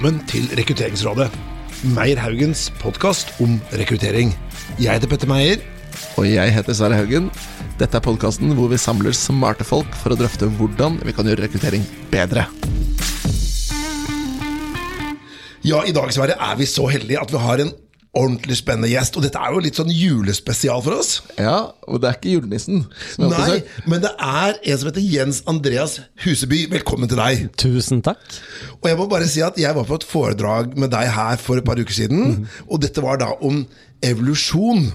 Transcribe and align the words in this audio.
velkommen 0.00 0.28
til 0.30 0.46
Rekrutteringsrådet. 0.56 1.26
Meyer 1.92 2.16
Haugens 2.22 2.70
podkast 2.80 3.34
om 3.44 3.58
rekruttering. 3.76 4.30
Jeg 4.80 4.96
heter 4.96 5.10
Petter 5.10 5.28
Meyer. 5.28 5.60
Og 6.16 6.24
jeg 6.24 6.54
heter 6.54 6.72
Sverre 6.72 6.96
Haugen. 6.96 7.26
Dette 7.76 7.98
er 7.98 8.04
podkasten 8.06 8.54
hvor 8.56 8.70
vi 8.72 8.78
samler 8.80 9.12
smarte 9.12 9.66
folk 9.68 9.92
for 10.00 10.14
å 10.14 10.16
drøfte 10.16 10.48
hvordan 10.56 10.96
vi 11.04 11.12
kan 11.12 11.28
gjøre 11.28 11.44
rekruttering 11.44 11.84
bedre. 12.08 12.46
Ja, 15.68 15.84
i 15.84 15.92
dag 15.92 16.08
Sverre, 16.16 16.38
er 16.40 16.56
vi 16.56 16.70
så 16.70 16.88
heldige 16.88 17.20
at 17.20 17.36
vi 17.36 17.44
har 17.44 17.60
en 17.66 17.74
ordentlig 18.16 18.58
spennende 18.58 18.90
gjest. 18.90 19.16
Og 19.16 19.24
dette 19.24 19.40
er 19.40 19.54
jo 19.54 19.62
litt 19.62 19.78
sånn 19.78 19.92
julespesial 19.94 20.82
for 20.84 20.98
oss. 20.98 21.12
Ja, 21.38 21.72
og 21.86 22.02
det 22.02 22.10
er 22.10 22.18
ikke 22.18 22.34
julenissen. 22.34 22.82
Nei, 23.22 23.60
men 23.90 24.02
det 24.04 24.12
er 24.16 24.56
en 24.58 24.80
som 24.80 24.90
heter 24.90 25.04
Jens 25.04 25.42
Andreas 25.50 26.00
Huseby. 26.24 26.64
Velkommen 26.72 27.10
til 27.10 27.20
deg. 27.20 27.46
Tusen 27.60 28.02
takk. 28.06 28.24
Og 28.80 28.90
jeg 28.90 28.98
må 28.98 29.06
bare 29.10 29.30
si 29.30 29.44
at 29.46 29.58
jeg 29.60 29.76
var 29.76 29.86
på 29.88 30.00
et 30.00 30.08
foredrag 30.08 30.74
med 30.80 30.92
deg 30.94 31.12
her 31.14 31.40
for 31.42 31.60
et 31.60 31.66
par 31.66 31.80
uker 31.80 31.94
siden, 31.94 32.44
og 32.66 32.82
dette 32.82 33.04
var 33.04 33.20
da 33.22 33.32
om 33.46 33.62
evolusjon. 34.06 34.88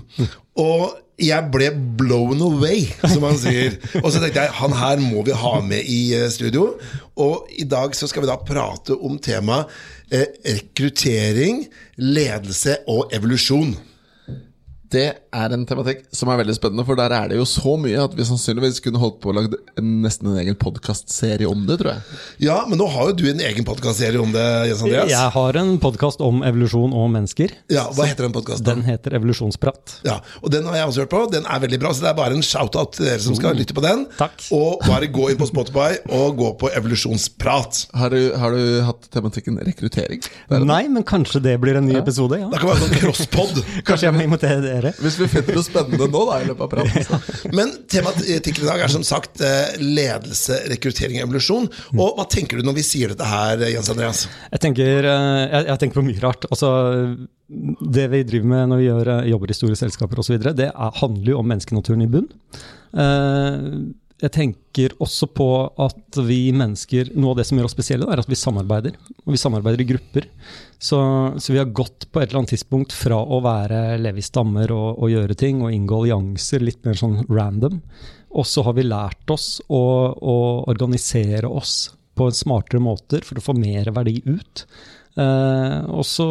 Og 0.60 1.02
jeg 1.22 1.48
ble 1.52 1.70
blown 2.00 2.42
away, 2.44 2.84
som 3.08 3.24
han 3.24 3.38
sier. 3.40 3.78
Og 4.04 4.10
så 4.12 4.20
tenkte 4.20 4.44
jeg 4.44 4.56
han 4.58 4.76
her 4.76 5.00
må 5.00 5.24
vi 5.24 5.36
ha 5.38 5.54
med 5.64 5.88
i 5.88 6.00
eh, 6.18 6.28
studio. 6.34 6.74
Og 7.16 7.52
i 7.56 7.64
dag 7.72 7.96
så 7.96 8.10
skal 8.12 8.26
vi 8.26 8.32
da 8.32 8.36
prate 8.44 8.98
om 9.00 9.16
temaet 9.24 9.72
rekruttering, 10.12 11.66
ledelse 11.98 12.78
og 12.88 13.10
evolusjon. 13.14 13.76
Det 14.92 15.06
er 15.34 15.54
en 15.56 15.64
tematikk 15.68 16.04
som 16.14 16.30
er 16.30 16.38
veldig 16.42 16.54
spennende, 16.58 16.84
for 16.86 16.98
der 17.00 17.14
er 17.16 17.32
det 17.32 17.40
jo 17.40 17.46
så 17.50 17.74
mye 17.82 18.04
at 18.04 18.14
vi 18.16 18.26
sannsynligvis 18.28 18.78
kunne 18.86 19.00
holdt 19.02 19.18
på 19.24 19.32
å 19.32 19.36
lage 19.38 19.58
nesten 19.82 20.30
en 20.30 20.38
egen 20.44 20.56
podkastserie 20.62 21.48
om 21.50 21.64
det, 21.68 21.80
tror 21.82 21.92
jeg. 21.96 22.20
Ja, 22.46 22.58
men 22.70 22.78
nå 22.80 22.86
har 22.94 23.10
jo 23.10 23.16
du 23.18 23.24
en 23.32 23.42
egen 23.44 23.66
podkastserie 23.68 24.22
om 24.22 24.32
det, 24.36 24.44
Jens 24.70 24.84
Andreas. 24.86 25.10
Jeg 25.12 25.32
har 25.36 25.60
en 25.62 25.72
podkast 25.82 26.22
om 26.24 26.44
evolusjon 26.46 26.94
og 26.96 27.10
mennesker. 27.16 27.56
Ja, 27.74 27.88
Hva 27.96 28.06
heter 28.10 28.28
den 28.28 28.36
podkasten? 28.36 28.68
Den 28.68 28.84
heter 28.86 29.16
Evolusjonsprat. 29.18 29.98
Ja, 30.06 30.20
og 30.42 30.52
Den 30.54 30.70
har 30.70 30.78
jeg 30.80 30.92
også 30.92 31.04
hørt 31.06 31.14
på. 31.16 31.24
Den 31.34 31.50
er 31.50 31.64
veldig 31.66 31.80
bra. 31.82 31.94
Så 31.96 32.06
det 32.06 32.12
er 32.12 32.18
bare 32.20 32.38
en 32.38 32.46
shout-out 32.46 32.94
til 33.00 33.10
dere 33.10 33.24
som 33.26 33.36
skal 33.38 33.58
lytte 33.58 33.76
på 33.78 33.84
den. 33.84 34.06
Takk. 34.20 34.48
Og 34.56 34.86
bare 34.86 35.10
gå 35.12 35.32
inn 35.34 35.40
på 35.42 35.50
Spotify 35.50 35.98
og 36.14 36.38
gå 36.40 36.52
på 36.62 36.70
evolusjonsprat. 36.78 37.82
Har 37.98 38.14
du, 38.14 38.22
har 38.38 38.56
du 38.56 38.82
hatt 38.88 39.10
tematikken 39.14 39.58
rekruttering? 39.66 40.24
Nei, 40.66 40.84
men 40.92 41.04
kanskje 41.08 41.42
det 41.46 41.58
blir 41.64 41.80
en 41.82 41.88
ny 41.90 41.98
episode? 42.00 42.40
ja. 42.40 42.50
Det 42.52 42.62
kan 42.62 42.72
være 42.72 42.86
sånn 42.86 42.98
crosspod. 43.02 43.62
Kanskje 43.88 44.08
jeg 44.10 44.16
må 44.16 44.24
invitere 44.26 44.75
dere? 44.76 44.94
Hvis 45.02 45.18
vi 45.22 45.30
finner 45.32 45.58
noe 45.58 45.66
spennende 45.66 46.10
nå, 46.12 46.24
da, 46.30 46.40
i 46.42 46.50
løpet 46.50 46.66
av 46.66 46.72
praten. 46.74 47.54
Men 47.58 47.74
tematikken 47.92 48.66
i 48.66 48.70
dag 48.70 48.86
er 48.86 48.94
som 48.94 49.06
sagt 49.08 49.44
eh, 49.46 49.76
ledelse, 49.82 50.62
rekruttering 50.72 51.22
og 51.22 51.30
evolusjon. 51.30 51.70
Og 51.98 52.20
hva 52.20 52.28
tenker 52.32 52.60
du 52.60 52.68
når 52.68 52.80
vi 52.80 52.86
sier 52.88 53.14
dette 53.14 53.30
her, 53.30 53.66
Jens 53.72 53.92
Andreas? 53.94 54.26
Jeg 54.52 54.64
tenker, 54.68 55.10
eh, 55.12 55.42
jeg, 55.44 55.68
jeg 55.72 55.82
tenker 55.84 56.02
på 56.02 56.08
mye 56.10 56.24
rart. 56.24 56.48
Altså, 56.52 56.72
det 57.48 58.08
vi 58.14 58.24
driver 58.26 58.50
med 58.54 58.72
når 58.72 58.82
vi 58.82 58.88
gjør, 58.88 59.12
eh, 59.18 59.30
jobber 59.34 59.52
i 59.52 59.58
store 59.58 59.78
selskaper 59.80 60.24
osv., 60.24 60.40
det 60.46 60.72
er, 60.72 60.98
handler 61.02 61.36
jo 61.36 61.42
om 61.42 61.54
menneskenaturen 61.54 62.06
i 62.06 62.10
bunn. 62.12 62.32
Eh, 62.96 63.70
Jeg 64.26 64.34
tenker 64.34 64.94
også 65.04 65.28
på 65.38 65.48
at 65.86 66.18
vi 66.26 66.50
mennesker, 66.56 67.12
noe 67.14 67.36
av 67.36 67.40
det 67.40 67.46
som 67.46 67.60
gjør 67.60 67.68
oss 67.68 67.76
spesielle, 67.76 68.08
er 68.10 68.22
at 68.24 68.30
vi 68.32 68.38
samarbeider. 68.40 68.96
Og 69.22 69.36
vi 69.36 69.42
samarbeider 69.42 69.84
i 69.84 69.88
grupper. 69.92 70.26
Så, 70.82 70.98
så 71.38 71.54
vi 71.54 71.60
har 71.62 71.70
gått 71.70 72.08
på 72.10 72.22
et 72.22 72.32
eller 72.32 72.42
annet 72.42 72.56
tidspunkt 72.56 72.96
fra 72.96 73.20
å 73.22 73.40
være 73.46 74.00
leve 74.02 74.24
i 74.24 74.26
stammer 74.26 74.74
og, 74.74 74.98
og 74.98 75.14
gjøre 75.14 75.38
ting 75.38 75.62
og 75.62 75.74
inngå 75.76 76.02
allianser 76.02 76.66
litt 76.66 76.82
mer 76.88 76.98
sånn 76.98 77.22
random, 77.30 77.78
og 78.36 78.50
så 78.50 78.66
har 78.68 78.76
vi 78.76 78.88
lært 78.88 79.32
oss 79.32 79.60
å, 79.70 79.84
å 80.12 80.38
organisere 80.72 81.48
oss 81.48 81.94
på 82.16 82.28
smartere 82.36 82.82
måter 82.84 83.24
for 83.28 83.40
å 83.40 83.46
få 83.46 83.56
mer 83.58 83.92
verdi 83.96 84.18
ut. 84.26 84.66
Eh, 85.16 85.78
og 85.96 86.04
så 86.04 86.26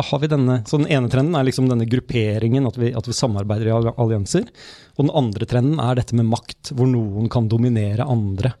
har 0.00 0.20
vi 0.22 0.28
denne 0.32 0.54
Så 0.64 0.78
den 0.80 0.88
ene 0.88 1.10
trenden 1.12 1.36
er 1.36 1.44
liksom 1.44 1.66
denne 1.68 1.84
grupperingen, 1.84 2.64
at 2.64 2.78
vi, 2.80 2.88
at 2.96 3.08
vi 3.08 3.16
samarbeider 3.16 3.68
i 3.68 3.74
allianser. 3.92 4.48
Og 4.96 5.04
den 5.04 5.16
andre 5.20 5.48
trenden 5.48 5.82
er 5.82 5.98
dette 5.98 6.16
med 6.16 6.30
makt, 6.30 6.72
hvor 6.76 6.88
noen 6.88 7.28
kan 7.32 7.50
dominere 7.52 8.08
andre. 8.08 8.54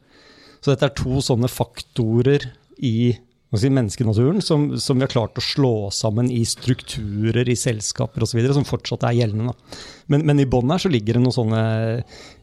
Så 0.60 0.72
dette 0.72 0.90
er 0.90 0.98
to 0.98 1.22
sånne 1.24 1.48
faktorer 1.52 2.50
i 2.84 3.14
si, 3.56 3.70
menneskenaturen 3.70 4.42
som, 4.44 4.68
som 4.80 4.98
vi 4.98 5.06
har 5.06 5.12
klart 5.12 5.38
å 5.38 5.44
slå 5.44 5.74
sammen 5.94 6.28
i 6.32 6.42
strukturer 6.48 7.48
i 7.48 7.56
selskaper 7.56 8.26
osv., 8.26 8.40
som 8.52 8.66
fortsatt 8.68 9.06
er 9.08 9.20
gjeldende. 9.20 9.54
Men, 10.12 10.26
men 10.28 10.42
i 10.42 10.48
bånn 10.50 10.72
her 10.74 10.82
så 10.82 10.92
ligger 10.92 11.16
det 11.16 11.22
noen 11.24 11.36
sånne 11.36 11.62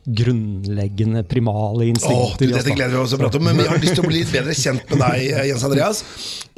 grunnleggende, 0.05 1.23
primale 1.23 1.87
instinkter. 1.91 2.49
Åh, 2.49 2.57
dette 2.57 2.75
gleder 2.75 2.95
vi 2.95 2.99
oss 3.01 3.13
til 3.13 3.19
å 3.19 3.23
prate 3.23 3.39
om, 3.39 3.45
men 3.47 3.61
vi 3.61 3.67
har 3.69 3.79
lyst 3.79 3.95
til 3.97 4.03
å 4.03 4.09
bli 4.09 4.19
litt 4.21 4.33
bedre 4.33 4.55
kjent 4.57 4.83
med 4.91 4.99
deg, 5.03 5.23
eh, 5.29 5.47
Jens 5.49 5.65
Andreas. 5.67 6.03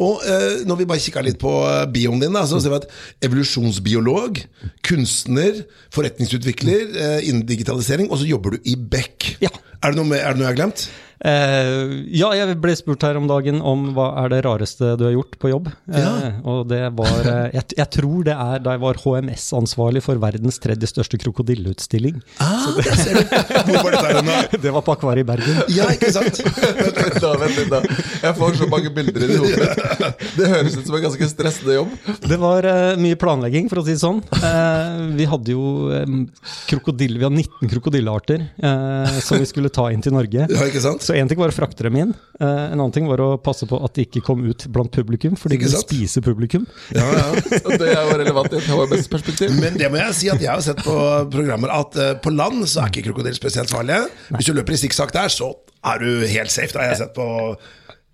Og 0.02 0.26
eh, 0.26 0.66
når 0.66 0.82
vi 0.82 0.90
bare 0.90 1.04
kikka 1.04 1.24
litt 1.26 1.40
på 1.42 1.54
eh, 1.70 1.86
bioen 1.94 2.24
din, 2.24 2.34
da, 2.36 2.46
så 2.50 2.60
ser 2.64 2.74
vi 2.74 2.82
at 2.82 2.90
evolusjonsbiolog, 3.28 4.42
kunstner, 4.88 5.64
forretningsutvikler 5.96 7.00
eh, 7.06 7.18
innen 7.30 7.46
digitalisering, 7.48 8.10
og 8.10 8.22
så 8.22 8.30
jobber 8.30 8.58
du 8.58 8.70
i 8.72 8.76
Beck. 8.76 9.36
Ja. 9.44 9.54
Er 9.84 9.94
det 9.94 10.02
noe, 10.02 10.10
med, 10.10 10.24
er 10.24 10.34
det 10.34 10.42
noe 10.42 10.48
jeg 10.48 10.56
har 10.56 10.62
glemt? 10.64 10.88
Uh, 11.26 12.04
ja, 12.12 12.28
jeg 12.36 12.58
ble 12.60 12.74
spurt 12.76 13.06
her 13.08 13.16
om 13.16 13.28
dagen 13.30 13.62
om 13.64 13.88
hva 13.96 14.10
er 14.22 14.34
det 14.34 14.42
rareste 14.46 14.92
du 15.00 15.06
har 15.08 15.14
gjort 15.16 15.38
på 15.40 15.50
jobb. 15.50 15.70
Ja. 15.88 16.12
Uh, 16.12 16.40
og 16.52 16.60
det 16.70 16.82
var 16.98 17.22
uh, 17.24 17.48
jeg, 17.56 17.64
jeg 17.80 17.88
tror 17.96 18.26
det 18.28 18.36
er 18.36 18.66
da 18.66 18.76
jeg 18.76 18.84
var 18.84 19.00
HMS-ansvarlig 19.02 20.04
for 20.06 20.20
verdens 20.22 20.60
tredje 20.62 20.92
største 20.92 21.20
krokodilleutstilling. 21.24 22.20
Ah, 22.44 22.68
det, 22.78 22.86
du! 23.08 23.35
Hvor 23.68 23.84
var 23.84 23.96
dette 23.96 24.14
hen, 24.14 24.30
da? 24.30 24.60
Det 24.66 24.74
var 24.76 24.84
på 24.86 24.94
Akvariet 24.96 25.26
i 25.26 25.28
Bergen. 25.28 25.60
Ja, 25.74 25.88
ikke 25.94 26.12
sant? 26.14 26.40
Vent 26.86 27.00
litt 27.00 27.18
da, 27.22 27.32
vent 27.40 27.58
litt 27.60 27.72
da. 27.72 27.82
Jeg 28.22 28.36
får 28.38 28.58
så 28.60 28.68
mange 28.72 28.92
bilder 28.96 29.26
i 29.26 29.40
hodet 29.40 29.62
mitt. 29.62 30.24
Det 30.40 30.50
høres 30.52 30.76
ut 30.76 30.88
som 30.88 30.98
en 30.98 31.04
ganske 31.06 31.28
stressende 31.32 31.78
jobb. 31.78 31.92
Det 32.26 32.38
var 32.42 32.68
uh, 32.68 33.00
mye 33.00 33.18
planlegging, 33.20 33.70
for 33.72 33.82
å 33.82 33.86
si 33.86 33.96
det 33.96 34.02
sånn. 34.02 34.22
Uh, 34.42 35.16
vi 35.16 35.28
hadde 35.30 35.56
jo 35.56 35.66
um, 35.94 36.24
krokodille, 36.70 37.20
vi 37.22 37.28
hadde 37.28 37.40
19 37.44 37.72
krokodillearter 37.76 38.46
uh, 38.64 39.20
som 39.24 39.40
vi 39.42 39.50
skulle 39.50 39.72
ta 39.74 39.88
inn 39.94 40.04
til 40.04 40.16
Norge. 40.16 40.48
Ja, 40.50 40.68
ikke 40.68 40.84
sant? 40.84 41.06
Så 41.06 41.16
én 41.18 41.30
ting 41.30 41.40
var 41.42 41.54
å 41.54 41.56
frakte 41.56 41.88
dem 41.88 42.00
inn, 42.02 42.16
en 42.42 42.76
annen 42.76 42.92
ting 42.92 43.08
var 43.08 43.22
å 43.24 43.30
passe 43.40 43.68
på 43.70 43.78
at 43.86 43.96
de 43.96 44.04
ikke 44.08 44.24
kom 44.26 44.42
ut 44.44 44.66
blant 44.74 44.92
publikum, 44.92 45.38
for 45.40 45.54
de 45.54 45.60
spiser 45.62 45.86
spise 45.86 46.24
publikum. 46.26 46.66
Ja, 46.96 47.06
ja. 47.16 47.28
Så 47.62 47.78
det 47.80 47.94
er 47.94 48.02
jo 48.02 48.18
relevant 48.20 48.52
i 48.52 48.60
et 48.60 48.68
HMS-perspektiv. 48.68 49.56
Men 49.62 49.80
det 49.80 49.88
må 49.92 50.02
jeg 50.02 50.18
si 50.18 50.32
at 50.34 50.44
jeg 50.44 50.52
har 50.52 50.64
sett 50.66 50.82
på 50.84 50.96
programmer 51.32 51.72
at 51.78 51.96
på 52.24 52.34
land 52.36 52.66
så 52.68 52.84
er 52.84 52.92
ikke 52.92 53.08
krokodiller 53.10 53.25
spesielt 53.34 53.72
farlige. 53.74 54.06
Hvis 54.36 54.46
du 54.46 54.54
løper 54.54 54.76
i 54.76 54.78
sikksakk 54.78 55.14
der, 55.16 55.28
så 55.34 55.54
er 55.86 55.98
du 56.04 56.26
helt 56.28 56.52
safe. 56.52 56.74
Det 56.74 56.82
har 56.82 56.94
jeg 56.94 57.02
sett 57.06 57.16
på 57.18 57.26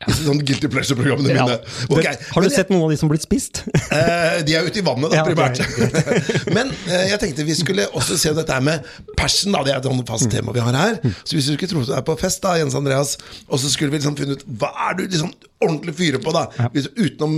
sånn 0.25 0.39
guilty 0.41 0.69
pleasure-programmene 0.71 1.35
mine. 1.35 1.57
Okay. 1.89 2.15
Har 2.33 2.41
du 2.41 2.47
men- 2.47 2.55
sett 2.55 2.71
noen 2.73 2.87
av 2.87 2.93
de 2.93 2.97
som 2.97 3.09
har 3.09 3.15
blitt 3.15 3.27
spist? 3.27 3.63
Eh, 3.91 4.37
de 4.47 4.53
er 4.55 4.63
ute 4.63 4.79
i 4.79 4.83
vannet, 4.87 5.11
da, 5.11 5.25
primært. 5.27 5.59
Men 6.55 6.69
eh, 6.87 7.09
jeg 7.09 7.19
tenkte 7.19 7.43
vi 7.43 7.57
skulle 7.59 7.89
også 7.91 8.15
se 8.15 8.31
dette 8.37 8.55
her 8.55 8.63
med 8.63 8.85
passion. 9.19 9.51
Da. 9.51 9.65
Det 9.67 9.73
er 9.75 9.81
et 9.83 10.07
fast 10.07 10.31
tema 10.31 10.53
vi 10.55 10.63
har 10.63 10.77
her. 10.79 10.95
Så 11.27 11.35
hvis 11.35 11.49
du 11.49 11.57
skulle 11.57 11.67
tro 11.73 11.83
du 11.83 11.91
er 11.91 12.05
på 12.07 12.15
fest, 12.21 12.39
da, 12.45 12.55
Jens 12.61 12.77
Andreas, 12.79 13.17
og 13.49 13.59
så 13.59 13.69
skulle 13.73 13.91
vi 13.91 13.99
liksom 13.99 14.15
finne 14.15 14.39
ut 14.39 14.45
hva 14.61 14.71
er 14.87 14.95
du 14.95 15.03
liksom 15.09 15.33
ordentlig 15.61 15.95
fyrer 15.97 16.21
på, 16.23 16.33
da? 16.35 16.45
Hvis, 16.73 16.89
utenom 16.97 17.35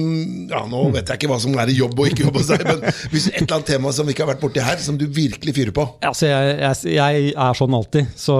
Ja, 0.51 0.63
nå 0.69 0.85
vet 0.93 1.09
jeg 1.09 1.21
ikke 1.21 1.31
hva 1.31 1.39
som 1.43 1.55
er 1.59 1.71
i 1.71 1.77
jobb 1.77 1.99
og 1.99 2.09
ikke 2.09 2.27
jobb 2.27 2.39
hos 2.39 2.51
deg, 2.53 2.65
men 2.67 2.81
hvis 3.13 3.29
et 3.31 3.41
eller 3.41 3.57
annet 3.57 3.69
tema 3.73 3.93
som 3.95 4.07
vi 4.07 4.15
ikke 4.15 4.25
har 4.25 4.33
vært 4.33 4.43
borti 4.43 4.63
her, 4.63 4.81
som 4.83 4.97
du 4.99 5.05
virkelig 5.07 5.55
fyrer 5.57 5.75
på. 5.75 5.85
Altså, 6.05 6.29
jeg, 6.31 6.57
jeg, 6.63 6.95
jeg 6.97 7.35
er 7.35 7.59
sånn 7.59 7.77
alltid. 7.77 8.11
Så 8.19 8.39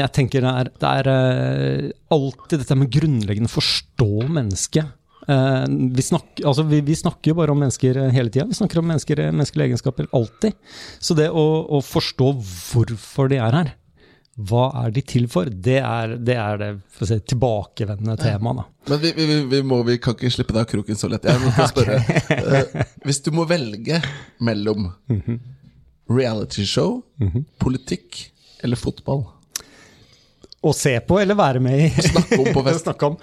jeg 0.00 0.14
tenker 0.16 0.46
det 0.46 0.54
er, 0.62 0.72
det 0.80 0.94
er 1.00 1.12
øh, 1.16 1.90
alltid 2.16 2.64
dette 2.64 2.78
med 2.78 2.90
grunnleggende 2.94 3.52
forstå 3.52 4.10
mennesket. 4.30 4.96
Eh, 5.28 5.64
vi, 5.68 6.02
snakker, 6.02 6.46
altså 6.48 6.64
vi, 6.68 6.80
vi 6.84 6.96
snakker 6.96 7.32
jo 7.32 7.38
bare 7.40 7.54
om 7.54 7.60
mennesker 7.60 7.98
hele 8.14 8.32
tida. 8.32 8.48
Vi 8.48 8.58
snakker 8.58 8.80
om 8.80 8.88
mennesker, 8.90 9.26
menneskelige 9.30 9.70
egenskaper 9.70 10.08
alltid. 10.16 10.56
Så 10.98 11.16
det 11.18 11.28
å, 11.30 11.46
å 11.68 11.82
forstå 11.84 12.32
hvorfor 12.40 13.30
de 13.30 13.40
er 13.40 13.58
her, 13.58 13.74
hva 14.48 14.66
er 14.84 14.92
de 14.94 15.02
til 15.04 15.26
for, 15.30 15.48
det 15.50 15.78
er 15.82 16.14
det, 16.16 16.36
er 16.40 16.60
det 16.60 16.68
for 16.94 17.04
å 17.04 17.08
si, 17.10 17.18
tilbakevendende 17.32 18.16
temaet. 18.20 18.60
da. 18.62 18.64
Men 18.92 19.00
vi, 19.02 19.10
vi, 19.16 19.26
vi, 19.28 19.38
vi, 19.52 19.60
må, 19.66 19.80
vi 19.86 19.98
kan 20.02 20.16
ikke 20.16 20.30
slippe 20.32 20.54
deg 20.56 20.62
av 20.64 20.70
kroken 20.70 20.98
så 21.00 21.10
lett. 21.12 21.26
Jeg 21.28 21.42
må 21.42 21.52
spørre. 21.72 21.98
Eh, 22.36 22.86
hvis 23.06 23.20
du 23.26 23.30
må 23.36 23.44
velge 23.50 24.00
mellom 24.44 24.88
realityshow, 26.10 27.00
politikk 27.62 28.24
eller 28.64 28.76
fotball 28.80 29.22
Å 30.60 30.72
se 30.76 30.92
på 31.06 31.20
eller 31.22 31.38
være 31.38 31.60
med 31.64 31.84
i. 31.86 31.90
Snakke 32.04 32.40
om 32.42 32.50
på 32.52 32.64
fest. 32.66 32.82
Snakke 32.84 33.08
om 33.12 33.14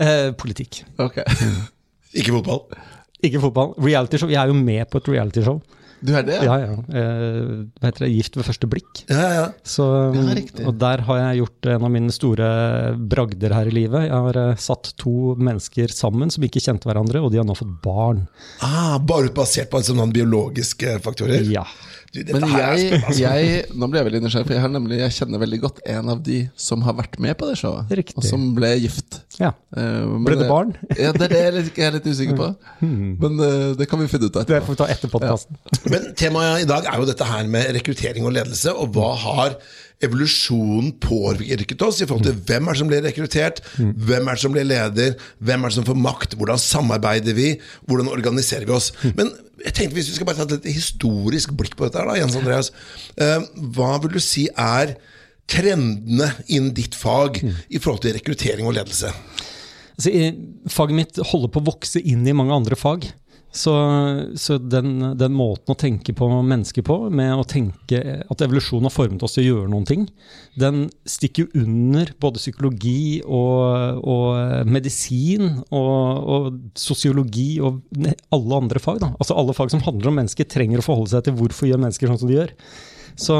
eh, 0.00 0.30
politikk. 0.40 0.82
Okay. 1.04 1.24
Ikke 2.18 2.32
fotball. 2.38 2.62
Ikke 3.24 3.42
fotball. 3.42 3.74
Realityshow. 3.82 4.30
Jeg 4.32 4.40
er 4.40 4.52
jo 4.52 4.56
med 4.56 4.88
på 4.88 5.02
et 5.02 5.10
realityshow. 5.12 5.58
Du 6.00 6.12
er 6.14 6.24
det? 6.26 6.38
Ja, 6.46 6.56
ja. 6.62 6.74
Eh, 6.88 7.64
hva 7.78 7.90
heter 7.90 8.04
det? 8.06 8.10
Gift 8.14 8.38
ved 8.38 8.46
første 8.46 8.68
blikk. 8.70 9.02
Ja, 9.10 9.28
ja. 9.34 9.46
Så, 9.66 9.86
Ja, 10.14 10.66
og 10.68 10.78
der 10.78 11.02
har 11.08 11.20
jeg 11.22 11.42
gjort 11.42 11.70
en 11.74 11.86
av 11.88 11.92
mine 11.94 12.14
store 12.14 12.48
bragder 13.10 13.54
her 13.56 13.70
i 13.70 13.74
livet. 13.74 14.06
Jeg 14.06 14.24
har 14.28 14.40
eh, 14.44 14.62
satt 14.62 14.92
to 15.00 15.34
mennesker 15.38 15.92
sammen 15.94 16.32
som 16.34 16.46
ikke 16.46 16.62
kjente 16.62 16.88
hverandre, 16.90 17.22
og 17.24 17.32
de 17.34 17.40
har 17.42 17.48
nå 17.48 17.56
fått 17.58 17.74
barn. 17.84 18.26
Ah, 18.64 18.98
bare 18.98 19.32
basert 19.34 19.70
på 19.72 19.82
sånne 19.84 20.08
biologiske 20.14 20.98
faktorer? 21.04 21.46
Ja. 21.50 21.66
Du, 22.08 22.22
Men 22.32 22.46
jeg, 22.48 23.02
altså. 23.02 23.20
jeg, 23.20 23.64
nå 23.76 23.86
blir 23.90 24.00
jeg 24.00 24.06
veldig 24.08 24.20
nysgjerrig, 24.24 24.48
for 24.48 24.56
jeg, 24.56 24.62
har 24.64 24.70
nemlig, 24.72 25.00
jeg 25.02 25.14
kjenner 25.18 25.42
veldig 25.42 25.58
godt 25.60 25.82
en 25.92 26.12
av 26.14 26.22
de 26.24 26.38
som 26.56 26.80
har 26.86 26.96
vært 26.96 27.18
med 27.20 27.36
på 27.36 27.50
det 27.50 27.58
showet. 27.60 27.92
Riktig. 28.00 28.16
Og 28.16 28.24
som 28.24 28.46
ble 28.56 28.70
gift. 28.80 29.18
Ja. 29.38 29.52
Uh, 29.70 30.18
Ble 30.26 30.36
det 30.40 30.48
barn? 30.50 30.72
Ja, 30.98 31.12
det 31.14 31.28
er 31.28 31.32
det 31.32 31.40
jeg 31.40 31.48
er 31.48 31.56
litt, 31.56 31.72
jeg 31.78 31.86
er 31.86 31.94
litt 31.94 32.06
usikker 32.10 32.38
på. 32.38 32.48
Men 32.82 33.42
uh, 33.42 33.74
det 33.78 33.86
kan 33.90 34.00
vi 34.02 34.08
finne 34.10 34.30
ut 34.30 34.38
av 34.38 34.46
Det 34.48 34.62
får 34.66 34.74
vi 34.74 34.80
ta 34.80 34.88
etter 34.90 35.12
podkasten. 35.12 35.58
Men 35.92 36.08
temaet 36.18 36.64
i 36.64 36.70
dag 36.70 36.88
er 36.90 36.98
jo 36.98 37.06
dette 37.08 37.28
her 37.28 37.50
med 37.50 37.70
rekruttering 37.78 38.26
og 38.26 38.34
ledelse, 38.34 38.74
og 38.74 38.96
hva 38.96 39.12
har 39.22 39.58
evolusjonen 40.04 40.92
påvirket 41.02 41.82
oss 41.82 41.98
i 42.02 42.06
forhold 42.06 42.28
til 42.28 42.38
hvem 42.46 42.68
er 42.68 42.76
det 42.76 42.80
som 42.80 42.90
blir 42.90 43.02
rekruttert, 43.02 43.60
hvem 43.78 44.28
er 44.28 44.38
det 44.38 44.42
som 44.44 44.54
blir 44.54 44.66
leder, 44.66 45.16
hvem 45.42 45.64
er 45.64 45.72
det 45.72 45.78
som 45.78 45.86
får 45.88 45.98
makt, 45.98 46.36
hvordan 46.38 46.60
samarbeider 46.62 47.34
vi, 47.34 47.48
hvordan 47.90 48.10
organiserer 48.12 48.68
vi 48.68 48.76
oss. 48.76 48.92
Men 49.18 49.32
jeg 49.64 49.74
tenkte 49.74 49.98
hvis 49.98 50.10
vi 50.12 50.18
skal 50.18 50.28
bare 50.28 50.38
ta 50.38 50.46
et 50.46 50.54
litt 50.58 50.78
historisk 50.78 51.54
blikk 51.58 51.74
på 51.78 51.88
dette 51.88 51.98
her 51.98 52.10
da, 52.10 52.18
Jens 52.20 52.38
Andreas, 52.38 52.70
eh, 53.18 53.42
hva 53.74 53.96
vil 54.04 54.14
du 54.14 54.22
si 54.22 54.46
er 54.54 54.94
trendene 55.48 56.32
innen 56.46 56.74
ditt 56.76 56.96
fag 56.98 57.40
i 57.42 57.80
forhold 57.80 58.04
til 58.04 58.16
rekruttering 58.18 58.68
og 58.68 58.76
ledelse? 58.76 59.12
Altså, 59.98 60.12
faget 60.70 60.98
mitt 60.98 61.22
holder 61.32 61.50
på 61.50 61.62
å 61.62 61.70
vokse 61.72 62.02
inn 62.04 62.26
i 62.28 62.36
mange 62.36 62.54
andre 62.54 62.78
fag. 62.78 63.08
Så, 63.48 63.72
så 64.36 64.58
den, 64.60 65.00
den 65.16 65.32
måten 65.32 65.72
å 65.72 65.78
tenke 65.78 66.12
på 66.12 66.26
mennesker 66.28 66.84
på, 66.84 66.98
med 67.08 67.32
å 67.32 67.46
tenke 67.48 68.02
at 68.20 68.42
evolusjon 68.44 68.84
har 68.84 68.92
formet 68.92 69.24
oss 69.24 69.38
til 69.38 69.46
å 69.46 69.48
gjøre 69.48 69.70
noen 69.72 69.86
ting, 69.88 70.04
den 70.60 70.84
stikker 71.08 71.46
jo 71.46 71.64
under 71.64 72.12
både 72.20 72.42
psykologi 72.42 73.22
og, 73.24 74.04
og 74.04 74.68
medisin 74.68 75.62
og, 75.72 76.28
og 76.36 76.60
sosiologi 76.78 77.56
og 77.64 77.80
alle 78.36 78.60
andre 78.60 78.84
fag. 78.84 79.00
Da. 79.06 79.14
Altså 79.16 79.38
Alle 79.40 79.56
fag 79.56 79.72
som 79.72 79.82
handler 79.86 80.12
om 80.12 80.20
mennesker, 80.20 80.48
trenger 80.48 80.84
å 80.84 80.86
forholde 80.90 81.16
seg 81.16 81.26
til 81.26 81.38
hvorfor 81.40 81.72
gjør 81.72 81.82
mennesker 81.86 82.12
sånn 82.12 82.20
som 82.20 82.30
de 82.30 82.36
gjør. 82.36 82.54
Så, 83.18 83.36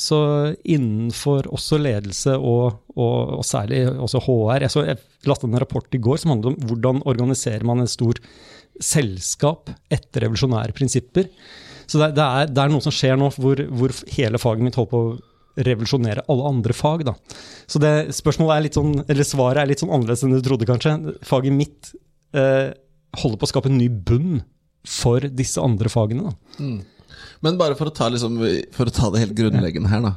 så 0.00 0.18
innenfor 0.64 1.50
også 1.52 1.76
ledelse 1.80 2.32
og, 2.38 2.78
og, 2.96 3.34
og 3.38 3.44
særlig 3.44 3.82
også 3.90 4.22
HR 4.24 4.64
Jeg, 4.64 4.72
så, 4.72 4.84
jeg 4.88 5.28
lasta 5.28 5.44
en 5.44 5.58
rapport 5.60 5.94
i 5.94 6.00
går 6.00 6.22
som 6.22 6.32
handlet 6.32 6.54
om 6.54 6.68
hvordan 6.70 7.02
organiserer 7.04 7.66
man 7.68 7.84
en 7.84 7.90
stor 7.90 8.16
selskap 8.80 9.68
etter 9.92 10.24
revolusjonære 10.24 10.72
prinsipper. 10.76 11.28
Så 11.88 12.00
det, 12.00 12.12
det, 12.16 12.24
er, 12.24 12.48
det 12.52 12.62
er 12.62 12.72
noe 12.72 12.84
som 12.84 12.94
skjer 12.94 13.18
nå 13.20 13.30
hvor, 13.36 13.60
hvor 13.68 13.92
hele 14.16 14.40
faget 14.40 14.64
mitt 14.64 14.78
holder 14.78 14.92
på 14.94 15.04
å 15.04 15.64
revolusjonere 15.66 16.24
alle 16.30 16.50
andre 16.52 16.76
fag. 16.76 17.04
Da. 17.08 17.14
Så 17.68 17.80
det 17.82 17.94
spørsmålet 18.16 18.54
er 18.54 18.66
litt 18.68 18.78
sånn, 18.78 18.92
eller 19.04 19.26
svaret 19.26 19.62
er 19.62 19.70
litt 19.70 19.82
sånn 19.82 19.92
annerledes 19.94 20.24
enn 20.24 20.36
du 20.36 20.42
trodde, 20.44 20.68
kanskje. 20.68 20.94
Faget 21.26 21.56
mitt 21.56 21.90
eh, 22.36 22.70
holder 23.18 23.40
på 23.40 23.48
å 23.48 23.50
skape 23.50 23.72
en 23.72 23.80
ny 23.80 23.88
bunn 23.90 24.38
for 24.88 25.24
disse 25.34 25.60
andre 25.60 25.90
fagene. 25.92 26.30
Da. 26.30 26.62
Men 27.44 27.58
bare 27.60 27.76
for 27.78 27.90
å 27.90 27.94
ta, 27.94 28.08
liksom, 28.10 28.38
for 28.74 28.90
å 28.90 28.94
ta 28.94 29.10
det 29.14 29.20
helt 29.26 29.36
grunnleggende 29.38 29.90
her, 29.92 30.02
da. 30.02 30.14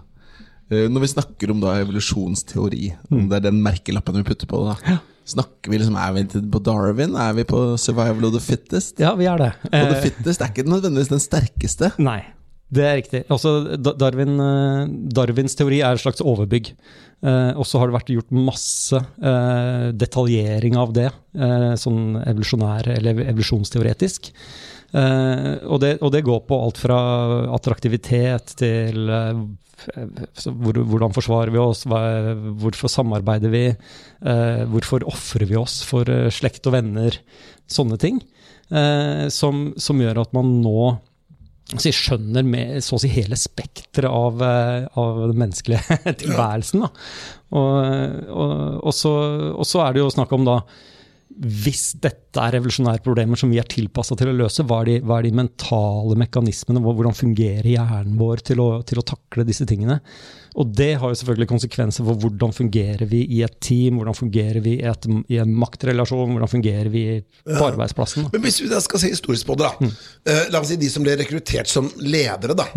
Eh, 0.72 0.88
Når 0.90 1.04
vi 1.06 1.12
snakker 1.14 1.52
om 1.54 1.60
da 1.62 1.76
evolusjonsteori, 1.84 2.94
om 3.12 3.28
det 3.30 3.42
er 3.42 3.48
den 3.50 3.62
merkelappen 3.64 4.18
vi 4.22 4.28
putter 4.32 4.50
på 4.50 4.64
det, 4.66 4.76
da. 4.90 5.00
Snakker 5.32 5.70
vi 5.72 5.78
liksom, 5.78 5.96
Er 6.02 6.14
vi 6.16 6.24
på 6.52 6.60
Darwin? 6.66 7.14
Er 7.16 7.34
vi 7.38 7.44
på 7.48 7.60
survival 7.80 8.26
of 8.32 8.34
the 8.34 8.42
fittest? 8.42 8.98
Ja, 9.00 9.14
vi 9.16 9.28
er 9.30 9.38
det. 9.38 9.52
Og 9.70 9.72
the 9.92 9.98
Eh, 10.00 10.04
fittest 10.10 10.42
er 10.42 10.50
ikke 10.50 10.66
nødvendigvis 10.68 11.12
den 11.14 11.22
sterkeste. 11.22 11.92
Nei, 12.02 12.24
det 12.74 12.84
er 12.88 12.98
riktig. 12.98 13.22
Også 13.30 13.78
Darwin, 13.78 14.40
eh, 14.42 14.88
Darwins 15.14 15.56
teori 15.56 15.82
er 15.86 15.94
et 15.94 16.02
slags 16.02 16.22
overbygg. 16.26 16.74
Eh, 17.24 17.52
og 17.54 17.68
så 17.70 17.78
har 17.78 17.88
det 17.92 18.00
vært 18.00 18.10
gjort 18.16 18.32
masse 18.34 18.98
eh, 18.98 19.92
detaljering 19.94 20.76
av 20.76 20.92
det, 20.98 21.12
eh, 21.38 21.76
sånn 21.78 22.18
evolusjonær 22.26 22.88
eller 22.98 23.22
evolusjonsteoretisk. 23.30 24.32
Eh, 24.92 25.54
og, 25.64 25.80
det, 25.84 25.96
og 26.04 26.12
det 26.12 26.24
går 26.28 26.42
på 26.48 26.58
alt 26.66 26.80
fra 26.82 27.00
attraktivitet 27.56 28.56
til 28.60 29.12
eh, 29.12 29.44
hvor, 30.46 30.78
hvordan 30.78 31.16
forsvarer 31.16 31.54
vi 31.54 31.62
oss, 31.62 31.86
hvorfor 31.88 32.92
samarbeider 32.92 33.54
vi, 33.54 33.64
eh, 33.72 34.64
hvorfor 34.70 35.08
ofrer 35.10 35.48
vi 35.50 35.58
oss 35.60 35.80
for 35.88 36.10
slekt 36.34 36.68
og 36.70 36.78
venner, 36.78 37.18
sånne 37.72 38.00
ting. 38.02 38.22
Som, 39.36 39.74
som 39.84 39.98
gjør 40.00 40.22
at 40.22 40.30
man 40.32 40.48
nå 40.64 40.94
så 41.76 41.92
skjønner 41.92 42.46
med, 42.48 42.78
så 42.80 42.96
å 42.96 43.02
si 43.04 43.10
hele 43.12 43.36
spekteret 43.36 44.08
av, 44.08 44.40
av 44.40 45.20
den 45.26 45.42
menneskelige 45.42 45.98
tilværelsen. 46.22 46.86
Og, 46.86 47.74
og, 48.32 48.54
og, 48.80 48.94
så, 48.96 49.12
og 49.52 49.68
så 49.68 49.84
er 49.84 49.98
det 49.98 50.06
jo 50.06 50.14
snakk 50.16 50.32
om 50.38 50.48
da 50.48 50.56
hvis 51.42 51.94
dette 52.04 52.42
er 52.42 52.58
revolusjonære 52.58 53.02
problemer 53.06 53.40
som 53.40 53.52
vi 53.52 53.60
er 53.62 53.68
tilpassa 53.70 54.16
til 54.20 54.30
å 54.32 54.36
løse, 54.36 54.66
hva 54.68 54.82
er, 54.84 54.90
de, 54.90 54.96
hva 55.08 55.20
er 55.20 55.28
de 55.28 55.32
mentale 55.40 56.18
mekanismene? 56.20 56.82
Hvordan 56.84 57.16
fungerer 57.18 57.68
hjernen 57.72 58.18
vår 58.20 58.44
til 58.52 58.62
å, 58.64 58.68
til 58.88 59.02
å 59.02 59.06
takle 59.08 59.46
disse 59.48 59.66
tingene? 59.70 60.00
Og 60.60 60.74
det 60.76 60.90
har 61.00 61.14
jo 61.14 61.18
selvfølgelig 61.22 61.48
konsekvenser 61.48 62.08
for 62.08 62.20
hvordan 62.20 62.52
fungerer 62.56 63.08
vi 63.08 63.24
i 63.38 63.42
et 63.46 63.56
team, 63.64 64.02
hvordan 64.02 64.18
fungerer 64.18 64.60
vi 64.66 64.78
i, 64.82 64.88
et, 64.92 65.08
i 65.32 65.40
en 65.40 65.54
maktrelasjon, 65.62 66.34
hvordan 66.36 66.52
fungerer 66.52 66.92
vi 66.92 67.06
på 67.48 67.68
arbeidsplassen. 67.70 68.28
Da. 68.28 68.34
Men 68.36 68.44
hvis 68.48 68.60
vi 68.64 68.72
da 68.72 68.82
skal 68.84 69.04
se 69.04 69.14
historisk 69.14 69.48
på 69.48 69.56
det, 69.62 69.70
da. 69.72 69.92
Eh, 70.28 70.44
la 70.52 70.60
oss 70.60 70.74
si 70.74 70.80
de 70.82 70.90
som 70.92 71.06
ble 71.08 71.16
rekruttert 71.22 71.72
som 71.72 71.88
ledere 72.04 72.58
da, 72.60 72.68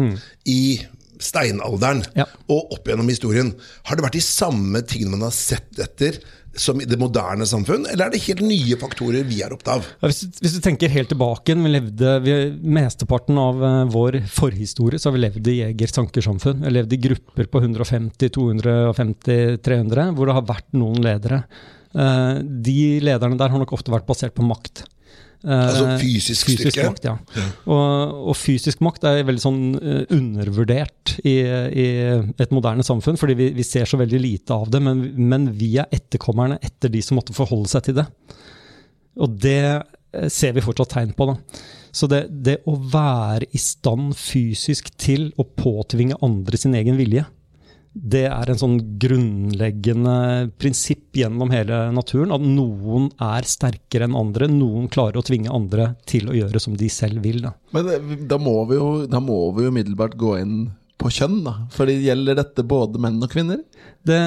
i 0.47 0.61
steinalderen 1.25 2.03
Ja. 2.19 2.27
og 2.51 2.73
opp 2.75 2.89
gjennom 2.91 3.09
historien. 3.11 3.53
Har 3.89 3.97
det 3.97 4.05
vært 4.07 4.19
de 4.19 4.25
samme 4.25 4.83
tingene 4.87 5.15
man 5.17 5.29
har 5.29 5.35
sett 5.37 5.79
etter 5.83 6.19
som 6.57 6.81
i 6.81 6.87
det 6.87 6.99
moderne 7.01 7.47
samfunn, 7.49 7.87
eller 7.91 8.07
er 8.07 8.15
det 8.15 8.23
helt 8.27 8.43
nye 8.47 8.77
faktorer 8.81 9.25
vi 9.27 9.41
er 9.43 9.53
opptatt 9.55 9.75
av? 9.81 9.87
Hvis, 10.05 10.21
du- 10.25 10.41
hvis 10.45 10.55
du 10.57 10.61
tenker 10.65 10.89
helt 10.93 11.09
tilbake, 11.11 11.55
vi 11.59 11.73
levde, 11.73 12.13
vi, 12.25 12.35
mesteparten 12.79 13.39
av 13.39 13.63
eh, 13.65 13.85
vår 13.95 14.21
forhistorie 14.31 14.99
så 15.01 15.11
har 15.11 15.17
vi 15.19 15.25
levd 15.25 15.49
i 15.53 15.57
jeger-sankersamfunn. 15.63 16.61
Vi 16.63 16.69
har 16.71 16.77
levd 16.79 16.93
i 16.93 17.01
grupper 17.09 17.51
på 17.51 17.63
150, 17.65 18.29
250, 18.39 19.59
300, 19.65 20.11
hvor 20.17 20.27
det 20.31 20.37
har 20.39 20.47
vært 20.49 20.69
noen 20.77 21.01
ledere. 21.05 21.43
Eh, 21.95 22.35
de 22.43 22.79
lederne 23.05 23.39
der 23.39 23.53
har 23.55 23.59
nok 23.63 23.73
ofte 23.77 23.93
vært 23.95 24.07
basert 24.09 24.35
på 24.35 24.47
makt. 24.47 24.85
Eh, 25.45 25.65
Altså 25.69 25.99
fysisk 26.01 26.49
styrke? 26.55 26.87
makt, 26.89 27.05
ja. 27.11 27.45
Og, 27.69 28.15
og 28.31 28.37
fysisk 28.39 28.81
makt 28.85 29.05
er 29.11 29.21
veldig 29.29 29.43
sånn 29.43 29.61
eh, 29.77 30.03
undervurdert 30.17 31.19
i, 31.21 31.35
i 31.45 31.87
et 32.41 32.55
moderne 32.55 32.87
samfunn, 32.87 33.19
fordi 33.21 33.37
vi, 33.39 33.51
vi 33.59 33.67
ser 33.67 33.85
så 33.91 34.01
veldig 34.01 34.21
lite 34.23 34.57
av 34.57 34.71
det. 34.73 34.81
Men, 34.85 35.05
men 35.21 35.51
vi 35.59 35.75
er 35.83 35.91
etterkommerne 35.93 36.57
etter 36.65 36.93
de 36.93 37.03
som 37.05 37.21
måtte 37.21 37.37
forholde 37.37 37.69
seg 37.73 37.91
til 37.91 37.99
det. 38.01 38.07
Og 39.21 39.37
det 39.45 39.59
eh, 39.69 40.29
ser 40.33 40.57
vi 40.57 40.65
fortsatt 40.65 40.95
tegn 40.97 41.13
på. 41.17 41.29
da. 41.31 41.37
Så 41.95 42.09
det, 42.11 42.25
det 42.45 42.57
å 42.67 42.75
være 42.75 43.47
i 43.55 43.61
stand 43.61 44.17
fysisk 44.19 44.89
til 44.99 45.29
å 45.39 45.45
påtvinge 45.47 46.17
andre 46.25 46.59
sin 46.59 46.75
egen 46.75 46.97
vilje, 46.99 47.27
det 47.95 48.25
er 48.27 48.51
en 48.51 48.59
sånn 48.59 48.79
grunnleggende 48.99 50.15
prinsipp 50.59 51.15
gjennom 51.15 51.53
hele 51.55 51.79
naturen. 51.95 52.35
At 52.35 52.43
noen 52.43 53.07
er 53.23 53.47
sterkere 53.47 54.09
enn 54.09 54.17
andre. 54.19 54.49
Noen 54.51 54.89
klarer 54.93 55.21
å 55.21 55.27
tvinge 55.27 55.53
andre 55.55 55.93
til 56.11 56.27
å 56.31 56.35
gjøre 56.35 56.63
som 56.63 56.75
de 56.79 56.91
selv 56.91 57.23
vil. 57.23 57.45
Da. 57.45 57.55
Men 57.77 58.27
da 58.31 58.39
må 58.43 58.57
vi 58.71 58.81
jo 58.81 58.89
Da 59.11 59.21
må 59.23 59.39
vi 59.55 59.67
jo 59.67 59.71
umiddelbart 59.71 60.19
gå 60.19 60.35
inn 60.41 60.57
på 60.99 61.11
kjønn, 61.13 61.41
da. 61.47 61.55
Fordi 61.75 61.97
gjelder 62.03 62.39
dette 62.39 62.65
både 62.67 63.01
menn 63.03 63.23
og 63.23 63.31
kvinner? 63.31 63.63
Det 64.07 64.21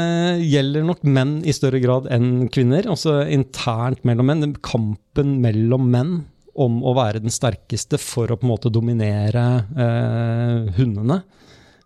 gjelder 0.47 0.87
nok 0.87 1.03
menn 1.03 1.37
i 1.47 1.55
større 1.55 1.81
grad 1.83 2.07
enn 2.13 2.47
kvinner. 2.53 2.87
Også 2.91 3.19
internt 3.33 4.07
mellom 4.07 4.31
menn. 4.31 4.55
Kampen 4.63 5.37
mellom 5.43 5.91
menn 5.91 6.13
om 6.57 6.79
å 6.87 6.95
være 6.97 7.21
den 7.21 7.33
sterkeste 7.33 7.99
for 8.01 8.31
å 8.31 8.39
på 8.39 8.47
en 8.47 8.53
måte 8.55 8.71
dominere 8.73 9.43
eh, 9.75 10.71
hundene. 10.79 11.21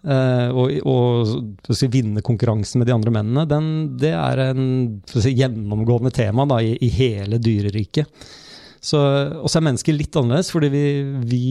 Eh, 0.06 0.50
og 0.52 0.74
og 0.82 1.76
si, 1.78 1.90
vinne 1.92 2.24
konkurransen 2.26 2.82
med 2.82 2.90
de 2.90 2.96
andre 2.96 3.14
mennene, 3.14 3.48
den, 3.50 3.68
det 4.02 4.14
er 4.18 4.46
en 4.50 4.64
si, 5.12 5.36
gjennomgående 5.38 6.14
tema 6.16 6.48
da, 6.50 6.62
i, 6.64 6.76
i 6.82 6.90
hele 6.96 7.42
dyreriket. 7.42 8.10
Og 8.82 9.46
så 9.46 9.60
er 9.60 9.66
mennesker 9.68 9.94
litt 9.94 10.16
annerledes, 10.18 10.50
fordi 10.54 10.72
vi, 10.74 10.86
vi 11.30 11.44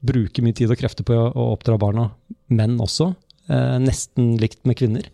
bruker 0.00 0.44
mye 0.44 0.56
tid 0.56 0.72
og 0.72 0.78
krefter 0.80 1.06
på 1.06 1.16
å, 1.16 1.48
oppdra 1.52 1.78
barna, 1.80 2.08
menn 2.54 2.78
også. 2.80 3.12
Eh, 3.48 3.78
nesten 3.82 4.36
likt 4.40 4.62
med 4.68 4.78
kvinner. 4.80 5.08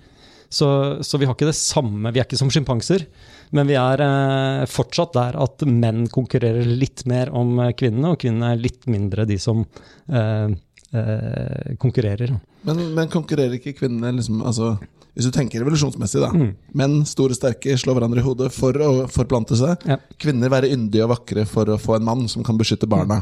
Så, 0.55 0.69
så 1.03 1.19
vi 1.19 1.27
har 1.27 1.35
ikke 1.35 1.49
det 1.49 1.59
samme, 1.59 2.13
vi 2.15 2.21
er 2.23 2.29
ikke 2.29 2.39
som 2.39 2.53
sjimpanser. 2.53 3.07
Men 3.55 3.69
vi 3.71 3.79
er 3.79 4.03
eh, 4.05 4.67
fortsatt 4.71 5.17
der 5.17 5.39
at 5.43 5.65
menn 5.67 6.07
konkurrerer 6.13 6.69
litt 6.69 7.05
mer 7.11 7.33
om 7.35 7.59
kvinnene, 7.75 8.15
og 8.15 8.21
kvinnene 8.23 8.55
er 8.55 8.63
litt 8.63 8.87
mindre 8.91 9.27
de 9.31 9.41
som 9.43 9.65
eh, 9.65 10.55
eh, 10.95 11.75
konkurrerer. 11.81 12.35
Men, 12.65 12.85
men 12.97 13.11
konkurrerer 13.13 13.59
ikke 13.59 13.75
kvinnene 13.77 14.15
liksom 14.17 14.41
altså, 14.47 14.75
Hvis 15.15 15.29
du 15.29 15.35
tenker 15.35 15.61
revolusjonsmessig, 15.63 16.23
da. 16.23 16.31
Menn, 16.75 17.03
store 17.07 17.37
sterke, 17.37 17.77
slår 17.79 17.99
hverandre 17.99 18.23
i 18.23 18.25
hodet 18.25 18.49
for 18.55 18.79
å 18.83 18.93
forplante 19.13 19.59
seg. 19.59 19.85
Ja. 19.87 20.01
Kvinner 20.19 20.51
være 20.51 20.73
yndige 20.75 21.05
og 21.07 21.13
vakre 21.15 21.45
for 21.47 21.71
å 21.71 21.79
få 21.79 21.99
en 21.99 22.09
mann 22.09 22.25
som 22.31 22.47
kan 22.47 22.59
beskytte 22.59 22.91
barna. 22.91 23.21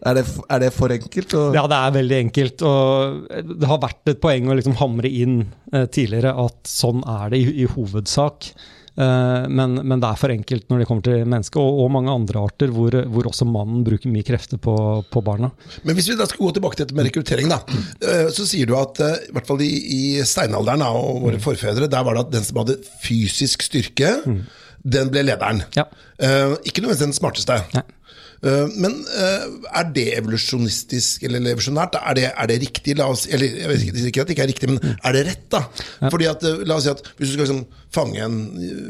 Er, 0.00 0.16
det, 0.16 0.24
er 0.48 0.62
det 0.64 0.72
for 0.72 0.92
enkelt? 0.94 1.34
Og? 1.36 1.54
Ja, 1.54 1.66
det 1.68 1.78
er 1.78 1.96
veldig 1.98 2.18
enkelt. 2.24 2.64
Og 2.66 3.30
det 3.60 3.68
har 3.68 3.82
vært 3.82 4.10
et 4.14 4.20
poeng 4.22 4.48
å 4.48 4.56
liksom 4.58 4.78
hamre 4.80 5.10
inn 5.12 5.42
eh, 5.74 5.86
tidligere 5.92 6.32
at 6.40 6.70
sånn 6.70 7.04
er 7.04 7.34
det 7.34 7.42
i, 7.42 7.48
i 7.62 7.68
hovedsak. 7.68 8.50
Eh, 9.00 9.48
men, 9.48 9.78
men, 9.80 10.00
det 10.00 10.08
er 10.10 10.20
for 10.20 10.32
enkelt 10.34 10.66
når 10.70 10.82
det 10.82 10.88
kommer 10.88 11.04
til 11.06 11.22
mennesket, 11.24 11.58
og, 11.60 11.82
og 11.84 11.92
mange 11.94 12.12
andre 12.12 12.44
arter 12.44 12.72
hvor, 12.74 12.96
hvor, 13.12 13.28
også 13.30 13.46
mannen 13.48 13.84
bruker 13.86 14.12
mye 14.12 14.26
krefter 14.26 14.60
på, 14.60 14.74
på, 15.10 15.22
barna. 15.24 15.52
Men 15.88 15.96
hvis 15.96 16.10
vi 16.10 16.18
da 16.18 16.28
skal 16.28 16.44
gå 16.44 16.52
tilbake 16.56 16.78
til 16.78 16.86
dette 16.86 16.98
med 16.98 17.08
rekruttering, 17.08 17.52
da, 17.52 17.60
eh, 18.04 18.26
så 18.34 18.46
sier 18.48 18.68
du 18.68 18.76
at 18.78 19.00
eh, 19.04 19.30
i 19.30 19.36
hvert 19.36 19.48
fall 19.48 19.62
i, 19.64 19.70
i 19.70 20.02
steinalderen 20.26 20.84
og 20.88 21.22
våre 21.26 21.40
mm. 21.40 21.44
forfedre, 21.46 21.88
der 21.90 22.04
var 22.06 22.18
det 22.18 22.26
at 22.26 22.34
den 22.34 22.44
som 22.50 22.60
hadde 22.60 22.80
fysisk 23.04 23.64
styrke, 23.64 24.18
mm. 24.26 24.42
den 24.98 25.14
ble 25.14 25.24
lederen. 25.30 25.64
Ja. 25.78 25.88
Ikke 26.20 26.82
nødvendigvis 26.82 27.06
den 27.06 27.16
smarteste. 27.16 27.56
Nei. 27.76 27.86
Men 28.80 28.94
er 29.12 29.90
det 29.92 30.06
evolusjonistisk 30.16 31.26
eller 31.28 31.44
evolusjonært? 31.50 31.98
Er 32.00 32.16
det, 32.16 32.24
er 32.30 32.48
det 32.48 32.56
riktig? 32.62 32.94
Oss, 33.04 33.26
eller 33.28 33.58
jeg 33.60 33.68
vet 33.68 34.06
ikke, 34.08 34.24
at 34.24 34.30
det 34.30 34.36
ikke 34.36 34.46
er 34.46 34.50
riktig, 34.52 34.70
men 34.72 34.94
er 34.96 35.16
det 35.16 35.26
rett? 35.28 35.44
da? 35.52 35.60
Fordi 36.06 36.28
at, 36.30 36.46
La 36.64 36.78
oss 36.80 36.88
si 36.88 36.92
at 36.92 37.04
hvis 37.18 37.34
du 37.34 37.34
skal 37.34 37.44
liksom 37.44 37.60
fange 37.94 38.20
en, 38.22 38.36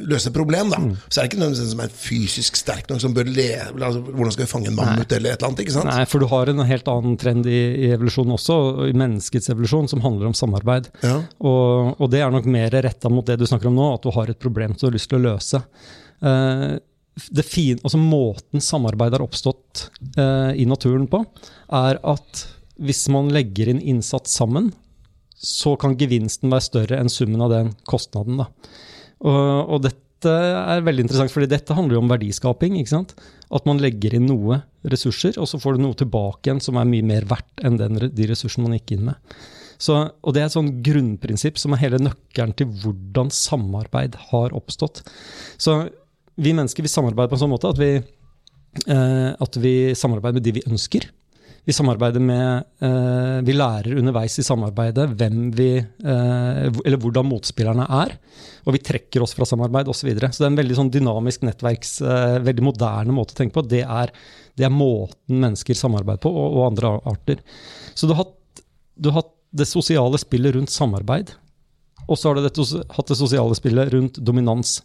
løse 0.08 0.28
et 0.28 0.36
problem, 0.36 0.72
da, 0.72 0.80
mm. 0.82 0.90
så 1.06 1.20
er 1.20 1.24
det 1.24 1.30
ikke 1.30 1.40
nødvendigvis 1.40 1.62
den 1.64 1.72
som 1.72 1.82
er 1.84 1.94
fysisk 2.02 2.58
sterk 2.60 2.90
nok, 2.90 3.00
som 3.02 3.14
bør 3.16 3.30
le 3.30 3.46
altså, 3.60 4.02
Hvordan 4.04 4.34
skal 4.34 4.44
vi 4.44 4.50
fange 4.50 4.70
en 4.70 4.76
mammut 4.76 5.14
eller 5.16 5.32
et 5.32 5.38
eller 5.38 5.48
annet? 5.48 5.62
ikke 5.64 5.76
sant? 5.76 5.90
Nei, 5.90 6.04
for 6.10 6.22
du 6.22 6.28
har 6.32 6.52
en 6.52 6.64
helt 6.68 6.92
annen 6.92 7.16
trend 7.20 7.48
i, 7.48 7.62
i 7.86 7.90
evolusjonen 7.94 8.36
også, 8.36 8.58
i 8.90 8.96
menneskets 8.96 9.52
evolusjon, 9.54 9.88
som 9.92 10.04
handler 10.04 10.30
om 10.30 10.36
samarbeid. 10.36 10.90
Ja. 11.06 11.16
Og, 11.38 11.96
og, 11.96 12.06
det 12.12 12.20
er 12.24 12.34
nok 12.34 12.48
mer 12.50 12.76
retta 12.76 13.12
mot 13.12 13.26
det 13.26 13.40
du 13.40 13.48
snakker 13.48 13.70
om 13.72 13.80
nå, 13.80 13.88
at 13.96 14.04
du 14.04 14.12
har 14.14 14.30
et 14.32 14.40
problem 14.40 14.76
som 14.76 14.86
du 14.86 14.90
har 14.90 14.98
lyst 14.98 15.12
til 15.12 15.20
å 15.20 15.26
løse. 15.30 15.64
Uh, 16.20 16.76
det 17.28 17.44
fine, 17.44 17.80
altså 17.84 17.98
Måten 18.00 18.62
samarbeid 18.64 19.16
har 19.16 19.24
oppstått 19.24 19.88
eh, 20.16 20.52
i 20.62 20.64
naturen 20.68 21.08
på, 21.10 21.22
er 21.76 21.98
at 22.06 22.44
hvis 22.80 23.02
man 23.12 23.28
legger 23.34 23.68
inn 23.72 23.82
innsats 23.82 24.32
sammen, 24.38 24.70
så 25.40 25.74
kan 25.80 25.96
gevinsten 26.00 26.52
være 26.52 26.66
større 26.66 27.00
enn 27.00 27.10
summen 27.12 27.40
av 27.44 27.52
den 27.52 27.72
kostnaden. 27.88 28.42
Og, 28.44 29.28
og, 29.30 29.78
dette 29.86 30.32
er 30.32 30.82
veldig 30.84 31.06
interessant, 31.06 31.32
fordi 31.32 31.48
dette 31.48 31.76
handler 31.76 31.96
jo 31.96 32.02
om 32.02 32.10
verdiskaping. 32.12 32.76
ikke 32.76 32.92
sant? 32.92 33.14
At 33.48 33.64
man 33.68 33.80
legger 33.80 34.18
inn 34.18 34.28
noe 34.28 34.60
ressurser, 34.92 35.38
og 35.40 35.48
så 35.48 35.60
får 35.60 35.76
du 35.76 35.86
noe 35.86 35.96
tilbake 35.96 36.48
igjen 36.48 36.60
som 36.62 36.76
er 36.76 36.88
mye 36.88 37.06
mer 37.06 37.24
verdt 37.30 37.64
enn 37.64 37.80
den, 37.80 37.96
de 38.12 38.28
ressursene 38.28 38.68
man 38.68 38.76
gikk 38.76 38.98
inn 38.98 39.08
med. 39.08 39.40
Så, 39.80 39.96
og 39.96 40.36
Det 40.36 40.42
er 40.42 40.50
et 40.50 40.56
sånn 40.58 40.74
grunnprinsipp 40.84 41.56
som 41.60 41.72
er 41.72 41.80
hele 41.86 42.02
nøkkelen 42.02 42.52
til 42.58 42.68
hvordan 42.82 43.32
samarbeid 43.32 44.18
har 44.28 44.52
oppstått. 44.56 45.00
Så 45.56 45.86
vi 46.40 46.52
mennesker 46.56 46.84
vi 46.84 46.92
samarbeider 46.92 47.32
på 47.32 47.38
en 47.38 47.42
sånn 47.46 47.52
måte 47.54 47.70
at 47.72 47.80
vi, 47.80 47.94
eh, 47.96 49.30
at 49.32 49.56
vi 49.60 49.74
samarbeider 49.96 50.36
med 50.36 50.44
de 50.44 50.54
vi 50.58 50.66
ønsker. 50.68 51.08
Vi 51.68 51.74
samarbeider 51.76 52.22
med 52.24 52.64
eh, 52.82 53.40
Vi 53.46 53.54
lærer 53.54 53.98
underveis 54.00 54.38
i 54.40 54.44
samarbeidet 54.46 55.06
hvem 55.12 55.50
vi 55.56 55.68
eh, 55.78 56.62
Eller 56.68 56.98
hvordan 57.00 57.28
motspillerne 57.28 57.86
er. 58.00 58.14
Og 58.64 58.76
vi 58.76 58.82
trekker 58.84 59.24
oss 59.24 59.34
fra 59.36 59.48
samarbeid 59.48 59.90
osv. 59.90 60.00
Så, 60.02 60.08
videre. 60.08 60.30
så 60.32 60.42
det 60.42 60.48
er 60.48 60.54
en 60.54 60.60
veldig 60.62 60.78
sånn 60.78 60.92
dynamisk 60.94 61.44
nettverks 61.48 61.98
eh, 62.00 62.38
Veldig 62.46 62.66
moderne 62.70 63.16
måte 63.16 63.36
å 63.36 63.40
tenke 63.42 63.58
på. 63.58 63.66
Det 63.68 63.82
er, 63.84 64.14
det 64.56 64.66
er 64.66 64.74
måten 64.74 65.42
mennesker 65.44 65.76
samarbeider 65.76 66.24
på, 66.24 66.32
og, 66.32 66.56
og 66.58 66.66
andre 66.70 66.94
arter. 67.12 67.44
Så 67.94 68.08
du 68.08 68.14
har, 68.14 68.24
hatt, 68.24 68.64
du 68.96 69.12
har 69.12 69.22
hatt 69.22 69.36
det 69.50 69.68
sosiale 69.68 70.18
spillet 70.22 70.56
rundt 70.56 70.72
samarbeid. 70.72 71.34
Og 72.06 72.18
så 72.18 72.30
har 72.30 72.38
du 72.38 72.46
hatt 72.46 73.10
det 73.12 73.18
sosiale 73.18 73.56
spillet 73.58 73.92
rundt 73.94 74.18
dominans. 74.24 74.80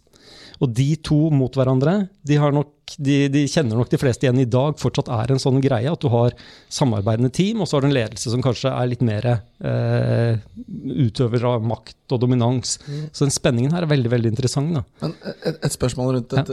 Og 0.62 0.72
de 0.72 0.88
to 1.04 1.18
mot 1.34 1.52
hverandre, 1.56 1.94
de, 2.26 2.38
nok, 2.38 2.96
de, 2.96 3.16
de, 3.32 3.44
kjenner 3.50 3.78
nok 3.78 3.90
de 3.92 4.00
fleste 4.00 4.26
igjen 4.26 4.40
i 4.40 4.48
dag 4.48 4.78
fortsatt 4.80 5.10
er 5.12 5.32
en 5.32 5.42
sånn 5.42 5.60
greie. 5.64 5.90
At 5.90 6.02
du 6.02 6.08
har 6.12 6.34
samarbeidende 6.72 7.32
team, 7.34 7.60
og 7.60 7.68
så 7.68 7.76
har 7.76 7.84
du 7.84 7.90
en 7.90 7.96
ledelse 7.96 8.32
som 8.32 8.44
kanskje 8.44 8.72
er 8.72 8.90
litt 8.90 9.04
mer 9.06 9.28
eh, 9.34 10.40
utøver 11.06 11.46
av 11.52 11.66
makt 11.66 12.16
og 12.16 12.22
dominans. 12.24 12.78
Mm. 12.86 13.06
Så 13.12 13.26
den 13.26 13.36
spenningen 13.36 13.76
her 13.76 13.86
er 13.86 13.92
veldig 13.92 14.12
veldig 14.16 14.34
interessant. 14.34 14.82
Et, 15.04 15.54
et 15.54 15.72
spørsmål 15.74 16.16
rundt 16.18 16.36
ja. 16.36 16.44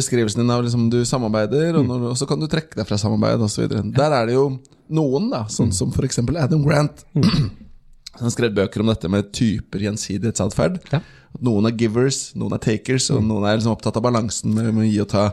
beskrivelsen 0.00 0.42
din 0.42 0.52
av 0.54 0.64
liksom, 0.66 0.88
du 0.92 1.02
samarbeider, 1.08 1.74
og, 1.74 1.84
mm. 1.84 1.94
når, 1.94 2.10
og, 2.12 2.20
så 2.20 2.28
kan 2.30 2.40
du 2.40 2.48
trekke 2.50 2.80
deg 2.80 2.88
fra 2.88 3.00
samarbeid 3.00 3.44
osv. 3.46 3.66
Ja. 3.68 3.86
Der 4.00 4.20
er 4.22 4.30
det 4.30 4.38
jo 4.38 4.50
noen, 4.90 5.30
da, 5.32 5.44
sånn 5.52 5.70
mm. 5.70 5.76
som 5.76 5.92
f.eks. 5.94 6.22
Adam 6.32 6.64
Grant. 6.66 7.04
Mm. 7.14 7.50
Han 8.20 8.32
skrev 8.32 8.52
bøker 8.56 8.82
om 8.82 8.90
dette 8.90 9.08
med 9.08 9.30
typer 9.36 9.86
gjensidighetsatferd. 9.86 10.80
Ja. 10.92 11.00
Noen 11.38 11.68
er 11.70 11.76
givers, 11.78 12.32
noen 12.38 12.56
er 12.56 12.62
takers, 12.62 13.08
og 13.14 13.22
mm. 13.22 13.28
noen 13.30 13.46
er 13.48 13.58
liksom 13.58 13.74
opptatt 13.74 13.96
av 14.00 14.04
balansen 14.04 14.54
med, 14.56 14.72
å 14.74 14.86
gi 14.86 14.98
og 15.02 15.10
ta. 15.12 15.28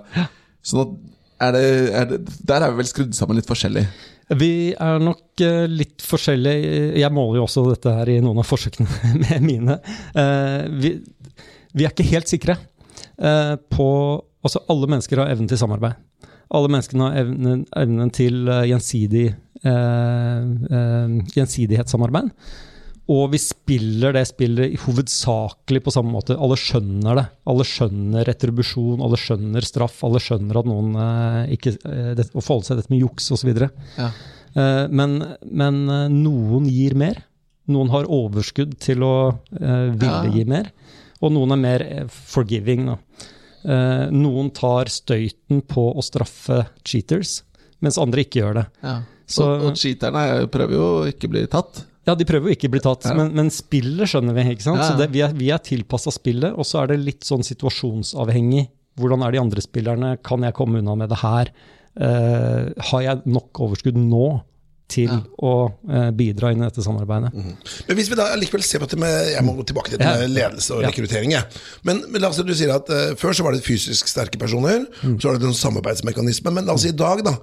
Sånn 0.66 0.98
er 1.44 1.54
det, 1.54 1.66
er 1.94 2.08
det, 2.10 2.18
Der 2.50 2.64
er 2.66 2.72
vi 2.72 2.82
vel 2.82 2.90
skrudd 2.90 3.18
sammen 3.18 3.38
litt 3.38 3.50
forskjellig? 3.50 3.84
Vi 4.38 4.74
er 4.74 5.00
nok 5.00 5.44
uh, 5.46 5.66
litt 5.72 6.04
forskjellige. 6.04 6.98
Jeg 7.00 7.14
måler 7.16 7.40
jo 7.40 7.46
også 7.46 7.64
dette 7.70 7.94
her 8.00 8.10
i 8.12 8.18
noen 8.24 8.42
av 8.42 8.48
forsøkene 8.48 8.88
med 9.24 9.46
mine. 9.46 9.78
Uh, 10.18 10.66
vi, 10.82 10.98
vi, 11.72 11.86
er 11.86 11.94
ikke 11.94 12.10
helt 12.12 12.32
sikre 12.32 12.58
uh, 12.58 13.56
på 13.72 13.90
Altså, 14.48 14.62
alle 14.72 14.88
mennesker 14.88 15.20
har 15.20 15.32
evnen 15.34 15.50
til 15.50 15.60
samarbeid. 15.60 15.98
Alle 16.56 16.70
menneskene 16.72 17.04
har 17.04 17.18
evnen, 17.20 17.64
evnen 17.76 18.12
til 18.16 18.48
gjensidig, 18.70 19.26
gjensidighetssamarbeid. 21.36 22.30
Og 23.08 23.30
vi 23.32 23.40
spiller 23.40 24.16
det 24.18 24.26
spillet 24.28 24.76
hovedsakelig 24.84 25.80
på 25.86 25.94
samme 25.96 26.12
måte. 26.12 26.36
Alle 26.36 26.58
skjønner 26.60 27.22
det. 27.22 27.24
Alle 27.48 27.66
skjønner 27.68 28.28
retribusjon, 28.28 29.00
alle 29.04 29.20
skjønner 29.22 29.64
straff, 29.64 30.02
alle 30.04 30.20
skjønner 30.24 30.60
at 30.60 30.68
noen 30.68 30.98
eh, 31.00 31.54
ikke 31.56 31.78
eh, 31.88 32.12
det, 32.20 32.28
Å 32.34 32.44
forholde 32.44 32.68
seg 32.68 32.82
dette 32.82 32.92
med 32.92 33.06
juks 33.06 33.32
osv. 33.32 33.54
Ja. 33.56 34.10
Eh, 34.52 34.84
men, 34.92 35.18
men 35.48 35.82
eh, 35.88 36.06
noen 36.12 36.68
gir 36.68 36.98
mer. 37.00 37.24
Noen 37.72 37.92
har 37.96 38.12
overskudd 38.12 38.76
til 38.84 39.08
å 39.08 39.16
eh, 39.56 39.88
ville 39.96 40.28
ja. 40.28 40.36
gi 40.36 40.48
mer. 40.52 40.72
Og 41.24 41.32
noen 41.36 41.56
er 41.56 41.64
mer 41.64 41.88
eh, 41.88 42.08
forgiving. 42.36 42.90
noen 43.68 44.50
tar 44.56 44.88
støyten 44.88 45.64
på 45.68 45.90
å 45.92 46.04
straffe 46.06 46.62
cheaters, 46.88 47.42
mens 47.84 47.98
andre 48.00 48.24
ikke 48.24 48.40
gjør 48.40 48.60
det. 48.62 48.70
Ja. 48.84 49.00
Så, 49.28 49.44
og, 49.44 49.66
og 49.72 49.80
cheaterne 49.80 50.48
prøver 50.52 50.76
jo 50.76 50.88
ikke 51.10 51.28
å 51.28 51.34
bli 51.34 51.48
tatt. 51.52 51.82
Ja, 52.08 52.16
de 52.16 52.28
prøver 52.28 52.50
jo 52.50 52.56
ikke 52.56 52.70
å 52.70 52.74
bli 52.78 52.84
tatt, 52.84 53.10
ja. 53.10 53.14
men, 53.18 53.34
men, 53.36 53.50
spillet 53.52 54.08
skjønner 54.08 54.36
vi. 54.38 54.46
ikke 54.54 54.64
sant? 54.64 54.80
Ja, 54.80 54.86
ja. 54.86 54.92
Så 54.96 55.02
det, 55.02 55.10
Vi 55.12 55.24
er, 55.26 55.34
vi 55.36 55.52
er 55.52 55.64
tilpassa 55.64 56.14
spillet, 56.16 56.56
og 56.56 56.68
så 56.68 56.82
er 56.84 56.94
det 56.94 57.02
litt 57.04 57.28
sånn 57.28 57.44
situasjonsavhengig. 57.44 58.70
Hvordan 58.98 59.26
er 59.26 59.36
de 59.36 59.42
andre 59.42 59.64
spillerne? 59.64 60.14
Kan 60.26 60.46
jeg 60.48 60.56
komme 60.58 60.80
unna 60.80 60.96
med 60.98 61.12
det 61.12 61.20
her? 61.20 61.52
Uh, 61.98 62.70
har 62.92 63.04
jeg 63.04 63.26
nok 63.28 63.60
overskudd 63.66 63.98
nå 64.00 64.38
til 64.88 65.12
å 65.44 65.54
uh, 65.68 66.10
bidra 66.16 66.54
inn 66.54 66.62
i 66.62 66.68
dette 66.68 66.86
samarbeidet? 66.86 67.34
Mm. 67.36 67.58
Men 67.90 68.00
hvis 68.00 68.12
vi 68.12 68.18
da 68.20 68.30
likevel 68.40 68.64
ser 68.64 68.80
på 68.80 68.88
det 68.88 69.00
med 69.02 69.34
Jeg 69.34 69.44
må 69.44 69.58
gå 69.58 69.66
tilbake 69.68 69.92
til 69.92 70.00
det 70.00 70.14
med 70.22 70.32
ledelse 70.32 70.78
og 70.78 70.86
rekruttering. 70.86 71.36
Men, 71.88 72.06
men 72.08 72.24
la 72.24 72.32
oss 72.32 72.40
du 72.40 72.54
sier 72.56 72.72
at 72.76 72.88
uh, 72.94 73.12
Før 73.20 73.36
så 73.36 73.46
var 73.46 73.58
det 73.58 73.66
fysisk 73.66 74.08
sterke 74.08 74.40
personer, 74.40 74.86
mm. 75.02 75.20
så 75.20 75.30
var 75.30 75.42
det 75.42 75.52
en 75.52 75.60
samarbeidsmekanisme. 75.66 76.56
Men 76.56 76.72
altså 76.72 76.94
i 76.94 76.98
dag, 76.98 77.26
da, 77.28 77.36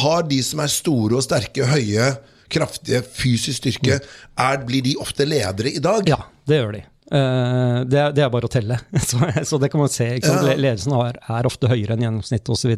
har 0.00 0.24
de 0.30 0.40
som 0.46 0.64
er 0.64 0.72
store 0.72 1.20
og 1.20 1.26
sterke, 1.26 1.68
høye 1.68 2.10
kraftige, 2.52 3.02
fysisk 3.02 3.62
styrke, 3.62 3.98
er, 4.38 4.62
blir 4.68 4.84
de 4.86 4.94
ofte 5.00 5.26
ledere 5.28 5.72
i 5.74 5.82
dag? 5.82 6.08
Ja, 6.08 6.22
det 6.48 6.62
gjør 6.62 6.78
de. 6.78 6.84
Uh, 7.08 7.86
det, 7.88 8.02
det, 8.18 8.20
er 8.24 8.32
bare 8.32 8.48
å 8.48 8.52
telle, 8.52 8.76
så, 9.08 9.20
så 9.48 9.60
det 9.60 9.70
kan 9.72 9.80
man 9.80 9.92
se. 9.92 10.10
Ja. 10.20 10.36
Ledelsen 10.50 10.96
er, 10.98 11.20
er, 11.24 11.48
ofte 11.48 11.70
høyere 11.70 11.96
enn 11.96 12.04
gjennomsnittet 12.04 12.52
osv. 12.52 12.74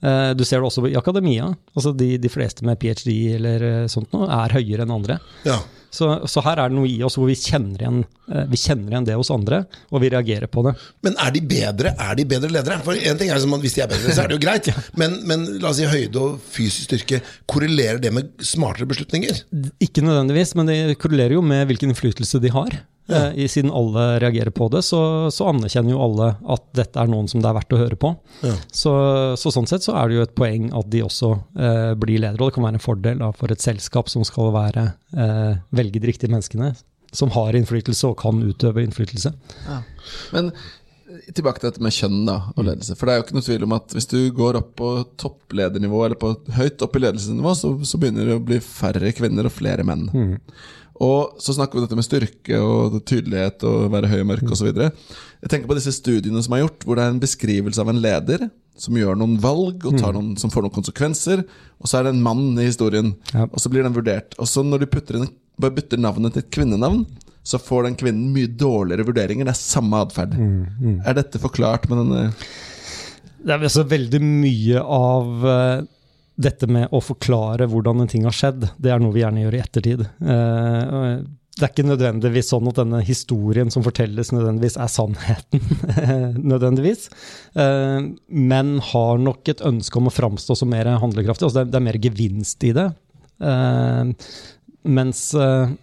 Uh, 0.00 0.30
du 0.32 0.46
ser 0.48 0.62
det 0.62 0.70
også 0.70 0.86
i 0.88 0.96
akademia. 0.96 1.50
altså 1.74 1.92
De, 1.92 2.14
de 2.20 2.32
fleste 2.32 2.64
med 2.64 2.80
ph.d. 2.80 3.16
eller 3.36 3.66
uh, 3.66 3.90
sånt 3.92 4.12
noe 4.16 4.30
er 4.32 4.56
høyere 4.56 4.86
enn 4.86 4.96
andre. 4.96 5.20
Ja. 5.44 5.58
Så, 5.90 6.08
så, 6.30 6.42
her 6.46 6.60
er 6.62 6.70
det 6.70 6.78
noe 6.78 6.88
i 6.88 7.00
oss 7.02 7.16
hvor 7.18 7.26
vi 7.26 7.36
kjenner, 7.38 7.82
igjen, 7.82 8.02
eh, 8.30 8.44
vi 8.50 8.58
kjenner, 8.60 8.92
igjen, 8.92 9.08
det 9.08 9.16
hos 9.18 9.32
andre, 9.34 9.64
og 9.90 10.04
vi 10.04 10.12
reagerer 10.14 10.50
på 10.50 10.62
det. 10.66 10.74
Men 11.06 11.16
er 11.18 11.34
de 11.34 11.42
bedre 11.50 11.94
Er 11.98 12.14
de 12.18 12.26
bedre 12.30 12.50
ledere? 12.52 12.78
For 12.86 12.94
en 12.94 13.18
ting 13.18 13.32
er 13.32 13.40
som 13.42 13.56
at 13.56 13.64
Hvis 13.64 13.74
de 13.76 13.82
er 13.84 13.90
bedre, 13.90 14.14
så 14.14 14.24
er 14.24 14.30
det 14.30 14.38
jo 14.38 14.44
greit. 14.44 14.70
Men, 15.00 15.16
men 15.28 15.46
la 15.62 15.70
oss 15.70 15.78
si 15.80 15.88
høyde 15.88 16.20
og 16.20 16.38
fysisk 16.52 16.90
styrke, 16.90 17.20
korrelerer 17.48 18.00
det 18.02 18.12
med 18.14 18.30
smartere 18.44 18.88
beslutninger? 18.90 19.42
Ikke 19.82 20.04
nødvendigvis, 20.04 20.54
men 20.58 20.68
det 20.68 20.98
korrelerer 21.00 21.36
jo 21.38 21.42
med 21.44 21.66
hvilken 21.70 21.92
innflytelse 21.92 22.40
de 22.42 22.52
har. 22.52 22.76
Ja. 23.10 23.30
Eh, 23.30 23.48
siden 23.50 23.72
alle 23.74 24.20
reagerer 24.22 24.50
på 24.54 24.68
det, 24.72 24.82
så, 24.86 25.30
så, 25.34 25.48
anerkjenner 25.50 25.94
jo 25.94 26.02
alle 26.04 26.32
at 26.54 26.66
dette 26.78 27.00
er 27.00 27.10
noen 27.10 27.28
som 27.30 27.42
det 27.42 27.50
er 27.50 27.56
verdt 27.58 27.74
å 27.74 27.80
høre 27.80 27.98
på. 28.00 28.12
Ja. 28.46 28.54
Så, 28.72 28.92
så, 29.40 29.52
sånn 29.54 29.68
sett 29.70 29.86
så 29.86 29.96
er 29.98 30.10
det 30.10 30.18
jo 30.18 30.26
et 30.26 30.36
poeng 30.38 30.70
at 30.76 30.90
de 30.92 31.02
også 31.06 31.32
eh, 31.58 31.92
blir 31.98 32.22
ledere, 32.22 32.38
og 32.40 32.50
det 32.50 32.58
kan 32.58 32.68
være 32.68 32.78
en 32.78 32.86
fordel 32.86 33.24
da, 33.24 33.32
for 33.36 33.52
et 33.52 33.64
selskap 33.64 34.12
som 34.12 34.26
skal 34.26 34.52
være, 34.54 34.90
eh, 35.16 35.54
velge 35.76 36.02
de 36.02 36.12
riktige 36.12 36.32
menneskene, 36.32 36.74
som 37.16 37.32
har 37.34 37.56
innflytelse 37.58 38.12
og 38.12 38.20
kan 38.20 38.42
utøve 38.44 38.84
innflytelse. 38.86 39.32
Ja. 39.66 39.80
Men 40.36 40.52
eh, 40.52 41.32
tilbake 41.34 41.62
til 41.62 41.72
dette 41.72 41.82
med 41.82 41.96
kjønn 41.96 42.20
da, 42.28 42.40
og 42.54 42.66
ledelse. 42.68 42.94
For 42.98 43.08
det 43.08 43.14
er 43.14 43.20
jo 43.20 43.26
ikke 43.26 43.38
noe 43.40 43.48
tvil 43.48 43.66
om 43.66 43.78
at 43.80 43.96
hvis 43.96 44.10
du 44.12 44.18
går 44.36 44.60
opp 44.60 44.74
på 44.78 44.92
toppledernivå, 45.18 46.04
eller 46.06 46.20
på 46.20 46.36
høyt 46.58 46.86
opp 46.86 46.94
i 46.94 47.02
ledelsesnivå, 47.08 47.56
så, 47.58 47.72
så 47.82 47.98
begynner 47.98 48.30
det 48.30 48.38
å 48.38 48.44
bli 48.52 48.60
færre 48.62 49.10
kvinner 49.16 49.50
og 49.50 49.56
flere 49.56 49.86
menn. 49.86 50.06
Mm. 50.14 50.36
Og 51.00 51.40
så 51.40 51.54
snakker 51.56 51.76
vi 51.76 51.80
om 51.80 51.86
dette 51.86 51.96
med 51.96 52.04
styrke 52.04 52.58
og 52.60 52.98
tydelighet 53.08 53.64
og 53.68 53.86
være 53.94 54.10
høy 54.10 54.18
og 54.20 54.26
mørk 54.34 54.50
osv. 54.52 54.68
Jeg 54.76 55.48
tenker 55.48 55.70
på 55.70 55.76
disse 55.78 55.94
studiene 55.96 56.42
som 56.44 56.56
er 56.56 56.66
gjort, 56.66 56.84
hvor 56.84 56.98
det 56.98 57.06
er 57.06 57.14
en 57.14 57.22
beskrivelse 57.22 57.80
av 57.80 57.92
en 57.92 58.02
leder 58.04 58.50
som 58.80 58.96
gjør 58.96 59.16
noen 59.18 59.38
valg 59.40 59.84
og 59.88 59.96
mm. 59.96 60.02
noen, 60.16 60.30
som 60.40 60.52
får 60.52 60.66
noen 60.66 60.76
konsekvenser. 60.76 61.44
Og 61.80 61.88
så 61.88 61.98
er 61.98 62.06
det 62.06 62.14
en 62.14 62.24
mann 62.24 62.52
i 62.60 62.68
historien, 62.68 63.14
ja. 63.32 63.46
og 63.48 63.60
så 63.60 63.72
blir 63.72 63.84
den 63.86 63.96
vurdert. 63.96 64.36
Og 64.40 64.48
så 64.48 64.64
når 64.64 64.84
de 64.84 65.02
inn, 65.18 65.28
bare 65.60 65.76
bytter 65.76 66.00
navnet 66.00 66.36
til 66.36 66.44
et 66.44 66.52
kvinnenavn, 66.52 67.04
så 67.44 67.60
får 67.60 67.88
den 67.88 67.96
kvinnen 68.00 68.32
mye 68.34 68.50
dårligere 68.60 69.06
vurderinger. 69.08 69.48
Det 69.48 69.54
er 69.54 69.60
samme 69.60 70.02
atferd. 70.04 70.36
Mm, 70.36 71.00
Er 71.04 71.16
dette 71.16 71.40
forklart 71.40 71.88
med 71.88 72.02
denne 72.02 72.26
Det 73.40 73.54
er 73.54 73.64
altså 73.64 73.86
veldig 73.88 74.20
mye 74.20 74.82
av 74.84 75.48
eh, 75.48 75.88
dette 76.40 76.68
med 76.70 76.88
å 76.94 77.02
forklare 77.04 77.68
hvordan 77.70 78.04
en 78.04 78.10
ting 78.10 78.24
har 78.28 78.36
skjedd. 78.36 78.66
Det 78.80 78.92
er 78.92 79.02
noe 79.02 79.14
vi 79.14 79.22
gjerne 79.22 79.44
gjør 79.44 79.56
i 79.56 79.62
ettertid. 79.62 80.04
Eh, 80.04 81.18
det 81.60 81.66
er 81.66 81.72
ikke 81.72 81.84
nødvendigvis 81.84 82.52
sånn 82.52 82.70
at 82.70 82.78
denne 82.78 83.00
historien 83.04 83.72
som 83.72 83.84
fortelles, 83.84 84.32
nødvendigvis 84.32 84.78
er 84.80 84.92
sannheten. 84.92 85.64
nødvendigvis. 86.52 87.08
Eh, 87.58 87.98
men 88.28 88.72
har 88.92 89.20
nok 89.20 89.52
et 89.52 89.64
ønske 89.66 90.00
om 90.00 90.08
å 90.08 90.14
framstå 90.14 90.56
som 90.62 90.72
mer 90.72 90.88
handlekraftig. 91.02 91.48
Altså 91.48 91.60
det, 91.60 91.68
er, 91.68 91.82
er 91.82 91.88
mer 91.90 92.00
gevinst 92.00 92.64
i 92.68 92.72
det. 92.76 92.88
Eh, 93.40 94.32
mens 94.80 95.18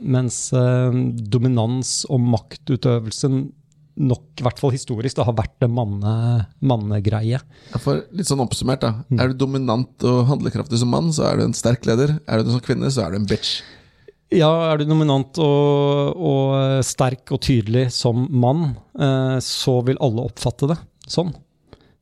mens 0.01 0.37
dominans 1.29 1.91
og 2.09 2.23
maktutøvelsen 2.33 3.43
nok, 3.97 4.25
i 4.37 4.45
hvert 4.45 4.59
fall 4.61 4.73
historisk, 4.73 5.17
det 5.17 5.25
har 5.27 5.35
vært 5.37 5.55
det 5.63 5.69
manne, 5.73 6.13
mannegreie. 6.61 7.39
Ja, 7.41 7.81
for 7.81 8.03
Litt 8.15 8.29
sånn 8.29 8.43
oppsummert, 8.43 8.83
da. 8.85 8.93
Er 9.17 9.31
du 9.31 9.39
dominant 9.41 10.05
og 10.07 10.27
handlekraftig 10.29 10.79
som 10.81 10.93
mann, 10.93 11.09
så 11.15 11.27
er 11.29 11.39
du 11.39 11.47
en 11.47 11.57
sterk 11.57 11.87
leder. 11.89 12.17
Er 12.27 12.43
du 12.43 12.53
som 12.53 12.63
kvinne, 12.63 12.91
så 12.93 13.05
er 13.05 13.13
du 13.15 13.21
en 13.21 13.29
bitch. 13.29 13.59
Ja, 14.33 14.49
er 14.73 14.81
du 14.81 14.89
dominant 14.89 15.37
og, 15.39 16.17
og 16.19 16.83
sterk 16.83 17.31
og 17.31 17.39
tydelig 17.45 17.87
som 17.95 18.25
mann, 18.27 18.73
eh, 18.99 19.37
så 19.43 19.79
vil 19.87 19.99
alle 20.03 20.25
oppfatte 20.27 20.67
det 20.73 20.79
sånn. 21.07 21.31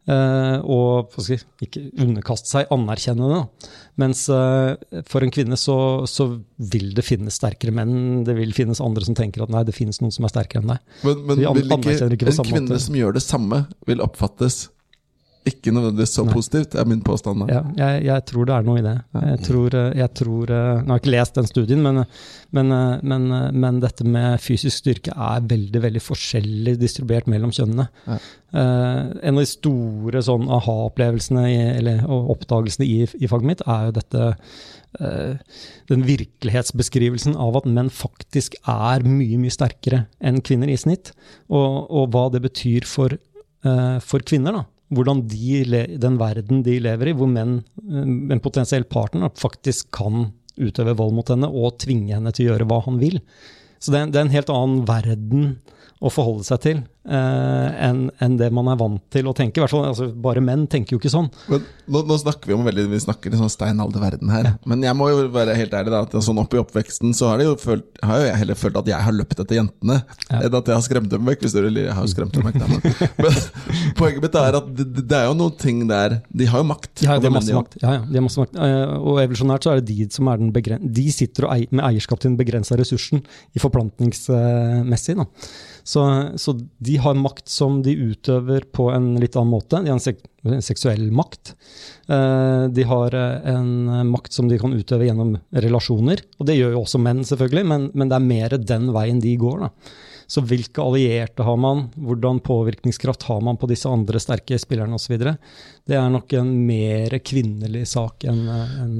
Eh, 0.05 0.57
og 0.69 1.15
si, 1.23 1.37
ikke 1.65 1.81
underkaste 2.03 2.51
seg, 2.51 2.69
anerkjenne 2.73 3.29
det. 3.31 3.69
Mens 4.01 4.25
uh, 4.29 4.75
for 5.07 5.25
en 5.25 5.31
kvinne 5.33 5.57
så, 5.57 5.77
så 6.09 6.27
vil 6.59 6.91
det 6.97 7.05
finnes 7.07 7.39
sterkere 7.39 7.73
menn. 7.73 8.25
Det 8.27 8.35
vil 8.37 8.53
finnes 8.53 8.81
andre 8.83 9.07
som 9.07 9.17
tenker 9.17 9.45
at 9.45 9.53
nei, 9.53 9.63
det 9.65 9.73
finnes 9.77 10.01
noen 10.03 10.13
som 10.13 10.27
er 10.27 10.33
sterkere 10.33 10.61
enn 10.61 10.73
deg. 10.75 10.95
Men, 11.07 11.25
men 11.29 11.41
vil 11.41 11.77
ikke, 11.77 11.95
ikke 11.95 12.33
en 12.35 12.49
kvinne 12.51 12.67
måte. 12.67 12.81
som 12.85 12.99
gjør 12.99 13.17
det 13.17 13.23
samme, 13.25 13.63
vil 13.89 14.03
oppfattes 14.05 14.65
ikke 15.45 15.71
nødvendigvis 15.73 16.15
så 16.17 16.23
positivt, 16.25 16.75
er 16.75 16.87
min 16.89 17.01
påstand. 17.05 17.43
Ja, 17.51 17.61
jeg, 17.77 18.05
jeg 18.07 18.25
tror 18.29 18.47
det 18.49 18.55
er 18.55 18.65
noe 18.65 18.79
i 18.79 18.85
det. 18.85 18.95
Jeg 19.13 19.41
tror, 19.45 19.75
eh, 19.77 19.91
jeg 19.99 20.11
tror 20.17 20.53
eh, 20.55 20.79
Nå 20.81 20.89
har 20.89 20.97
jeg 20.97 21.03
ikke 21.03 21.13
lest 21.13 21.37
den 21.37 21.49
studien, 21.49 21.83
men, 21.85 22.01
men, 22.55 22.71
eh, 22.73 23.03
men, 23.05 23.27
men 23.53 23.81
dette 23.83 24.07
med 24.09 24.41
fysisk 24.41 24.81
styrke 24.81 25.13
er 25.13 25.45
veldig 25.45 25.83
veldig 25.83 26.01
forskjellig 26.01 26.75
distribuert 26.81 27.29
mellom 27.31 27.53
kjønnene. 27.53 27.87
Ja. 28.07 28.19
En 28.55 29.35
av 29.35 29.41
de 29.41 29.49
store 29.49 30.21
sånn 30.23 30.45
aha-opplevelsene 30.55 31.43
eller 31.75 32.05
og 32.07 32.29
oppdagelsene 32.37 32.85
i, 32.87 33.01
i 33.03 33.27
faget 33.27 33.49
mitt 33.49 33.63
er 33.67 33.89
jo 33.89 33.95
dette 33.97 34.29
den 35.91 36.05
virkelighetsbeskrivelsen 36.07 37.35
av 37.35 37.57
at 37.59 37.65
menn 37.67 37.89
faktisk 37.91 38.55
er 38.71 39.03
mye 39.03 39.41
mye 39.41 39.51
sterkere 39.51 40.05
enn 40.23 40.39
kvinner 40.39 40.71
i 40.71 40.77
snitt, 40.79 41.11
og, 41.51 41.91
og 41.91 42.15
hva 42.15 42.29
det 42.31 42.45
betyr 42.45 42.87
for, 42.87 43.17
for 44.07 44.23
kvinner. 44.23 44.55
da 44.55 44.63
hvordan 44.93 45.23
de, 45.31 45.85
den 46.01 46.17
verden 46.21 46.63
de 46.65 46.77
lever 46.83 47.11
i, 47.11 47.15
hvor 47.17 47.29
menn, 47.31 47.59
eh, 47.85 48.09
en 48.35 48.43
potensiell 48.43 48.85
partner, 48.89 49.33
faktisk 49.39 49.89
kan 49.95 50.29
utøve 50.55 50.95
vold 50.95 51.15
mot 51.17 51.29
henne 51.31 51.49
og 51.49 51.79
tvinge 51.83 52.13
henne 52.15 52.31
til 52.35 52.47
å 52.47 52.53
gjøre 52.53 52.67
hva 52.69 52.81
han 52.85 52.99
vil. 53.01 53.19
Så 53.81 53.91
det 53.91 54.01
er, 54.01 54.11
det 54.11 54.19
er 54.19 54.27
en 54.27 54.35
helt 54.35 54.51
annen 54.53 54.83
verden 54.87 55.47
å 55.99 56.11
forholde 56.13 56.47
seg 56.47 56.61
til 56.63 56.83
eh, 57.07 57.87
enn 57.87 58.09
en 58.23 58.37
det 58.39 58.49
man 58.53 58.69
er 58.71 58.77
vant 58.79 59.01
til 59.13 59.29
å 59.29 59.33
tenke. 59.37 59.63
Fall, 59.69 59.85
altså, 59.89 60.09
bare 60.11 60.43
menn 60.43 60.65
tenker 60.71 60.95
jo 60.95 60.99
ikke 61.01 61.11
sånn. 61.13 61.29
Men 61.51 61.63
nå, 61.91 62.01
nå 62.09 62.17
snakker 62.21 62.49
vi 62.49 62.55
om 62.57 62.65
veldig 62.65 62.85
Vi 62.91 62.99
snakker 63.03 63.35
sånn 63.37 63.51
steinalderverden 63.51 64.31
her. 64.33 64.51
Men 64.69 64.83
jeg 64.85 64.97
må 64.97 65.09
jo 65.11 65.25
være 65.33 65.55
helt 65.57 65.73
ærlig 65.77 65.93
da 65.93 66.01
At 66.05 66.15
sånn 66.25 66.39
opp 66.41 66.53
i 66.55 66.61
oppveksten 66.61 67.13
så 67.17 67.31
har, 67.33 67.43
jo 67.45 67.55
følt, 67.61 67.85
har 68.05 68.21
jo 68.21 68.29
jeg 68.29 68.39
heller 68.41 68.59
følt 68.59 68.79
at 68.81 68.89
jeg 68.89 69.07
har 69.07 69.15
løpt 69.15 69.41
etter 69.43 69.59
jentene, 69.59 69.99
Ja. 70.29 70.39
enn 70.41 70.57
at 70.57 70.71
jeg 70.71 70.75
har 70.75 70.85
skremt 70.85 71.11
dem 71.11 71.27
vekk. 71.29 71.45
Hvis 71.45 71.55
dere, 71.55 71.71
jeg 71.73 71.93
har 71.93 72.05
jo 72.05 72.11
skremt 72.13 72.33
dem 72.35 72.47
vekk 72.47 72.57
da, 72.61 72.69
men, 72.71 72.81
men 73.21 73.39
poenget 73.99 74.25
mitt 74.25 74.39
er 74.41 74.59
at 74.61 74.71
det, 74.79 74.87
det 75.05 75.19
er 75.19 75.29
jo 75.29 75.37
noen 75.37 75.57
ting 75.61 75.83
der 75.89 76.19
De 76.31 76.49
har 76.49 76.63
jo 76.63 76.69
makt. 76.71 77.05
Ja, 77.05 77.19
de 77.19 77.29
har 77.29 77.35
masse 77.35 77.55
makt. 77.55 77.77
Ja, 77.83 77.97
ja, 77.99 78.01
de 78.07 78.19
har 78.19 78.25
masse 78.25 78.41
makt. 78.41 78.57
Uh, 78.57 78.95
og 79.01 79.21
evolusjonært 79.23 79.67
så 79.67 79.75
er 79.75 79.81
det 79.83 79.93
de 79.93 80.09
som 80.15 80.29
er 80.31 80.41
den 80.41 80.51
begren 80.55 80.89
De 80.95 81.05
sitter 81.13 81.47
og 81.47 81.55
ei 81.55 81.67
med 81.71 81.85
eierskap 81.85 82.21
til 82.21 82.31
den 82.31 82.39
begrensa 82.39 82.77
ressursen 82.79 83.23
i 83.55 83.61
forplantningsmessig. 83.61 85.17
Uh, 85.19 85.25
Så, 85.85 86.01
så 86.41 86.55
de 86.81 86.94
har 87.01 87.17
makt 87.19 87.49
som 87.51 87.81
de 87.85 87.93
utøver 87.93 88.65
på 88.75 88.89
en 88.93 89.13
litt 89.21 89.35
annen 89.37 89.53
måte. 89.53 89.81
De 89.81 89.91
har 89.91 89.97
en, 89.97 90.03
sek 90.03 90.23
en 90.45 90.63
seksuell 90.63 91.07
makt. 91.15 91.55
Eh, 92.07 92.65
de 92.71 92.87
har 92.87 93.15
eh, 93.17 93.53
en 93.53 94.09
makt 94.11 94.35
som 94.35 94.49
de 94.51 94.59
kan 94.61 94.75
utøve 94.75 95.07
gjennom 95.07 95.35
relasjoner. 95.65 96.23
Og 96.39 96.49
det 96.49 96.57
gjør 96.59 96.75
jo 96.75 96.83
også 96.83 97.01
menn, 97.01 97.23
selvfølgelig, 97.27 97.65
men, 97.71 97.87
men 97.93 98.11
det 98.11 98.19
er 98.19 98.29
mer 98.29 98.57
den 98.73 98.91
veien 98.95 99.23
de 99.23 99.35
går. 99.41 99.65
da. 99.65 99.71
Så 100.27 100.41
hvilke 100.45 100.81
allierte 100.81 101.45
har 101.45 101.57
man, 101.61 101.85
hvordan 101.95 102.39
påvirkningskraft 102.45 103.27
har 103.29 103.41
man 103.45 103.59
på 103.61 103.69
disse 103.69 103.89
andre 103.89 104.19
sterke 104.21 104.57
spillerne 104.61 104.97
osv. 104.97 105.19
Det 105.85 105.97
er 105.99 106.07
nok 106.09 106.33
en 106.33 106.49
mer 106.65 107.13
kvinnelig 107.21 107.83
sak 107.91 108.25
enn 108.25 108.41
en 108.49 108.95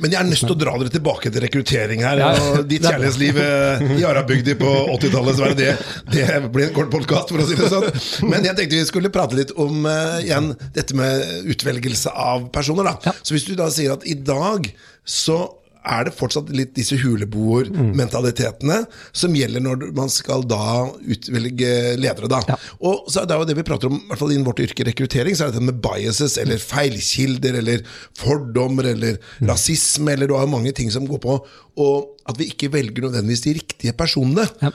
Men 0.00 0.14
jeg 0.14 0.16
er 0.16 0.28
nødt 0.28 0.40
til 0.40 0.54
å 0.54 0.58
dra 0.62 0.76
dere 0.80 0.94
tilbake 0.94 1.32
til 1.32 1.44
rekruttering 1.44 2.04
her. 2.06 2.22
Ja. 2.22 2.30
Og 2.32 2.64
ditt 2.70 2.86
kjærlighetsliv 2.86 3.40
eh, 3.44 3.84
i 3.98 4.06
Arabygdi 4.08 4.56
på 4.60 4.72
80-tallet, 4.96 5.36
så 5.36 5.44
var 5.44 5.54
det 5.54 5.68
det. 5.68 5.76
Det 6.16 6.40
ble 6.54 6.68
en 6.70 6.74
kort 6.76 6.92
podkast, 6.94 7.34
for 7.34 7.44
å 7.44 7.48
si 7.48 7.58
det 7.60 7.68
sånn. 7.68 8.30
Men 8.32 8.48
jeg 8.48 8.56
tenkte 8.56 8.80
vi 8.80 8.88
skulle 8.88 9.12
prate 9.12 9.36
litt 9.36 9.52
om 9.60 9.84
uh, 9.84 10.16
igjen 10.22 10.54
dette 10.76 10.96
med 10.96 11.50
utvelgelse 11.52 12.14
av 12.16 12.48
personer. 12.54 12.88
Da. 12.88 13.10
Ja. 13.10 13.16
Så 13.20 13.36
hvis 13.36 13.44
du 13.48 13.52
da 13.58 13.68
sier 13.72 13.98
at 13.98 14.08
i 14.08 14.16
dag 14.16 14.72
så 15.04 15.42
er 15.80 16.06
det 16.06 16.12
fortsatt 16.16 16.50
litt 16.54 16.74
disse 16.76 16.98
huleboermentalitetene 17.00 18.82
som 19.16 19.36
gjelder 19.36 19.64
når 19.64 19.86
man 19.96 20.12
skal 20.12 20.44
da 20.48 20.90
utvelge 21.00 21.72
ledere. 22.00 22.28
da. 22.30 22.42
Ja. 22.48 22.58
Og 22.84 23.08
så 23.10 23.22
er 23.22 23.30
det 23.30 23.38
jo 23.38 23.48
det 23.48 23.56
vi 23.60 23.66
prater 23.66 23.90
om, 23.90 23.96
i 23.96 24.10
hvert 24.10 24.22
fall 24.22 24.34
innen 24.34 24.46
vårt 24.48 24.62
yrke 24.64 24.86
rekruttering, 24.88 25.36
så 25.36 25.46
er 25.46 25.50
det 25.50 25.58
dette 25.58 25.70
med 25.70 25.80
biases, 25.84 26.36
eller 26.40 26.60
feilkilder, 26.62 27.60
eller 27.62 27.82
fordommer, 28.18 28.92
eller 28.92 29.18
rasisme, 29.48 30.12
eller 30.12 30.30
du 30.30 30.36
har 30.38 30.50
mange 30.50 30.74
ting 30.76 30.92
som 30.92 31.08
går 31.08 31.22
på, 31.24 31.40
og 31.80 32.30
at 32.30 32.38
vi 32.40 32.50
ikke 32.52 32.72
velger 32.74 33.08
nødvendigvis 33.08 33.46
de 33.46 33.56
riktige 33.60 33.96
personene. 33.96 34.46
Ja. 34.62 34.72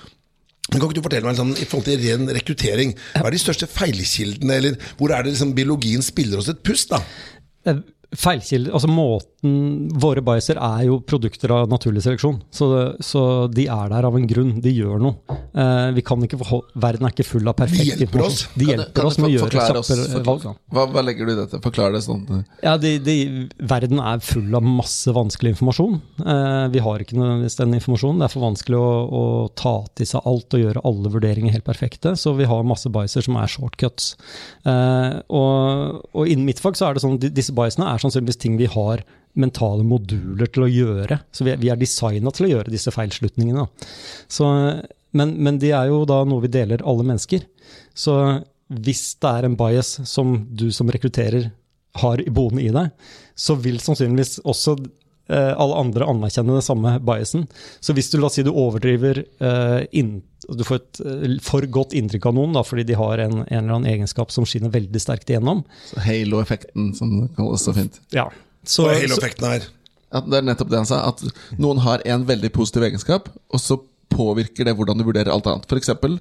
Kan 0.65 0.82
ikke 0.82 0.98
du 0.98 1.06
fortelle 1.06 1.30
meg 1.30 1.38
sånn, 1.38 1.54
i 1.62 1.68
forhold 1.70 1.86
til 1.86 2.02
ren 2.02 2.30
rekruttering, 2.34 2.96
hva 3.13 3.28
er 3.28 3.36
de 3.36 3.41
største 3.41 3.70
feilkildene, 3.70 4.58
eller 4.58 4.80
hvor 4.98 5.13
er 5.13 5.26
det 5.26 5.36
liksom 5.36 5.54
biologien 5.58 6.02
spiller 6.06 6.41
oss 6.41 6.50
et 6.50 6.63
pust? 6.65 6.89
da? 6.89 7.04
Feilkilder, 8.13 8.74
altså 8.76 8.89
måten 8.91 9.32
Våre 10.02 10.24
biaser 10.26 10.58
er 10.58 10.86
jo 10.88 10.96
produkter 11.06 11.52
av 11.54 11.68
naturlig 11.70 12.02
seleksjon. 12.02 12.39
Så, 12.50 12.65
så 13.06 13.22
de 13.54 13.68
er 13.70 13.91
der 13.91 14.08
av 14.08 14.15
en 14.18 14.24
grunn. 14.26 14.56
De 14.63 14.72
gjør 14.74 14.98
noe. 15.04 15.36
Eh, 15.54 15.91
vi 15.94 16.02
kan 16.02 16.24
ikke 16.26 16.39
forholde, 16.39 16.72
verden 16.82 17.06
er 17.06 17.13
ikke 17.13 17.28
full 17.28 17.46
av 17.52 17.54
perfekt 17.60 17.84
De 17.84 17.91
hjelper 18.08 18.24
oss. 18.26 18.39
De 18.56 18.65
Kan 18.65 18.65
du- 18.65 18.72
hjelper 18.72 18.96
kan 18.98 19.06
oss 19.12 19.15
du 19.20 19.22
med 19.22 19.30
å 19.30 19.34
gjøre 19.36 19.46
forklare 19.52 19.82
oss- 19.84 19.91
forklare- 19.91 20.24
valg. 20.26 20.48
Hva, 20.74 20.86
hva 20.96 21.04
legger 21.06 21.30
du 21.30 21.34
i 21.36 21.38
dette? 21.38 21.60
Forklar 21.62 21.94
det 21.94 22.02
sånn. 22.08 22.24
Ja, 22.65 22.74
de, 22.82 22.96
de, 23.06 23.15
Verden 23.70 24.02
er 24.02 24.24
full 24.26 24.50
av 24.58 24.65
masse 24.65 25.13
vanskelig 25.13 25.54
informasjon. 25.54 26.02
Eh, 26.26 26.65
vi 26.74 26.82
har 26.88 27.06
ikke 27.06 27.20
nødvendigvis 27.20 27.60
den 27.62 27.78
informasjonen. 27.78 28.24
Det 28.24 28.30
er 28.32 28.34
for 28.34 28.48
vanskelig 28.48 28.82
å, 28.82 28.89
å 29.22 29.24
ta 29.54 29.76
til 29.94 30.10
seg 30.10 30.26
alt 30.26 30.58
og 30.58 30.65
gjøre 30.65 30.82
alle 30.89 31.13
vurderinger 31.13 31.54
helt 31.54 31.68
perfekte. 31.70 32.15
Så 32.18 32.34
vi 32.36 32.50
har 32.50 32.65
masse 32.65 32.89
biaser 32.89 33.22
som 33.30 33.38
er 33.38 33.46
shortcuts. 33.54 34.15
Eh, 34.65 35.22
og, 35.30 36.02
og 36.18 36.26
innen 36.34 36.50
mitt 36.50 36.60
fag 36.65 36.74
så 36.82 36.89
er 36.89 36.98
det 36.98 37.06
sånn, 37.06 37.20
disse 37.22 37.54
biasene 37.54 37.94
er 37.94 38.02
sannsynligvis 38.06 38.39
ting 38.41 38.58
vi 38.62 38.70
har 38.72 39.04
mentale 39.36 39.84
moduler 39.84 40.48
til 40.48 40.63
å 40.63 40.72
gjøre. 40.72 41.20
Så 41.36 41.44
vi, 41.44 41.52
er- 41.52 41.80
designa 41.82 42.32
til 42.32 42.48
å 42.48 42.52
gjøre 42.54 42.72
disse 42.72 42.94
feilslutningene. 42.96 43.65
Så, 44.32 44.48
men, 45.18 45.34
men 45.44 45.60
de 45.60 45.74
er 45.76 45.89
jo 45.91 46.06
da 46.08 46.22
noe 46.28 46.46
vi 46.46 46.54
deler 46.54 46.86
alle 46.88 47.04
mennesker. 47.08 47.44
Så 47.96 48.15
hvis 48.72 49.04
det 49.22 49.32
er 49.32 49.48
en 49.50 49.58
bias 49.60 49.98
som 50.10 50.38
du 50.56 50.70
som 50.74 50.89
rekrutterer 50.89 51.50
har 52.02 52.24
boende 52.34 52.63
i 52.63 52.72
deg, 52.76 52.89
så 53.36 53.56
vil 53.60 53.78
sannsynligvis 53.84 54.39
også 54.48 54.78
alle 55.34 55.80
andre 55.82 56.06
anerkjenne 56.06 56.54
den 56.58 56.66
samme 56.66 56.96
biasen. 57.02 57.48
Så 57.82 57.96
hvis 57.98 58.12
du 58.12 58.20
la 58.20 58.28
oss 58.30 58.38
si 58.38 58.46
du 58.46 58.52
overdriver 58.54 59.24
eh, 59.26 59.86
inn, 59.98 60.22
Du 60.46 60.62
får 60.62 60.78
et 60.78 61.00
eh, 61.02 61.38
for 61.42 61.66
godt 61.66 61.96
inntrykk 61.98 62.28
av 62.30 62.36
noen 62.38 62.54
da, 62.54 62.62
fordi 62.62 62.84
de 62.86 62.98
har 63.00 63.18
en, 63.24 63.40
en 63.42 63.64
eller 63.64 63.78
annen 63.80 63.90
egenskap 63.90 64.30
som 64.32 64.46
skinner 64.46 64.70
veldig 64.70 65.02
sterkt 65.02 65.32
igjennom. 65.32 65.64
Så 65.90 66.04
Halo-effekten, 66.06 66.92
som 66.94 67.16
det 67.24 67.32
kalles 67.40 67.66
så 67.66 67.74
fint. 67.74 67.98
Ja. 68.14 68.28
Så, 68.62 68.86
Hva 68.86 68.94
er 68.94 69.02
hele 69.08 69.18
så, 69.18 69.24
effekten 69.24 69.50
her? 69.50 69.66
At 70.16 70.30
det 70.30 70.38
er 70.38 70.46
nettopp 70.46 70.70
det 70.70 70.84
han 70.84 70.90
sa, 70.90 71.02
at 71.10 71.26
noen 71.58 71.82
har 71.82 72.06
en 72.06 72.28
veldig 72.30 72.54
positiv 72.54 72.86
egenskap, 72.86 73.32
og 73.50 73.62
så 73.62 73.80
påvirker 74.14 74.70
det 74.70 74.76
hvordan 74.78 75.02
du 75.02 75.08
vurderer 75.08 75.34
alt 75.34 75.50
annet. 75.50 75.74
Eksempel, 75.82 76.20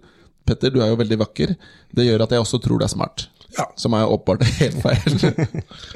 Petter, 0.49 0.73
du 0.73 0.81
er 0.85 0.91
jo 0.93 0.99
veldig 1.01 1.21
vakker. 1.21 1.55
Det 1.95 2.05
gjør 2.09 2.25
at 2.25 2.35
jeg 2.35 2.45
også 2.45 2.61
tror 2.65 2.81
du 2.81 2.85
er 2.89 2.93
smart. 2.93 3.29
Ja. 3.55 3.67
Som 3.79 3.95
er 3.95 4.09
åpenbart 4.11 4.45
helt 4.61 4.81
feil. 4.83 5.35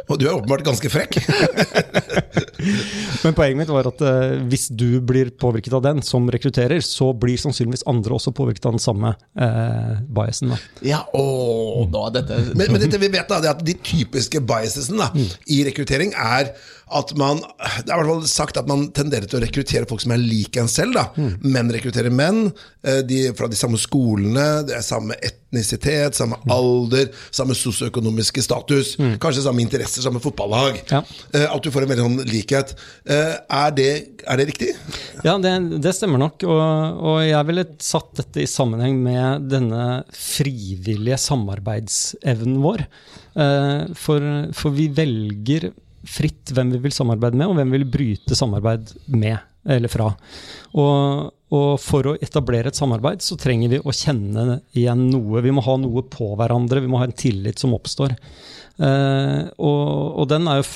Og 0.09 0.19
du 0.21 0.27
er 0.29 0.37
åpenbart 0.37 0.65
ganske 0.67 0.91
frekk. 0.93 1.19
Men 3.25 3.35
poenget 3.35 3.59
mitt 3.61 3.73
var 3.73 3.89
at 3.91 4.03
eh, 4.05 4.39
hvis 4.51 4.69
du 4.71 5.01
blir 5.05 5.31
påvirket 5.39 5.75
av 5.79 5.85
den 5.85 6.03
som 6.07 6.29
rekrutterer, 6.31 6.81
så 6.85 7.11
blir 7.17 7.39
sannsynligvis 7.41 7.87
andre 7.91 8.17
også 8.19 8.35
påvirket 8.37 8.69
av 8.69 8.77
den 8.77 8.83
samme 8.83 9.15
eh, 9.39 9.95
biasen. 10.07 10.55
Da. 10.55 10.61
ja, 10.87 11.03
å, 11.15 11.87
dette 12.15 12.41
Men, 12.55 12.73
men 12.73 12.83
dette 12.83 13.01
vi 13.01 13.11
vet 13.13 13.29
da, 13.31 13.41
det 13.43 13.51
er 13.51 13.57
at 13.57 13.65
de 13.67 13.77
typiske 13.83 14.43
biasene 14.45 15.09
da, 15.09 15.29
i 15.51 15.63
rekruttering 15.67 16.15
er 16.15 16.53
at 16.95 17.13
man 17.19 17.41
Det 17.41 17.91
er 17.91 17.95
i 17.95 17.99
hvert 18.01 18.09
fall 18.11 18.27
sagt 18.31 18.57
at 18.61 18.69
man 18.71 18.87
tenderer 18.97 19.27
til 19.29 19.39
å 19.39 19.43
rekruttere 19.45 19.87
folk 19.89 20.01
som 20.05 20.13
er 20.15 20.23
lik 20.23 20.57
en 20.61 20.69
selv. 20.71 20.95
da. 20.97 21.09
Menn 21.45 21.71
rekrutterer 21.75 22.11
menn 22.15 22.49
eh, 22.85 23.03
de, 23.07 23.19
fra 23.39 23.49
de 23.51 23.57
samme 23.59 23.79
skolene, 23.81 24.65
det 24.69 24.77
er 24.79 24.85
samme 24.87 25.17
etnisitet, 25.19 26.17
samme 26.19 26.37
alder, 26.53 27.09
samme 27.35 27.57
sosioøkonomiske 27.57 28.43
status. 28.45 28.95
Kanskje 29.23 29.45
samme 29.47 29.63
interesser, 29.65 30.05
samme 30.05 30.21
fotballag. 30.25 30.81
Ja. 30.93 31.03
Eh, 31.35 31.47
At 31.49 31.65
du 31.65 31.71
får 31.75 31.87
en 31.87 31.93
veldig 31.95 32.07
sånn 32.07 32.31
likhet. 32.33 32.75
Eh, 33.09 33.35
Er 33.49 33.71
det, 33.77 33.89
er 34.27 34.37
det 34.41 34.47
riktig? 34.53 34.71
Ja, 35.25 35.37
det, 35.43 35.55
det 35.83 35.95
stemmer 35.97 36.21
nok. 36.23 36.45
Og, 36.49 37.03
og 37.13 37.19
jeg 37.27 37.49
ville 37.49 37.67
satt 37.83 38.13
dette 38.21 38.43
i 38.45 38.49
sammenheng 38.51 39.01
med 39.03 39.49
denne 39.53 40.05
frivillige 40.15 41.19
samarbeidsevnen 41.21 42.61
vår. 42.65 42.87
For, 43.99 44.25
for 44.59 44.75
vi 44.75 44.89
velger 44.91 45.69
fritt 46.07 46.53
hvem 46.55 46.71
vi 46.75 46.83
vil 46.87 46.95
samarbeide 46.95 47.39
med, 47.39 47.49
og 47.51 47.59
hvem 47.59 47.73
vi 47.73 47.81
vil 47.81 47.93
bryte 47.93 48.39
samarbeid 48.39 48.93
med 49.15 49.39
eller 49.69 49.91
fra. 49.93 50.09
Og, 50.81 51.31
og 51.55 51.71
for 51.83 52.13
å 52.13 52.19
etablere 52.25 52.73
et 52.73 52.79
samarbeid 52.79 53.25
så 53.25 53.37
trenger 53.41 53.75
vi 53.75 53.81
å 53.81 53.95
kjenne 53.95 54.61
igjen 54.77 55.09
noe. 55.13 55.43
Vi 55.45 55.53
må 55.55 55.65
ha 55.67 55.75
noe 55.81 56.05
på 56.09 56.31
hverandre, 56.39 56.83
vi 56.85 56.91
må 56.91 57.03
ha 57.03 57.09
en 57.09 57.17
tillit 57.17 57.61
som 57.61 57.75
oppstår. 57.77 58.15
Eh, 58.79 59.43
og, 59.59 59.83
og 60.23 60.31
den 60.31 60.49
er 60.51 60.63
jo 60.63 60.71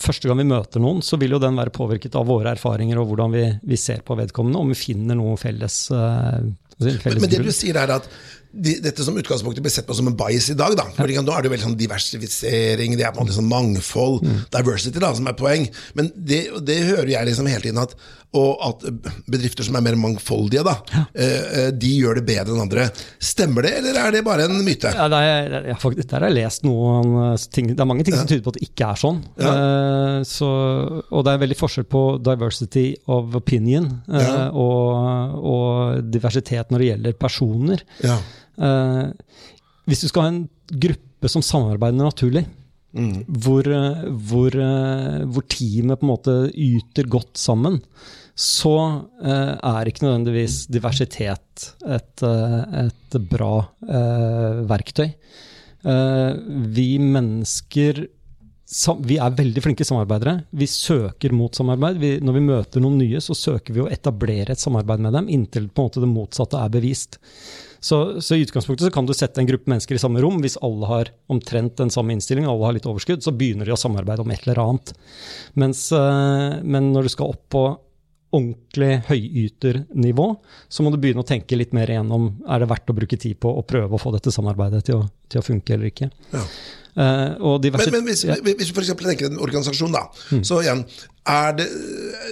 Første 0.00 0.24
gang 0.24 0.38
vi 0.40 0.46
møter 0.48 0.80
noen, 0.80 1.02
så 1.04 1.18
vil 1.20 1.34
jo 1.34 1.38
den 1.42 1.58
være 1.58 1.68
påvirket 1.76 2.14
av 2.16 2.24
våre 2.24 2.54
erfaringer 2.54 2.96
og 2.96 3.10
hvordan 3.10 3.34
vi, 3.34 3.42
vi 3.68 3.76
ser 3.76 3.98
på 4.00 4.16
vedkommende, 4.16 4.62
om 4.62 4.70
vi 4.72 4.76
finner 4.80 5.18
noe 5.18 5.34
felles, 5.36 5.74
eh, 5.92 6.46
felles 6.78 7.04
Men, 7.04 7.18
men 7.20 7.32
det 7.34 7.40
du 7.44 7.50
sier 7.52 7.76
er 7.76 7.92
at 7.98 8.08
de, 8.52 8.74
dette 8.84 9.04
som 9.04 9.16
utgangspunktet 9.16 9.64
blir 9.64 9.72
sett 9.72 9.86
på 9.88 9.94
som 9.96 10.06
en 10.10 10.16
bias 10.16 10.50
i 10.52 10.56
dag. 10.58 10.76
da. 10.76 10.84
Fordi 10.96 11.16
Nå 11.22 11.32
er 11.36 11.42
det 11.46 11.52
veldig 11.52 11.66
sånn 11.70 11.78
diversifisering, 11.80 12.96
det 12.98 13.06
er 13.06 13.12
på 13.14 13.20
en 13.22 13.26
måte 13.26 13.36
sånn 13.38 13.48
mangfold, 13.50 14.22
Mm. 14.22 14.42
diversity, 14.52 14.98
da, 15.00 15.12
som 15.14 15.26
er 15.28 15.32
poeng. 15.38 15.68
Men 15.94 16.10
det, 16.16 16.48
det 16.64 16.82
hører 16.84 17.08
jeg 17.08 17.26
liksom 17.32 17.46
hele 17.48 17.62
tiden 17.62 17.78
at 17.82 17.94
og 18.34 18.56
at 18.64 18.84
bedrifter 19.28 19.60
som 19.66 19.76
er 19.76 19.82
mer 19.84 19.94
mangfoldige, 20.00 20.62
da, 20.64 20.72
ja. 20.88 21.02
eh, 21.20 21.66
de 21.76 21.90
gjør 22.00 22.16
det 22.16 22.22
bedre 22.24 22.54
enn 22.54 22.62
andre. 22.62 22.86
Stemmer 23.20 23.60
det, 23.66 23.74
eller 23.82 23.98
er 24.00 24.10
det 24.14 24.22
bare 24.24 24.46
en 24.48 24.56
myte? 24.64 24.88
Ja, 24.88 25.04
det 25.12 25.18
er, 25.20 25.66
jeg, 25.68 25.76
faktisk, 25.82 26.08
der 26.08 26.24
har 26.24 26.30
jeg 26.32 26.38
lest 26.38 26.64
noen 26.64 27.12
eh, 27.34 27.44
ting 27.52 27.68
Det 27.74 27.84
er 27.84 27.90
mange 27.90 28.06
ting 28.08 28.16
som 28.16 28.24
tyder 28.30 28.40
på 28.46 28.54
at 28.54 28.56
det 28.56 28.70
ikke 28.70 28.88
er 28.88 29.02
sånn. 29.02 29.20
Eh, 29.36 30.22
så, 30.24 30.48
og 31.12 31.26
det 31.28 31.34
er 31.34 31.42
veldig 31.44 31.58
forskjell 31.60 31.84
på 31.92 32.02
diversity 32.24 32.86
of 33.12 33.36
opinion 33.36 33.90
Ja. 34.08 34.48
og, 34.48 35.36
og 35.52 36.00
diversitet 36.16 36.72
når 36.72 36.78
det 36.86 36.88
gjelder 36.94 37.18
personer. 37.20 37.84
Eh, 38.58 39.12
hvis 39.88 40.02
du 40.04 40.08
skal 40.10 40.22
ha 40.26 40.32
en 40.32 40.42
gruppe 40.70 41.28
som 41.30 41.42
samarbeider 41.44 42.04
naturlig, 42.04 42.46
hvor, 42.92 43.64
eh, 43.64 44.02
hvor, 44.28 44.52
eh, 44.52 45.22
hvor 45.32 45.46
teamet 45.48 45.96
på 45.98 46.04
en 46.04 46.10
måte 46.10 46.34
yter 46.52 47.06
godt 47.08 47.38
sammen, 47.40 47.78
så 48.36 48.74
eh, 49.24 49.54
er 49.56 49.88
ikke 49.88 50.04
nødvendigvis 50.04 50.66
diversitet 50.68 51.70
et, 51.88 52.22
et 52.22 53.16
bra 53.30 53.54
eh, 53.88 54.60
verktøy. 54.68 55.08
Eh, 55.84 56.32
vi 56.76 56.98
mennesker 57.00 58.04
sam- 58.68 59.02
vi 59.04 59.16
er 59.20 59.34
veldig 59.40 59.62
flinke 59.64 59.84
samarbeidere. 59.88 60.44
Vi 60.52 60.66
søker 60.70 61.32
mot 61.32 61.54
samarbeid. 61.56 61.96
Vi, 62.00 62.12
når 62.20 62.36
vi 62.38 62.44
møter 62.46 62.80
noen 62.84 62.98
nye, 63.00 63.20
så 63.24 63.34
søker 63.36 63.72
vi 63.76 63.80
å 63.84 63.90
etablere 63.92 64.52
et 64.52 64.62
samarbeid 64.62 65.00
med 65.00 65.12
dem 65.16 65.28
inntil 65.32 65.68
på 65.68 65.80
en 65.82 65.88
måte 65.90 66.04
det 66.04 66.12
motsatte 66.12 66.60
er 66.60 66.72
bevist. 66.72 67.18
Så, 67.82 68.22
så 68.22 68.36
i 68.38 68.44
utgangspunktet 68.46 68.86
så 68.86 68.94
kan 68.94 69.06
du 69.08 69.14
sette 69.16 69.42
en 69.42 69.48
gruppe 69.48 69.70
mennesker 69.70 69.98
i 69.98 70.00
samme 70.00 70.22
rom. 70.22 70.38
Hvis 70.44 70.54
alle 70.62 70.86
har 70.86 71.08
omtrent 71.32 71.74
den 71.80 71.90
samme 71.90 72.14
innstillingen, 72.14 72.50
alle 72.50 72.68
har 72.68 72.76
litt 72.76 72.86
overskudd, 72.86 73.24
så 73.24 73.34
begynner 73.34 73.66
de 73.66 73.74
å 73.74 73.80
samarbeide 73.80 74.22
om 74.22 74.30
et 74.30 74.44
eller 74.46 74.60
annet. 74.62 74.92
Mens, 75.58 75.88
eh, 75.96 76.60
men 76.62 76.92
når 76.94 77.08
du 77.08 77.14
skal 77.16 77.34
opp 77.34 77.48
på 77.50 77.64
ordentlig 78.32 79.02
høyyternivå, 79.10 80.28
så 80.72 80.84
må 80.84 80.92
du 80.92 81.00
begynne 81.02 81.24
å 81.24 81.28
tenke 81.28 81.58
litt 81.58 81.74
mer 81.76 81.90
igjennom 81.90 82.30
er 82.48 82.62
det 82.62 82.70
verdt 82.70 82.92
å 82.92 82.96
bruke 82.96 83.18
tid 83.20 83.36
på 83.42 83.50
å 83.50 83.64
prøve 83.66 83.98
å 83.98 84.00
få 84.00 84.14
dette 84.14 84.32
samarbeidet 84.32 84.86
til 84.88 85.02
å, 85.02 85.08
til 85.28 85.42
å 85.42 85.44
funke 85.44 85.74
eller 85.74 85.90
ikke. 85.90 86.08
Ja. 86.32 86.46
Uh, 86.92 87.28
og 87.48 87.64
Men, 87.64 87.86
men 87.94 88.08
hvis, 88.10 88.26
ja. 88.28 88.36
hvis 88.44 88.68
du 88.68 88.76
f.eks. 88.76 88.92
tenker 89.00 89.30
en 89.30 89.40
organisasjon, 89.40 89.94
da. 89.94 90.06
Så 90.44 90.60
igjen, 90.60 90.82
er 91.28 91.54
det 91.56 91.66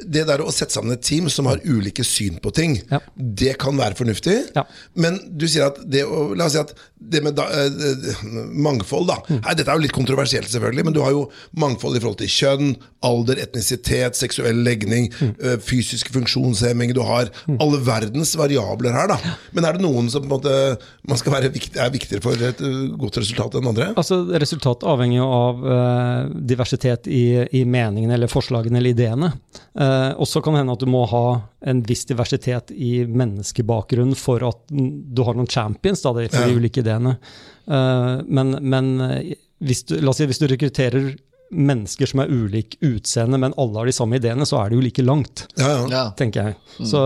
det 0.06 0.26
der 0.28 0.42
å 0.44 0.52
sette 0.54 0.72
sammen 0.76 0.92
et 0.94 1.02
team 1.06 1.28
som 1.32 1.46
har 1.50 1.60
ulike 1.64 2.04
syn 2.06 2.38
på 2.42 2.52
ting, 2.54 2.78
Ja. 2.90 3.00
det 3.16 3.58
kan 3.58 3.76
være 3.76 3.94
fornuftig. 3.98 4.38
Ja. 4.56 4.64
Men 4.94 5.18
du 5.36 5.46
sier 5.48 5.66
at 5.70 5.78
det 5.88 6.04
å, 6.04 6.34
La 6.36 6.46
oss 6.46 6.52
si 6.52 6.58
at 6.58 6.72
det 7.00 7.22
med 7.24 7.34
da, 7.34 7.46
eh, 7.48 8.20
mangfold, 8.52 9.08
da. 9.08 9.16
Nei, 9.32 9.54
dette 9.56 9.70
er 9.72 9.78
jo 9.78 9.84
litt 9.86 9.94
kontroversielt, 9.96 10.48
selvfølgelig, 10.52 10.84
men 10.84 10.92
du 10.96 11.00
har 11.00 11.14
jo 11.14 11.22
mangfold 11.56 11.96
i 11.96 12.00
forhold 12.02 12.18
til 12.20 12.28
kjønn, 12.28 12.74
alder, 13.02 13.40
etnisitet, 13.40 14.18
seksuell 14.18 14.60
legning, 14.66 15.08
eh, 15.22 15.56
fysisk 15.64 16.10
funksjonshemming. 16.12 16.92
Du 16.94 17.00
har 17.06 17.30
alle 17.58 17.80
verdens 17.86 18.34
variabler 18.36 18.92
her, 18.92 19.08
da. 19.14 19.18
Men 19.56 19.64
er 19.64 19.72
det 19.78 19.82
noen 19.82 20.10
som 20.12 20.22
på 20.22 20.28
en 20.28 20.34
måte 20.36 20.78
man 21.08 21.16
skal 21.20 21.32
være 21.32 21.52
viktig, 21.54 21.76
er 21.80 21.90
viktigere 21.90 22.22
for 22.22 22.32
et 22.50 22.60
eh, 22.60 22.82
godt 23.00 23.16
resultat 23.22 23.56
enn 23.58 23.70
andre? 23.72 23.90
Altså, 23.96 24.20
Resultatet 24.40 24.84
avhenger 24.88 25.16
jo 25.20 25.26
av 25.30 25.64
uh, 25.64 26.28
diversitet 26.52 27.08
i, 27.10 27.46
i 27.56 27.64
meningene 27.64 28.14
eller 28.14 28.30
forslagene 28.30 28.78
eller 28.80 28.94
ideene. 28.94 29.32
Eh, 29.90 30.11
og 30.16 30.29
så 30.29 30.42
kan 30.44 30.55
det 30.55 30.62
hende 30.62 30.76
at 30.76 30.83
du 30.85 30.90
må 30.90 31.05
ha 31.11 31.24
en 31.70 31.83
viss 31.87 32.07
diversitet 32.09 32.72
i 32.74 33.00
menneskebakgrunn 33.09 34.14
for 34.18 34.44
at 34.48 34.62
mm, 34.74 34.90
du 35.14 35.24
har 35.26 35.38
noen 35.38 35.50
champions 35.50 36.05
da, 36.05 36.14
for 36.14 36.50
de 36.50 36.61
ulike 36.61 36.85
ideene. 36.85 37.16
Eh, 37.66 38.14
men 38.26 38.57
men 38.61 38.92
eh, 39.07 39.35
hvis, 39.61 39.85
du, 39.88 39.98
la 40.00 40.12
oss 40.12 40.20
si, 40.22 40.29
hvis 40.31 40.40
du 40.42 40.48
rekrutterer 40.50 41.12
mennesker 41.50 42.07
som 42.07 42.22
er 42.22 42.31
ulik 42.31 42.76
utseende, 42.87 43.38
men 43.42 43.55
alle 43.59 43.81
har 43.81 43.88
de 43.88 43.94
samme 43.94 44.20
ideene, 44.20 44.46
så 44.46 44.61
er 44.61 44.70
det 44.70 44.79
jo 44.79 44.85
like 44.85 45.03
langt 45.03 45.44
Ja, 45.59 45.70
ja. 45.72 45.81
Ja. 45.90 46.03
tenker 46.18 46.50
jeg. 46.50 46.87
Så, 46.87 47.00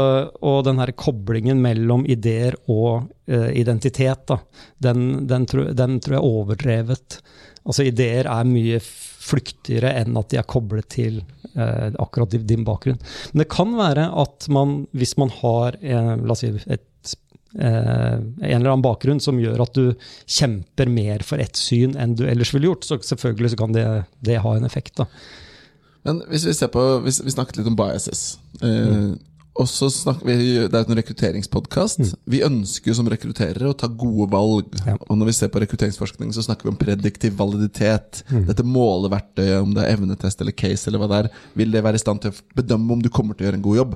og 0.44 0.58
den 0.66 0.82
her 0.82 0.92
koblingen 0.92 1.62
mellom 1.64 2.04
ideer 2.04 2.58
og 2.68 3.08
eh, 3.26 3.50
identitet, 3.56 4.26
da, 4.28 4.38
den, 4.84 5.24
den, 5.30 5.48
tror, 5.48 5.72
den 5.72 5.96
tror 6.04 6.18
jeg 6.18 6.20
er 6.20 6.28
overdrevet. 6.28 7.18
Altså 7.64 7.86
Ideer 7.88 8.28
er 8.28 8.44
mye 8.44 8.82
flyktigere 9.24 9.92
enn 10.02 10.16
at 10.20 10.32
de 10.32 10.38
er 10.40 10.48
koblet 10.50 10.88
til 10.92 11.22
eh, 11.54 11.90
akkurat 12.02 12.34
din- 12.34 12.66
bakgrunn. 12.66 12.98
Men 13.32 13.44
det 13.44 13.50
kan 13.52 13.72
være 13.78 14.08
at 14.24 14.48
man, 14.52 14.82
hvis 14.92 15.16
man 15.20 15.32
har 15.40 15.78
eh, 15.80 16.10
la 16.20 16.34
oss 16.36 16.44
si, 16.44 16.50
et 16.66 17.14
eh, 17.58 18.18
en 18.18 18.42
eller 18.42 18.72
annen 18.74 18.84
bakgrunn 18.84 19.22
som 19.22 19.40
gjør 19.40 19.64
at 19.64 19.78
du 19.78 19.94
kjemper 20.26 20.90
mer 20.92 21.24
for 21.26 21.40
ett 21.42 21.56
syn 21.56 21.96
enn 21.96 22.16
du 22.18 22.26
ellers 22.28 22.52
ville 22.54 22.68
gjort, 22.72 22.84
så 22.84 23.00
selvfølgelig 23.00 23.54
så 23.54 23.60
kan 23.64 23.76
det, 23.76 23.86
det 24.24 24.40
ha 24.44 24.56
en 24.58 24.68
effekt. 24.68 24.96
da. 25.00 25.08
Men 26.04 26.20
hvis 26.28 26.44
vi 26.44 26.52
ser 26.52 26.68
på 26.68 26.82
Vi 27.04 27.12
snakket 27.32 27.56
litt 27.62 27.70
om 27.70 27.76
biases. 27.78 28.34
Eh, 28.60 29.14
og 29.54 29.68
så 29.70 29.86
snakker 29.92 30.26
vi, 30.26 30.36
Det 30.66 30.74
er 30.74 30.88
en 30.88 30.98
rekrutteringspodkast. 30.98 32.00
Vi 32.26 32.40
ønsker 32.42 32.90
jo 32.90 32.96
som 32.98 33.10
rekrutterere 33.10 33.70
å 33.70 33.76
ta 33.78 33.86
gode 33.86 34.26
valg. 34.32 34.72
Ja. 34.82 34.96
Og 35.06 35.18
når 35.20 35.30
vi 35.30 35.34
ser 35.38 35.52
på 35.54 35.62
rekrutteringsforskning, 35.62 36.32
så 36.34 36.42
snakker 36.42 36.66
vi 36.66 36.72
om 36.72 36.80
prediktiv 36.80 37.36
validitet. 37.38 38.24
Dette 38.48 38.66
måleverktøyet, 38.66 39.60
om 39.62 39.76
det 39.76 39.84
er 39.84 39.94
evnetest 39.94 40.42
eller 40.42 40.56
case, 40.58 40.88
eller 40.90 40.98
hva 41.02 41.10
det 41.12 41.20
er, 41.22 41.30
vil 41.54 41.70
det 41.70 41.84
være 41.86 42.00
i 42.00 42.02
stand 42.02 42.24
til 42.24 42.34
å 42.34 42.58
bedømme 42.58 42.96
om 42.96 43.04
du 43.04 43.12
kommer 43.14 43.38
til 43.38 43.46
å 43.46 43.48
gjøre 43.50 43.60
en 43.62 43.68
god 43.68 43.80
jobb. 43.82 43.94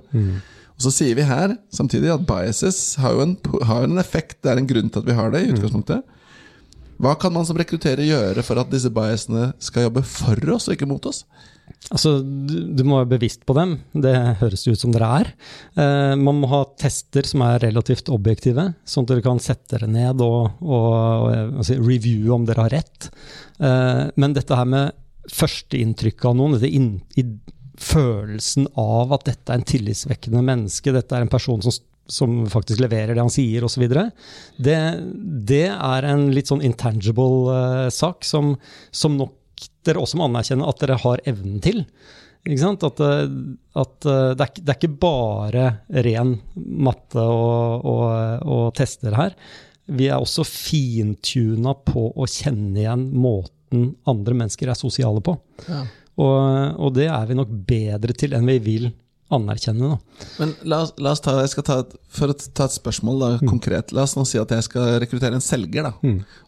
Og 0.79 0.87
så 0.87 0.95
sier 0.95 1.19
vi 1.19 1.27
her 1.27 1.57
samtidig 1.75 2.13
at 2.15 2.23
biases 2.27 2.79
har 3.03 3.17
jo 3.17 3.25
en, 3.27 3.35
har 3.67 3.89
en 3.89 3.99
effekt. 3.99 4.39
Det 4.47 4.53
er 4.53 4.63
en 4.63 4.71
grunn 4.71 4.95
til 4.95 5.03
at 5.03 5.11
vi 5.11 5.17
har 5.19 5.35
det. 5.35 5.43
i 5.43 5.53
utgangspunktet 5.57 6.07
Hva 7.03 7.17
kan 7.19 7.35
man 7.35 7.47
som 7.47 7.59
rekrutterer 7.59 8.07
gjøre 8.07 8.47
for 8.47 8.63
at 8.63 8.71
disse 8.71 8.91
biasene 8.95 9.53
skal 9.59 9.89
jobbe 9.89 10.07
for 10.07 10.55
oss 10.55 10.71
og 10.71 10.79
ikke 10.79 10.87
mot 10.87 11.11
oss? 11.11 11.25
Altså, 11.89 12.19
du, 12.21 12.57
du 12.77 12.83
må 12.85 12.99
være 12.99 13.15
bevisst 13.15 13.47
på 13.49 13.55
dem. 13.57 13.79
Det 13.97 14.13
høres 14.43 14.67
ut 14.69 14.81
som 14.81 14.93
dere 14.93 15.09
er. 15.23 15.31
Eh, 15.81 16.15
man 16.21 16.41
må 16.43 16.51
ha 16.51 16.63
tester 16.81 17.27
som 17.29 17.45
er 17.47 17.63
relativt 17.65 18.11
objektive, 18.13 18.67
sånn 18.85 19.07
at 19.07 19.15
dere 19.15 19.25
kan 19.25 19.41
sette 19.43 19.77
dere 19.77 19.89
ned 19.91 20.25
og, 20.25 20.59
og, 20.61 21.29
og 21.61 21.63
si, 21.65 21.79
reviewe 21.81 22.35
om 22.37 22.49
dere 22.49 22.67
har 22.67 22.77
rett. 22.77 23.11
Eh, 23.57 24.05
men 24.21 24.37
dette 24.37 24.59
her 24.59 24.69
med 24.69 24.99
førsteinntrykket 25.33 26.29
av 26.29 26.37
noen, 26.37 26.59
dette 26.59 26.73
inn, 26.73 26.99
i, 27.21 27.25
følelsen 27.79 28.67
av 28.81 29.15
at 29.15 29.29
dette 29.31 29.55
er 29.55 29.61
en 29.61 29.69
tillitsvekkende 29.73 30.43
menneske, 30.45 30.93
dette 30.93 31.15
er 31.15 31.25
en 31.25 31.33
person 31.33 31.63
som 31.65 31.79
som 32.09 32.47
faktisk 32.49 32.81
leverer 32.81 33.13
det 33.13 33.21
han 33.21 33.33
sier, 33.33 33.65
osv. 33.67 33.85
Det, 34.57 34.77
det 35.49 35.67
er 35.69 36.07
en 36.09 36.29
litt 36.33 36.49
sånn 36.49 36.65
intangible 36.65 37.53
eh, 37.53 37.89
sak 37.93 38.25
som, 38.25 38.55
som 38.89 39.19
nok 39.21 39.35
dere 39.87 40.03
også 40.03 40.19
må 40.21 40.29
anerkjenne 40.29 40.67
at 40.69 40.83
dere 40.83 40.99
har 41.03 41.23
evnen 41.29 41.61
til. 41.65 41.85
At, 42.49 43.01
eh, 43.03 43.25
at 43.83 44.07
eh, 44.09 44.31
det, 44.39 44.45
er, 44.45 44.53
det 44.61 44.73
er 44.73 44.77
ikke 44.77 45.01
bare 45.03 45.65
ren 46.07 46.37
matte 46.55 47.25
og, 47.25 47.85
og, 47.85 48.47
og 48.47 48.69
tester 48.79 49.17
her. 49.19 49.35
vi 49.89 50.09
er 50.09 50.21
også 50.21 50.45
fintuna 50.45 51.75
på 51.75 52.11
å 52.15 52.29
kjenne 52.29 52.79
igjen 52.85 53.09
måten 53.13 53.95
andre 54.09 54.37
mennesker 54.37 54.71
er 54.71 54.79
sosiale 54.79 55.21
på. 55.25 55.35
Ja. 55.69 55.83
Og, 56.19 56.79
og 56.81 56.95
det 56.97 57.09
er 57.13 57.29
vi 57.29 57.37
nok 57.39 57.51
bedre 57.69 58.17
til 58.17 58.35
enn 58.35 58.49
vi 58.49 58.59
vil 58.65 58.89
anerkjenne. 59.35 59.93
Da. 59.93 60.27
Men 60.39 60.53
la 60.65 60.79
la 60.97 61.13
oss 61.13 61.21
ta, 61.25 61.35
jeg 61.43 61.53
skal 61.53 61.67
ta 61.67 61.79
et, 61.83 61.95
For 62.13 62.33
å 62.33 62.37
ta 62.37 62.65
et 62.69 62.75
spørsmål 62.75 63.19
da, 63.23 63.31
konkret. 63.45 63.93
La 63.97 64.07
oss 64.07 64.17
nå 64.17 64.25
si 64.29 64.41
at 64.41 64.53
jeg 64.55 64.65
skal 64.65 64.97
rekruttere 65.03 65.37
en 65.37 65.45
selger. 65.45 65.89
da 65.89 65.93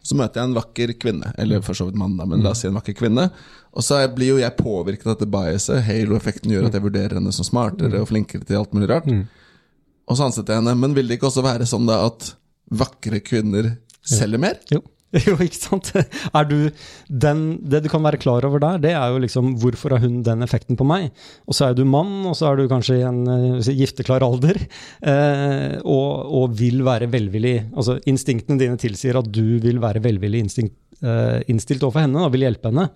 Så 0.07 0.17
møter 0.19 0.41
jeg 0.41 0.49
en 0.49 0.57
vakker 0.57 0.95
kvinne, 1.01 1.33
eller 1.39 1.61
for 1.67 1.77
så 1.77 1.87
vidt 1.89 1.99
mann, 2.01 2.17
da, 2.17 2.27
men 2.29 2.43
la 2.45 2.55
oss 2.55 2.63
si 2.65 2.71
en 2.71 2.79
vakker 2.79 2.97
kvinne. 2.97 3.29
Og 3.71 3.85
så 3.87 4.01
blir 4.15 4.33
jo 4.35 4.41
jeg 4.41 4.57
påvirket 4.59 5.07
av 5.07 5.15
dette 5.15 5.29
biaset. 5.31 5.83
Halo-effekten 5.87 6.51
gjør 6.51 6.71
at 6.71 6.79
jeg 6.79 6.87
vurderer 6.87 7.21
henne 7.21 7.33
som 7.37 7.47
smartere 7.47 8.01
og 8.01 8.09
flinkere 8.11 8.47
til 8.49 8.59
alt 8.59 8.73
mulig 8.75 8.89
rart. 8.91 9.11
Og 10.11 10.17
så 10.19 10.27
ansetter 10.27 10.57
jeg 10.57 10.65
henne. 10.65 10.75
Men 10.81 10.97
vil 10.97 11.07
det 11.07 11.21
ikke 11.21 11.29
også 11.31 11.45
være 11.47 11.69
sånn 11.71 11.87
da 11.87 12.01
at 12.09 12.33
vakre 12.71 13.21
kvinner 13.23 13.77
selger 14.07 14.43
mer? 14.43 14.59
Jo. 14.73 14.81
jo, 14.81 14.89
ikke 15.47 15.59
sant? 15.59 15.91
Er 15.97 16.47
du 16.47 16.71
den, 17.09 17.41
det 17.67 17.83
du 17.85 17.89
kan 17.91 18.05
være 18.05 18.21
klar 18.23 18.47
over 18.47 18.63
der, 18.63 18.79
det 18.83 18.93
er 18.95 19.11
jo 19.11 19.23
liksom 19.25 19.57
hvorfor 19.63 19.97
har 19.97 20.05
hun 20.05 20.21
den 20.27 20.45
effekten 20.47 20.79
på 20.79 20.87
meg? 20.87 21.09
Og 21.51 21.57
så 21.57 21.69
er 21.69 21.79
du 21.79 21.83
mann, 21.89 22.21
og 22.31 22.37
så 22.39 22.51
er 22.51 22.61
du 22.61 22.71
kanskje 22.71 23.01
i 23.01 23.07
en 23.09 23.25
eh, 23.31 23.73
gifteklar 23.81 24.23
alder, 24.27 24.61
eh, 25.03 25.81
og, 25.83 26.31
og 26.41 26.55
vil 26.61 26.85
være 26.87 27.11
velvillig 27.11 27.57
Altså 27.71 27.99
instinktene 28.09 28.61
dine 28.61 28.79
tilsier 28.81 29.19
at 29.19 29.27
du 29.33 29.59
vil 29.63 29.81
være 29.83 30.03
velvillig 30.05 30.45
instinkt, 30.45 30.77
eh, 31.03 31.41
innstilt 31.51 31.83
overfor 31.87 32.07
henne 32.07 32.23
og 32.23 32.33
vil 32.35 32.47
hjelpe 32.47 32.71
henne. 32.71 32.87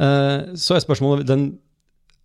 Eh, 0.00 0.54
så 0.56 0.76
er 0.76 0.84
spørsmålet 0.84 1.28
den, 1.28 1.50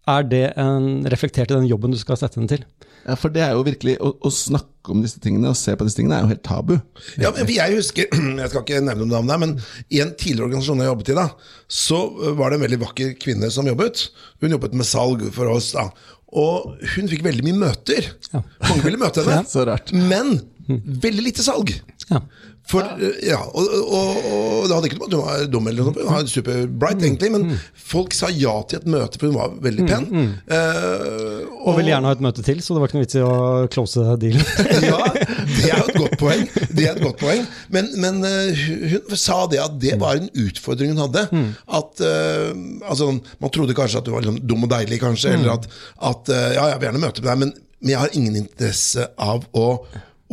er 0.08 0.28
det 0.28 0.46
en, 0.60 1.06
reflektert 1.12 1.52
i 1.52 1.58
den 1.58 1.70
jobben 1.70 1.94
du 1.94 2.00
skal 2.00 2.20
sette 2.20 2.40
den 2.40 2.50
til? 2.52 2.66
Ja, 3.08 3.16
For 3.16 3.32
det 3.32 3.44
er 3.46 3.54
jo 3.56 3.64
virkelig 3.64 3.96
å, 4.04 4.12
å 4.20 4.32
snakke 4.34 4.92
om 4.92 5.04
disse 5.04 5.22
tingene 5.24 5.52
og 5.54 5.60
se 5.60 5.76
på 5.80 5.86
disse 5.88 6.00
tingene 6.00 6.18
er 6.18 6.26
jo 6.26 6.32
helt 6.34 6.44
tabu. 6.44 6.74
Ja, 7.20 7.32
men 7.36 7.48
Jeg 7.52 7.78
husker, 7.78 8.10
jeg 8.42 8.52
skal 8.52 8.66
ikke 8.66 8.82
nevne 8.84 9.06
noen 9.06 9.16
navn 9.16 9.32
der, 9.32 9.42
men 9.44 9.56
i 9.88 10.02
en 10.04 10.12
tidligere 10.16 10.50
organisasjon 10.50 10.84
jeg 10.84 10.92
jobbet 10.92 11.14
i, 11.14 11.18
da, 11.22 11.28
så 11.72 12.02
var 12.40 12.52
det 12.52 12.60
en 12.60 12.66
veldig 12.68 12.82
vakker 12.84 13.16
kvinne 13.22 13.52
som 13.54 13.70
jobbet. 13.70 14.08
Hun 14.44 14.58
jobbet 14.58 14.76
med 14.76 14.90
salg 14.90 15.24
for 15.36 15.54
oss. 15.54 15.72
da. 15.78 15.88
Og 16.36 16.76
hun 16.96 17.08
fikk 17.08 17.24
veldig 17.28 17.48
mye 17.48 17.62
møter. 17.68 18.12
Mange 18.34 18.84
ville 18.84 19.00
møte 19.00 19.24
henne. 19.24 19.48
Så 19.54 19.64
rart. 19.68 19.94
Men 19.96 20.40
veldig 20.68 21.30
lite 21.30 21.46
salg. 21.46 21.72
Ja. 22.10 22.20
For, 22.68 22.84
ja, 23.24 23.38
og, 23.48 23.68
og, 23.80 24.18
og 24.28 24.66
det 24.68 24.76
hadde 24.76 24.90
ikke 24.90 24.98
noe 25.00 25.08
med 25.08 25.14
at 25.14 25.18
hun 25.18 25.24
var 25.24 25.46
dum, 25.54 25.68
eller 25.72 25.86
noe 25.88 25.94
hun 26.02 26.10
var 26.12 26.26
superbright, 26.28 27.04
egentlig, 27.06 27.30
men 27.32 27.46
folk 27.88 28.12
sa 28.18 28.28
ja 28.34 28.52
til 28.68 28.82
et 28.82 28.90
møte, 28.92 29.20
for 29.22 29.30
hun 29.30 29.38
var 29.38 29.54
veldig 29.64 29.86
pen. 29.88 30.08
Eh, 30.52 31.46
Og 31.64 31.78
ville 31.78 31.94
gjerne 31.94 32.10
ha 32.10 32.16
et 32.18 32.24
møte 32.26 32.44
til, 32.44 32.60
så 32.66 32.76
det 32.76 32.82
var 32.84 32.90
ikke 32.92 32.98
noe 33.00 33.06
vits 33.06 33.16
i 33.20 33.24
å 33.24 33.38
close 33.72 34.04
dealen. 34.20 34.44
ja, 34.90 35.00
det 35.14 35.70
er 35.70 35.80
jo 35.80 35.86
et 35.86 36.00
godt 36.02 36.18
poeng. 36.26 36.44
Det 36.74 36.88
er 36.90 36.92
et 36.98 37.04
godt 37.06 37.22
poeng. 37.22 37.46
Men, 37.74 37.88
men 38.04 38.20
uh, 38.28 38.66
hun 38.92 39.16
sa 39.20 39.40
det 39.52 39.62
at 39.64 39.78
det 39.82 39.96
var 40.02 40.20
en 40.20 40.28
utfordring 40.44 40.92
hun 40.92 41.04
hadde. 41.06 41.24
At 41.80 42.04
uh, 42.04 42.52
altså, 42.90 43.14
Man 43.40 43.54
trodde 43.56 43.76
kanskje 43.78 44.02
at 44.02 44.08
du 44.08 44.12
var 44.14 44.26
liksom 44.26 44.42
dum 44.48 44.68
og 44.68 44.72
deilig, 44.76 45.00
kanskje, 45.06 45.38
eller 45.38 45.56
at, 45.56 45.70
at 46.12 46.30
eh, 46.34 46.50
ja, 46.58 46.68
jeg 46.74 46.80
vil 46.82 46.88
gjerne 46.90 47.02
møte 47.04 47.24
med 47.24 47.30
deg, 47.32 47.40
men, 47.46 47.52
men 47.80 47.94
jeg 47.94 48.02
har 48.04 48.16
ingen 48.20 48.38
interesse 48.44 49.08
av 49.22 49.48
å 49.56 49.66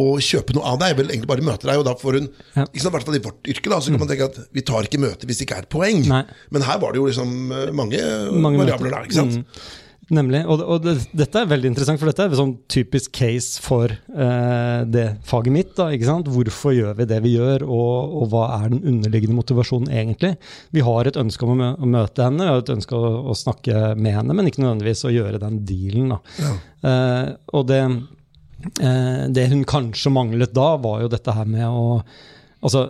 å 0.00 0.08
kjøpe 0.18 0.56
noe 0.56 0.66
av 0.74 0.80
deg. 0.82 0.96
Vil 0.98 1.12
egentlig 1.12 1.30
bare 1.30 1.46
møte 1.46 1.68
deg. 1.68 1.78
Og 1.78 1.86
da 1.86 1.94
får 2.00 2.18
hun, 2.20 2.28
Ja. 2.56 2.66
i 2.72 2.82
hvert 2.82 3.06
fall 3.06 3.14
i 3.20 3.22
vårt 3.24 3.52
yrke, 3.54 3.70
da, 3.70 3.78
så 3.80 3.90
kan 3.94 4.00
man 4.02 4.08
tenke 4.10 4.30
at 4.30 4.40
vi 4.52 4.62
tar 4.66 4.82
ikke 4.88 5.02
møte 5.02 5.26
hvis 5.28 5.38
det 5.38 5.48
ikke 5.48 5.60
er 5.62 5.68
et 5.68 5.72
poeng. 5.72 6.02
Nei. 6.10 6.24
Men 6.50 6.62
her 6.66 6.78
var 6.82 6.92
det 6.92 7.02
jo 7.02 7.06
liksom 7.10 7.32
eh, 7.52 7.72
mange, 7.72 8.02
Mange 8.32 8.58
variabler 8.64 8.90
der. 8.98 9.08
ikke 9.08 9.20
sant? 9.22 9.38
Mm. 9.40 9.80
Nemlig. 10.12 10.42
Og, 10.52 10.60
og 10.68 10.82
det, 10.84 10.92
dette 11.16 11.40
er 11.40 11.46
veldig 11.48 11.70
interessant, 11.70 11.96
for 11.96 12.10
dette 12.10 12.20
er 12.26 12.28
en 12.34 12.36
sånn 12.36 12.50
typisk 12.68 13.14
case 13.16 13.56
for 13.64 13.88
eh, 13.88 14.80
det 14.84 15.04
faget 15.24 15.54
mitt. 15.54 15.70
Da, 15.78 15.86
ikke 15.96 16.04
sant? 16.10 16.28
Hvorfor 16.28 16.74
gjør 16.76 16.98
vi 16.98 17.06
det 17.08 17.22
vi 17.24 17.32
gjør, 17.38 17.64
og, 17.64 18.18
og 18.20 18.26
hva 18.34 18.42
er 18.58 18.74
den 18.74 18.82
underliggende 18.84 19.38
motivasjonen 19.38 19.88
egentlig? 19.88 20.34
Vi 20.76 20.84
har 20.84 21.08
et 21.08 21.16
ønske 21.16 21.46
om 21.48 21.54
å, 21.54 21.56
mø 21.62 21.70
å 21.80 21.88
møte 21.88 22.26
henne, 22.26 22.44
vi 22.44 22.52
har 22.52 22.60
et 22.60 22.74
ønske 22.76 22.98
å, 23.00 23.14
å 23.32 23.38
snakke 23.38 23.94
med 23.96 24.18
henne, 24.18 24.36
men 24.36 24.50
ikke 24.52 24.60
nødvendigvis 24.66 25.06
å 25.08 25.14
gjøre 25.14 25.40
den 25.40 25.62
dealen. 25.72 26.12
Da. 26.12 26.52
Eh, 26.84 27.32
og 27.56 27.64
det, 27.72 27.80
det 28.74 29.44
hun 29.50 29.64
kanskje 29.68 30.10
manglet 30.14 30.54
da, 30.56 30.70
var 30.80 31.02
jo 31.04 31.08
dette 31.12 31.34
her 31.36 31.48
med 31.48 31.66
å 31.68 32.00
Altså, 32.64 32.86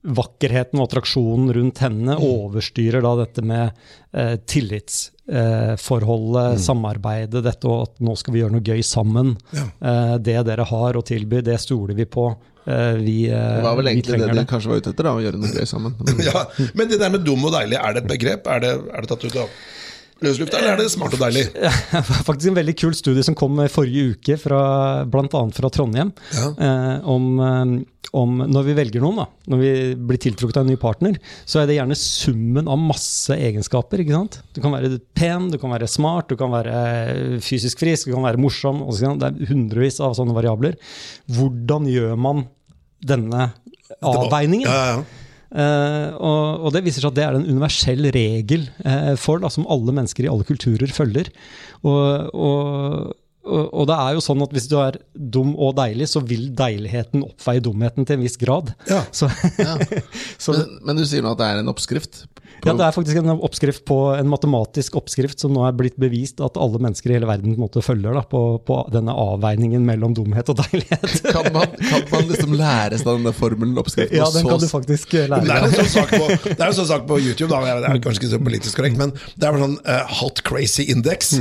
vakkerheten 0.00 0.80
og 0.80 0.86
attraksjonen 0.88 1.50
rundt 1.56 1.80
henne 1.84 2.14
overstyrer 2.24 3.02
da 3.04 3.10
dette 3.20 3.42
med 3.44 3.66
eh, 4.16 4.36
tillitsforholdet, 4.48 6.60
samarbeidet, 6.64 7.42
dette 7.44 7.68
og 7.68 7.82
at 7.84 8.00
nå 8.04 8.14
skal 8.18 8.34
vi 8.34 8.40
gjøre 8.42 8.54
noe 8.56 8.64
gøy 8.64 8.80
sammen. 8.86 9.34
Ja. 9.56 9.64
Eh, 9.80 10.14
det 10.24 10.38
dere 10.48 10.64
har 10.70 10.96
å 10.96 11.02
tilby, 11.04 11.42
det 11.44 11.58
stoler 11.60 11.94
vi 11.98 12.06
på. 12.08 12.24
Eh, 12.64 12.94
vi, 13.00 13.18
eh, 13.28 13.56
Det 13.58 13.66
var 13.66 13.76
vel 13.80 13.88
egentlig 13.92 14.18
det 14.22 14.38
de 14.40 14.46
kanskje 14.48 14.70
var 14.72 14.78
ute 14.80 14.90
etter, 14.94 15.04
da, 15.04 15.12
å 15.16 15.22
gjøre 15.24 15.38
noe 15.42 15.52
gøy 15.52 15.66
sammen. 15.68 15.92
Ja, 16.28 16.38
Men 16.76 16.84
det 16.88 17.00
der 17.02 17.12
med 17.12 17.22
dum 17.26 17.44
og 17.44 17.52
deilig, 17.56 17.78
er 17.80 17.90
det 17.96 18.00
et 18.04 18.12
begrep? 18.14 18.42
Er 18.48 18.58
det, 18.64 18.72
er 18.80 18.98
det 19.04 19.08
tatt 19.12 19.24
ut 19.28 19.38
av 19.44 19.48
løslufta, 20.24 20.58
eller 20.60 20.74
er 20.74 20.82
det 20.82 20.90
smart 20.92 21.14
og 21.16 21.22
deilig? 21.22 21.46
Faktisk 22.28 22.50
en 22.50 22.58
veldig 22.58 22.74
kul 22.80 22.96
studie 22.96 23.24
som 23.26 23.36
kom 23.38 23.56
forrige 23.72 24.14
uke, 24.16 24.36
fra, 24.40 24.60
annet 25.06 25.56
fra 25.56 25.70
Trondheim, 25.72 26.12
Ja. 26.36 26.50
eh, 26.56 27.08
om, 27.08 27.26
eh, 27.40 27.72
om 28.16 28.38
når 28.50 28.66
vi 28.66 28.74
velger 28.78 29.04
noen, 29.04 29.20
da, 29.22 29.26
når 29.52 29.60
vi 29.62 29.70
blir 30.10 30.20
tiltrukket 30.22 30.58
av 30.60 30.66
en 30.66 30.72
ny 30.72 30.78
partner, 30.80 31.16
så 31.48 31.60
er 31.62 31.70
det 31.70 31.76
gjerne 31.78 31.96
summen 31.98 32.68
av 32.70 32.80
masse 32.82 33.36
egenskaper. 33.36 34.02
ikke 34.02 34.16
sant? 34.16 34.40
Du 34.56 34.60
kan 34.64 34.74
være 34.74 34.98
pen, 35.14 35.48
du 35.52 35.58
kan 35.62 35.70
være 35.70 35.88
smart, 35.90 36.28
du 36.28 36.36
kan 36.40 36.50
være 36.52 37.40
fysisk 37.44 37.78
frisk, 37.84 38.08
du 38.10 38.16
kan 38.16 38.26
være 38.26 38.40
morsom. 38.40 38.82
Også, 38.86 39.14
Det 39.20 39.30
er 39.30 39.52
hundrevis 39.52 40.00
av 40.00 40.14
sånne 40.18 40.34
variabler. 40.36 40.76
Hvordan 41.30 41.86
gjør 41.90 42.16
man 42.18 42.46
denne 43.04 43.52
avveiningen? 44.02 44.66
Ja, 44.68 44.74
ja, 44.74 44.96
ja. 45.00 45.19
Eh, 45.50 46.10
og, 46.14 46.66
og 46.66 46.74
det 46.74 46.84
viser 46.86 47.02
seg 47.02 47.10
at 47.10 47.16
det 47.18 47.24
er 47.26 47.38
en 47.38 47.48
universell 47.48 48.06
regel 48.14 48.68
uh, 48.84 49.16
for, 49.18 49.42
da, 49.42 49.50
som 49.50 49.66
alle 49.70 49.94
mennesker 49.96 50.26
i 50.26 50.30
alle 50.30 50.46
kulturer 50.46 50.92
følger. 50.94 51.32
Og, 51.82 52.30
og, 52.34 53.16
og 53.40 53.86
det 53.88 53.96
er 53.96 54.16
jo 54.16 54.22
sånn 54.24 54.42
at 54.44 54.52
hvis 54.52 54.68
du 54.68 54.76
er 54.82 54.98
dum 55.14 55.54
og 55.56 55.72
deilig, 55.78 56.10
så 56.12 56.20
vil 56.20 56.50
deiligheten 56.56 57.24
oppveie 57.24 57.62
dumheten 57.64 58.04
til 58.04 58.18
en 58.18 58.24
viss 58.26 58.36
grad. 58.40 58.74
Ja. 58.90 59.00
Så, 59.20 59.30
ja. 59.56 59.78
men, 60.52 60.76
men 60.84 61.00
du 61.00 61.06
sier 61.08 61.24
nå 61.24 61.32
at 61.34 61.40
det 61.40 61.48
er 61.48 61.62
en 61.62 61.72
oppskrift? 61.72 62.26
ja, 62.64 62.74
det 62.76 62.84
er 62.84 62.94
faktisk 62.94 63.20
en 63.20 63.30
oppskrift 63.32 63.84
på 63.88 63.96
en 64.12 64.28
matematisk 64.30 64.96
oppskrift 65.00 65.40
som 65.40 65.54
nå 65.54 65.62
er 65.66 65.76
blitt 65.76 65.96
bevist 66.00 66.42
at 66.44 66.58
alle 66.60 66.80
mennesker 66.82 67.12
i 67.12 67.16
hele 67.16 67.28
verden 67.28 67.56
på 67.56 67.68
følge 67.80 67.86
følger 67.90 68.16
da, 68.16 68.22
på, 68.28 68.40
på 68.66 68.76
denne 68.92 69.14
avveiningen 69.16 69.82
mellom 69.86 70.14
dumhet 70.16 70.50
og 70.52 70.60
deilighet. 70.60 71.06
Kan 71.34 71.48
man, 71.54 71.72
kan 71.78 72.04
man 72.10 72.26
liksom 72.28 72.52
lære 72.58 72.98
seg 73.00 73.08
denne 73.08 73.32
formelen, 73.34 73.78
oppskriften? 73.80 74.16
Ja, 74.18 74.26
den 74.34 74.46
kan 74.48 74.60
du 74.60 74.66
faktisk 74.68 75.14
eh, 75.16 75.28
lære 75.30 75.46
Det 75.46 75.54
er 75.54 75.66
en 75.66 75.74
sånn 75.74 75.90
sak 75.92 76.12
på, 76.12 76.28
det 76.44 76.56
er 76.56 76.66
en 76.66 76.76
sånn 76.76 76.88
sak 76.90 77.06
på 77.08 77.18
YouTube, 77.20 77.48
da, 77.52 77.76
det 77.80 77.90
er 77.90 78.02
kanskje 78.04 78.22
ikke 78.22 78.32
så 78.32 78.40
politisk 78.42 78.80
korrekt, 78.80 78.98
men 79.00 79.14
det 79.14 79.48
er 79.48 79.58
sånn 79.62 79.76
uh, 79.86 80.14
hot 80.20 80.42
crazy 80.46 80.86
index. 80.92 81.32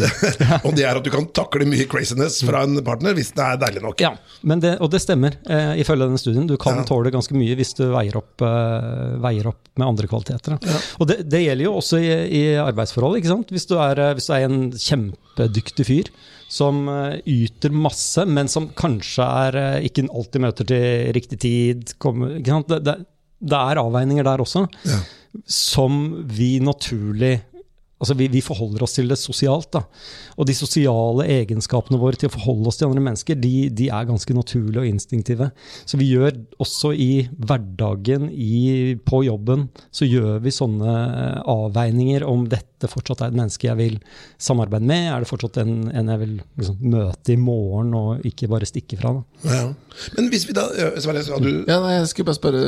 og 0.63 0.71
det 0.77 0.85
er 0.85 0.99
at 0.99 1.05
du 1.05 1.11
kan 1.13 1.27
takle 1.35 1.67
mye 1.69 1.88
craziness 1.91 2.39
fra 2.47 2.61
en 2.67 2.79
partner 2.85 3.13
hvis 3.17 3.31
det 3.35 3.43
er 3.45 3.59
deilig 3.65 3.81
nok. 3.83 3.99
Ja, 4.03 4.13
men 4.47 4.61
det, 4.63 4.75
og 4.81 4.91
det 4.93 5.01
stemmer, 5.03 5.35
eh, 5.49 5.73
ifølge 5.83 6.05
denne 6.07 6.21
studien. 6.21 6.47
Du 6.47 6.55
kan 6.61 6.77
Ja. 6.79 6.85
tåle 6.87 7.11
ganske 7.11 7.35
mye 7.35 7.55
hvis 7.59 7.73
du 7.77 7.85
veier 7.91 8.15
opp, 8.21 8.41
eh, 8.45 9.17
veier 9.23 9.47
opp 9.51 9.69
med 9.79 9.87
andre 9.87 10.07
kvaliteter. 10.07 10.57
Ja. 10.63 10.79
Og 10.99 11.07
det, 11.11 11.19
det 11.29 11.43
gjelder 11.45 11.65
jo 11.65 11.75
også 11.81 11.99
i, 12.01 12.11
i 12.39 12.43
arbeidsforholdet. 12.61 13.21
ikke 13.23 13.33
sant? 13.35 13.53
Hvis 13.55 13.67
du, 13.67 13.75
er, 13.81 13.99
eh, 13.99 14.13
hvis 14.17 14.27
du 14.29 14.33
er 14.37 14.47
en 14.47 14.59
kjempedyktig 14.71 15.85
fyr 15.89 16.11
som 16.49 16.87
eh, 16.89 17.19
yter 17.29 17.69
masse, 17.75 18.25
men 18.25 18.47
som 18.49 18.69
kanskje 18.77 19.25
er, 19.25 19.59
ikke 19.85 20.07
alltid 20.09 20.41
møter 20.47 20.65
til 20.71 21.13
riktig 21.13 21.39
tid 21.43 21.93
kommer? 22.01 22.39
Det, 22.41 22.79
det, 22.85 22.95
det 23.39 23.59
er 23.59 23.79
avveininger 23.83 24.23
der 24.27 24.41
også, 24.43 24.65
Ja. 24.89 24.99
som 25.45 26.23
vi 26.27 26.59
naturlig 26.59 27.41
Altså 27.99 28.15
vi, 28.15 28.29
vi 28.31 28.41
forholder 28.43 28.83
oss 28.85 28.95
til 28.95 29.09
det 29.11 29.17
sosialt. 29.19 29.71
da. 29.75 29.83
Og 30.39 30.47
de 30.47 30.55
sosiale 30.55 31.25
egenskapene 31.39 31.99
våre 31.99 32.19
til 32.19 32.29
å 32.29 32.33
forholde 32.33 32.71
oss 32.71 32.79
til 32.79 32.87
andre 32.87 33.03
mennesker, 33.03 33.35
de, 33.39 33.67
de 33.75 33.89
er 33.91 34.07
ganske 34.07 34.35
naturlige 34.35 34.85
og 34.85 34.87
instinktive. 34.87 35.49
Så 35.83 35.99
vi 35.99 36.07
gjør 36.13 36.37
også 36.63 36.93
i 36.95 37.27
hverdagen, 37.35 38.29
i, 38.31 38.95
på 39.03 39.23
jobben, 39.27 39.67
så 39.91 40.07
gjør 40.07 40.39
vi 40.45 40.55
sånne 40.55 40.95
eh, 40.95 41.41
avveininger 41.51 42.23
om 42.27 42.47
dette 42.49 42.87
fortsatt 42.87 43.25
er 43.25 43.33
et 43.33 43.35
menneske 43.35 43.67
jeg 43.67 43.75
vil 43.75 43.97
samarbeide 44.39 44.87
med, 44.87 45.09
er 45.11 45.19
det 45.23 45.27
fortsatt 45.27 45.59
en, 45.65 45.73
en 45.91 46.11
jeg 46.13 46.21
vil 46.21 46.35
liksom, 46.39 46.79
møte 46.93 47.35
i 47.35 47.39
morgen 47.41 47.91
og 47.99 48.27
ikke 48.29 48.47
bare 48.51 48.69
stikke 48.69 48.99
fra. 49.01 49.17
da. 49.19 49.51
Ja. 49.51 49.65
Men 50.15 50.31
hvis 50.31 50.47
vi 50.47 50.55
da 50.55 50.69
Sverre, 51.03 51.23
skal 51.25 51.43
du 51.43 51.65
Ja, 51.67 51.81
nei, 51.83 51.97
jeg 51.97 52.07
skulle 52.13 52.29
bare 52.31 52.39
spørre 52.39 52.65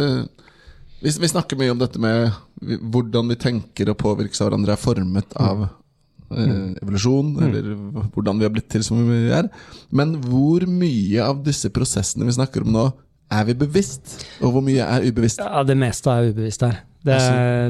vi, 1.02 1.12
vi 1.22 1.30
snakker 1.30 1.60
mye 1.60 1.74
om 1.74 1.82
dette 1.82 2.02
med 2.02 2.32
hvordan 2.62 3.32
vi 3.34 3.40
tenker 3.42 3.92
og 3.92 4.00
påvirkes 4.02 4.42
av 4.42 4.50
hverandre, 4.50 4.76
er 4.76 4.82
formet 4.82 5.38
av 5.42 5.64
eh, 5.66 6.74
evolusjon, 6.82 7.32
eller 7.42 7.72
hvordan 8.14 8.42
vi 8.42 8.48
har 8.48 8.54
blitt 8.54 8.70
til 8.72 8.86
som 8.86 9.02
vi 9.10 9.24
er. 9.34 9.50
Men 9.90 10.16
hvor 10.26 10.66
mye 10.70 11.26
av 11.26 11.42
disse 11.46 11.72
prosessene 11.74 12.28
vi 12.30 12.38
snakker 12.38 12.66
om 12.66 12.76
nå, 12.76 12.86
er 13.32 13.48
vi 13.48 13.58
bevisst? 13.58 14.16
Og 14.44 14.56
hvor 14.56 14.64
mye 14.66 14.86
er 14.86 15.06
ubevisst? 15.08 15.42
Ja, 15.42 15.64
Det 15.68 15.78
meste 15.80 16.12
er 16.14 16.32
ubevisst 16.32 16.66
her. 16.68 16.82
Det, 17.02 17.18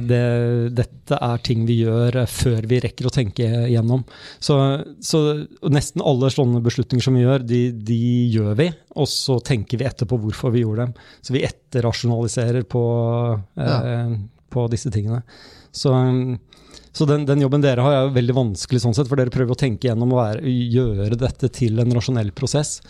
det, 0.10 0.24
dette 0.76 1.16
er 1.24 1.44
ting 1.46 1.62
vi 1.64 1.78
gjør 1.86 2.18
eh, 2.20 2.28
før 2.28 2.66
vi 2.68 2.82
rekker 2.84 3.08
å 3.08 3.14
tenke 3.16 3.46
igjennom. 3.70 4.04
Så, 4.44 4.58
så 5.00 5.22
nesten 5.72 6.04
alle 6.04 6.32
sånne 6.34 6.60
beslutninger 6.66 7.06
som 7.06 7.16
vi 7.16 7.24
gjør, 7.24 7.46
de, 7.48 7.62
de, 7.72 8.00
gjør 8.34 8.58
vi, 8.60 8.68
og 9.00 9.08
så 9.08 9.38
tenker 9.48 9.80
vi 9.80 9.88
etterpå 9.88 10.20
hvorfor 10.20 10.52
vi 10.52 10.66
gjorde 10.66 10.90
dem. 10.90 11.08
Så 11.24 11.36
vi 11.38 11.46
etterrasjonaliserer 11.48 12.68
på, 12.68 12.84
ja. 13.56 13.78
eh, 13.80 14.18
på 14.52 14.68
disse 14.74 14.92
tingene. 14.92 15.22
Så, 15.72 15.96
så 16.92 17.08
den, 17.08 17.24
den, 17.30 17.46
jobben 17.46 17.64
dere 17.64 17.88
har, 17.88 18.02
er 18.02 18.14
veldig 18.18 18.36
vanskelig, 18.36 18.84
sånn 18.84 18.98
sett, 18.98 19.08
for 19.08 19.22
dere 19.22 19.32
prøver 19.32 19.56
å 19.56 19.62
tenke 19.64 19.88
gjennom 19.88 20.12
og 20.12 20.26
være, 20.26 20.58
gjøre 20.76 21.22
dette 21.24 21.54
til 21.56 21.80
en 21.80 21.96
rasjonell 21.96 22.36
prosess. 22.36 22.82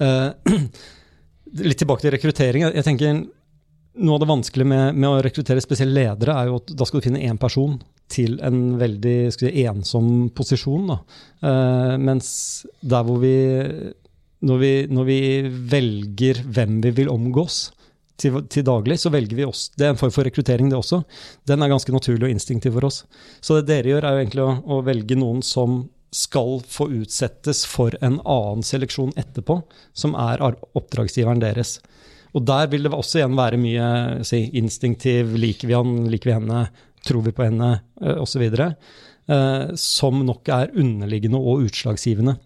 Eh, 0.00 0.56
litt 1.60 1.80
tilbake 1.82 2.04
til 2.04 2.14
rekruttering. 2.14 2.68
Jeg 2.70 2.86
tenker 2.86 3.22
Noe 3.92 4.16
av 4.16 4.22
det 4.22 4.28
vanskelige 4.30 4.68
med, 4.70 4.94
med, 4.96 5.04
å 5.04 5.18
rekruttere 5.20 5.60
spesielle 5.60 5.92
ledere, 5.92 6.32
er 6.32 6.48
jo 6.48 6.54
at 6.62 6.70
da 6.80 6.86
skal 6.88 7.02
du 7.02 7.04
finne 7.04 7.20
én 7.28 7.36
person 7.36 7.74
til 8.08 8.38
en 8.40 8.78
veldig 8.80 9.16
si, 9.34 9.50
ensom 9.68 10.30
posisjon. 10.32 10.94
Uh, 11.44 11.98
mens 12.00 12.30
der 12.80 13.04
hvor 13.04 13.20
vi 13.20 13.34
når, 14.48 14.62
vi 14.62 14.72
når, 14.88 15.06
vi 15.10 15.20
velger 15.74 16.40
hvem 16.56 16.80
vi 16.86 16.94
vil 17.02 17.12
omgås 17.12 17.66
til, 18.16 18.40
til, 18.48 18.64
daglig, 18.64 18.96
så 19.02 19.12
velger 19.12 19.38
vi 19.38 19.44
oss. 19.44 19.66
Det 19.76 19.86
er 19.86 19.92
en 19.92 20.00
form 20.00 20.14
for 20.14 20.24
rekruttering, 20.24 20.72
det 20.72 20.80
også. 20.80 21.02
Den 21.48 21.60
er 21.60 21.74
ganske 21.74 21.92
naturlig 21.92 22.30
og 22.30 22.32
instinktiv 22.32 22.72
for 22.78 22.88
oss. 22.88 23.02
Så 23.44 23.60
det 23.60 23.68
dere 23.70 23.92
gjør, 23.92 24.08
er 24.08 24.16
jo 24.16 24.24
egentlig 24.24 24.46
å, 24.46 24.54
å 24.72 24.80
velge 24.88 25.20
noen 25.20 25.44
som 25.46 25.82
skal 26.12 26.60
få 26.68 26.90
utsettes 27.00 27.64
for 27.68 27.94
en 28.04 28.18
annen 28.20 28.64
seleksjon 28.66 29.14
etterpå, 29.16 29.62
som 29.96 30.16
er 30.18 30.42
oppdragsgiveren 30.44 31.40
deres. 31.42 31.78
Og 32.36 32.44
der 32.48 32.68
vil 32.72 32.86
det 32.86 32.92
også 32.92 33.20
igjen 33.20 33.36
være 33.36 33.60
mye 33.60 33.86
si, 34.28 34.44
instinktiv, 34.58 35.34
liker 35.40 35.68
vi 35.68 35.76
han, 35.76 35.96
liker 36.12 36.30
vi 36.30 36.36
henne, 36.36 36.66
tror 37.04 37.24
vi 37.26 37.34
på 37.36 37.46
henne, 37.46 37.74
eh, 38.00 38.20
osv., 38.22 38.44
eh, 38.44 39.72
som 39.78 40.22
nok 40.26 40.52
er 40.52 40.72
underliggende 40.78 41.40
og 41.40 41.66
utslagsgivende. 41.68 42.36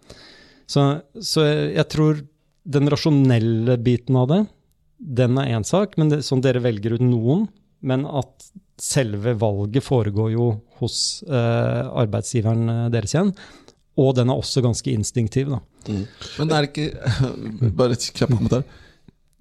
Så, 0.67 0.83
så, 1.23 1.45
jeg 1.71 1.87
tror 1.91 2.23
den 2.67 2.91
rasjonelle 2.91 3.77
biten 3.79 4.19
av 4.19 4.31
det, 4.31 4.41
den 4.97 5.37
er 5.39 5.53
én 5.55 5.67
sak, 5.67 5.95
men 5.99 6.11
det, 6.11 6.23
sånn 6.27 6.43
dere 6.43 6.63
velger 6.63 6.97
ut 6.97 7.03
noen, 7.05 7.45
men 7.85 8.03
at 8.09 8.49
selve 8.81 9.33
valget 9.39 9.83
foregår 9.83 10.33
jo 10.35 10.49
hos 10.81 11.23
eh, 11.27 11.83
arbeidsgiveren 12.01 12.69
eh, 12.69 12.83
deres 12.93 13.15
igjen. 13.15 13.31
Og 13.97 14.13
den 14.17 14.29
er 14.29 14.37
også 14.37 14.61
ganske 14.61 14.91
instinktiv. 14.93 15.49
Mm. 15.87 16.03
Men 16.37 16.51
er 16.51 16.65
det 16.65 16.73
ikke 16.73 16.91
Bare 17.79 17.97
et 17.97 18.09
kjapt 18.11 18.35
kommentar. 18.35 18.67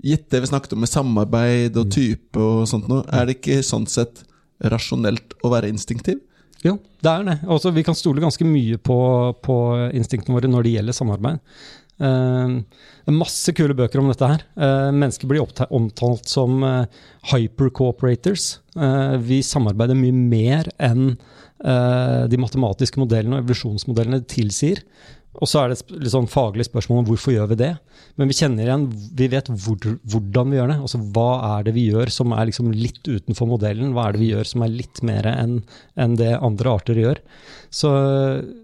Gitt 0.07 0.29
det 0.33 0.42
vi 0.44 0.49
snakket 0.53 0.77
om 0.77 0.83
med 0.85 0.92
samarbeid 0.92 1.77
og 1.81 1.90
type 1.92 2.40
og 2.40 2.66
sånt 2.70 2.88
noe, 2.88 3.05
er 3.12 3.27
det 3.27 3.38
ikke 3.38 3.62
sånn 3.64 3.87
sett 3.90 4.22
rasjonelt 4.72 5.35
å 5.44 5.51
være 5.53 5.70
instinktiv? 5.72 6.20
Jo, 6.64 6.77
det 7.05 7.11
er 7.11 7.25
det. 7.27 7.37
Også, 7.53 7.72
vi 7.75 7.85
kan 7.85 7.96
stole 7.96 8.22
ganske 8.22 8.44
mye 8.46 8.79
på, 8.81 8.99
på 9.44 9.57
instinktene 9.96 10.37
våre 10.37 10.51
når 10.51 10.66
det 10.66 10.75
gjelder 10.77 10.96
samarbeid. 10.96 11.40
Uh, 11.97 12.61
masse 13.09 13.55
kule 13.57 13.77
bøker 13.77 14.03
om 14.03 14.11
dette 14.11 14.29
her. 14.29 14.45
Uh, 14.59 14.93
mennesker 14.93 15.31
blir 15.31 15.45
omtalt 15.45 16.29
som 16.29 16.61
uh, 16.65 16.85
hyper-cooperators. 17.33 18.59
vi 19.25 19.41
samarbeider 19.41 19.97
mye 19.97 20.13
mer 20.13 20.67
enn 20.77 21.15
de 21.57 22.37
matematiske 22.37 23.01
modellene 23.01 23.39
og 23.39 23.47
evolusjonsmodellene 23.47 24.19
tilsier. 24.29 24.83
Og 25.37 25.49
så 25.51 25.61
er 25.61 25.72
det 25.72 25.79
et 25.79 26.12
sånn 26.12 26.29
faglig 26.31 26.66
spørsmål 26.68 27.03
om 27.03 27.09
hvorfor 27.11 27.35
gjør 27.35 27.51
vi 27.53 27.59
det. 27.61 27.72
Men 28.16 28.31
vi 28.31 28.37
kjenner 28.38 28.64
igjen, 28.64 28.87
vi 29.18 29.29
vet 29.33 29.51
hvor, 29.51 29.88
hvordan 30.09 30.53
vi 30.53 30.59
gjør 30.59 30.70
det. 30.72 30.77
Altså 30.87 31.01
Hva 31.14 31.29
er 31.51 31.66
det 31.66 31.75
vi 31.77 31.87
gjør 31.90 32.12
som 32.12 32.33
er 32.37 32.49
liksom 32.49 32.70
litt 32.72 33.03
utenfor 33.05 33.51
modellen? 33.51 33.92
Hva 33.96 34.09
er 34.09 34.16
det 34.16 34.22
vi 34.22 34.31
gjør 34.33 34.49
som 34.49 34.64
er 34.64 34.72
litt 34.72 35.03
mer 35.07 35.29
enn 35.33 35.59
en 36.01 36.16
det 36.16 36.33
andre 36.37 36.72
arter 36.72 37.01
gjør? 37.01 37.20
Så, 37.68 37.90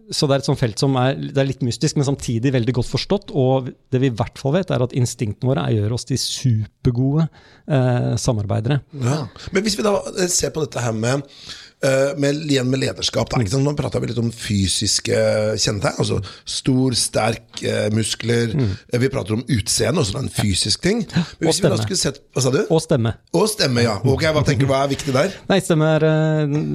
så, 0.08 0.28
det 0.28 0.36
er 0.36 0.40
et 0.40 0.48
sånt 0.48 0.60
felt 0.62 0.80
som 0.80 0.96
er, 1.00 1.18
er 1.34 1.48
litt 1.48 1.64
mystisk, 1.66 1.98
men 1.98 2.08
samtidig 2.08 2.54
veldig 2.54 2.76
godt 2.78 2.92
forstått. 2.92 3.34
Og 3.36 3.72
det 3.92 4.00
vi 4.00 4.08
i 4.08 4.16
hvert 4.22 4.40
fall 4.40 4.56
vet, 4.56 4.72
er 4.72 4.84
at 4.84 4.96
instinktene 4.96 5.52
våre 5.52 5.66
gjør 5.74 5.98
oss 5.98 6.08
til 6.08 6.20
supergode 6.22 7.26
eh, 7.68 8.14
samarbeidere. 8.20 8.80
Ja. 9.04 9.26
Men 9.52 9.66
hvis 9.66 9.76
vi 9.76 9.84
da 9.84 9.98
ser 10.32 10.54
på 10.54 10.64
dette 10.64 10.80
her 10.80 10.96
med 10.96 11.26
Eh, 11.26 11.71
med, 12.18 12.44
igjen 12.46 12.68
med 12.70 12.82
lederskap. 12.82 13.30
Da, 13.32 13.40
ikke 13.42 13.54
sant? 13.56 13.66
Nå 13.66 13.74
prata 13.78 14.00
vi 14.02 14.10
litt 14.10 14.20
om 14.22 14.30
fysiske 14.34 15.16
kjennetegn. 15.58 15.98
altså 15.98 16.20
Stor, 16.44 16.94
sterk, 16.98 17.62
eh, 17.62 17.88
muskler. 17.94 18.54
Mm. 18.54 18.70
Eh, 18.92 19.00
vi 19.00 19.10
prater 19.12 19.36
om 19.36 19.44
utseende, 19.48 20.02
også 20.02 20.18
en 20.20 20.30
fysisk 20.32 20.82
ting. 20.82 21.04
Men 21.40 21.50
og 21.50 21.56
stemme. 21.56 21.80
Sett, 22.02 22.20
hva 22.34 22.42
sa 22.42 22.50
du? 22.54 22.60
Og 22.72 22.80
stemme. 22.82 23.14
Og 23.36 23.48
stemme, 23.50 23.84
ja. 23.84 23.98
Ok, 24.02 24.24
Hva 24.32 24.42
tenker 24.46 24.64
du, 24.64 24.70
hva 24.70 24.84
er 24.86 24.92
viktig 24.92 25.12
der? 25.14 25.34
Nei, 25.50 25.58
Stemme 25.62 25.88
er, 25.96 26.04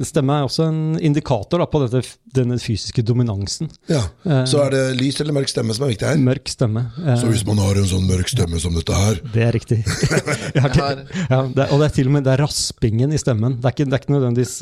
stemme 0.06 0.36
er 0.38 0.46
også 0.46 0.68
en 0.68 0.80
indikator 1.04 1.60
da, 1.60 1.66
på 1.68 1.80
dette, 1.84 2.00
denne 2.34 2.56
fysiske 2.62 3.02
dominansen. 3.04 3.68
Ja, 3.90 4.04
Så 4.48 4.62
er 4.64 4.72
det 4.74 4.82
lys 4.98 5.18
eller 5.20 5.36
mørk 5.36 5.50
stemme 5.50 5.74
som 5.76 5.86
er 5.86 5.92
viktig 5.92 6.08
her? 6.08 6.20
Mørk 6.22 6.48
stemme. 6.52 6.84
Så 7.20 7.28
hvis 7.30 7.44
man 7.48 7.60
har 7.62 7.78
en 7.80 7.88
sånn 7.90 8.06
mørk 8.08 8.30
stemme 8.32 8.60
som 8.62 8.76
dette 8.76 8.94
her 8.94 9.20
Det 9.34 9.44
er 9.44 9.52
riktig. 9.56 9.80
ja, 10.58 10.68
det, 10.72 11.68
og 11.68 11.80
det 11.80 11.88
er 11.88 11.94
til 11.98 12.10
og 12.10 12.16
med 12.16 12.26
det 12.26 12.34
er 12.36 12.42
raspingen 12.44 13.12
i 13.12 13.20
stemmen. 13.20 13.58
Det 13.58 13.68
er 13.68 13.76
ikke, 13.76 13.88
det 13.88 13.98
er 13.98 14.04
ikke 14.04 14.14
nødvendigvis 14.16 14.56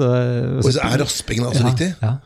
og 0.63 0.71
så 0.71 0.83
er 0.87 0.99
raspingen 1.05 1.49
altså 1.49 1.65
ja, 1.65 1.71
riktig? 1.73 1.93
Ja. 2.03 2.17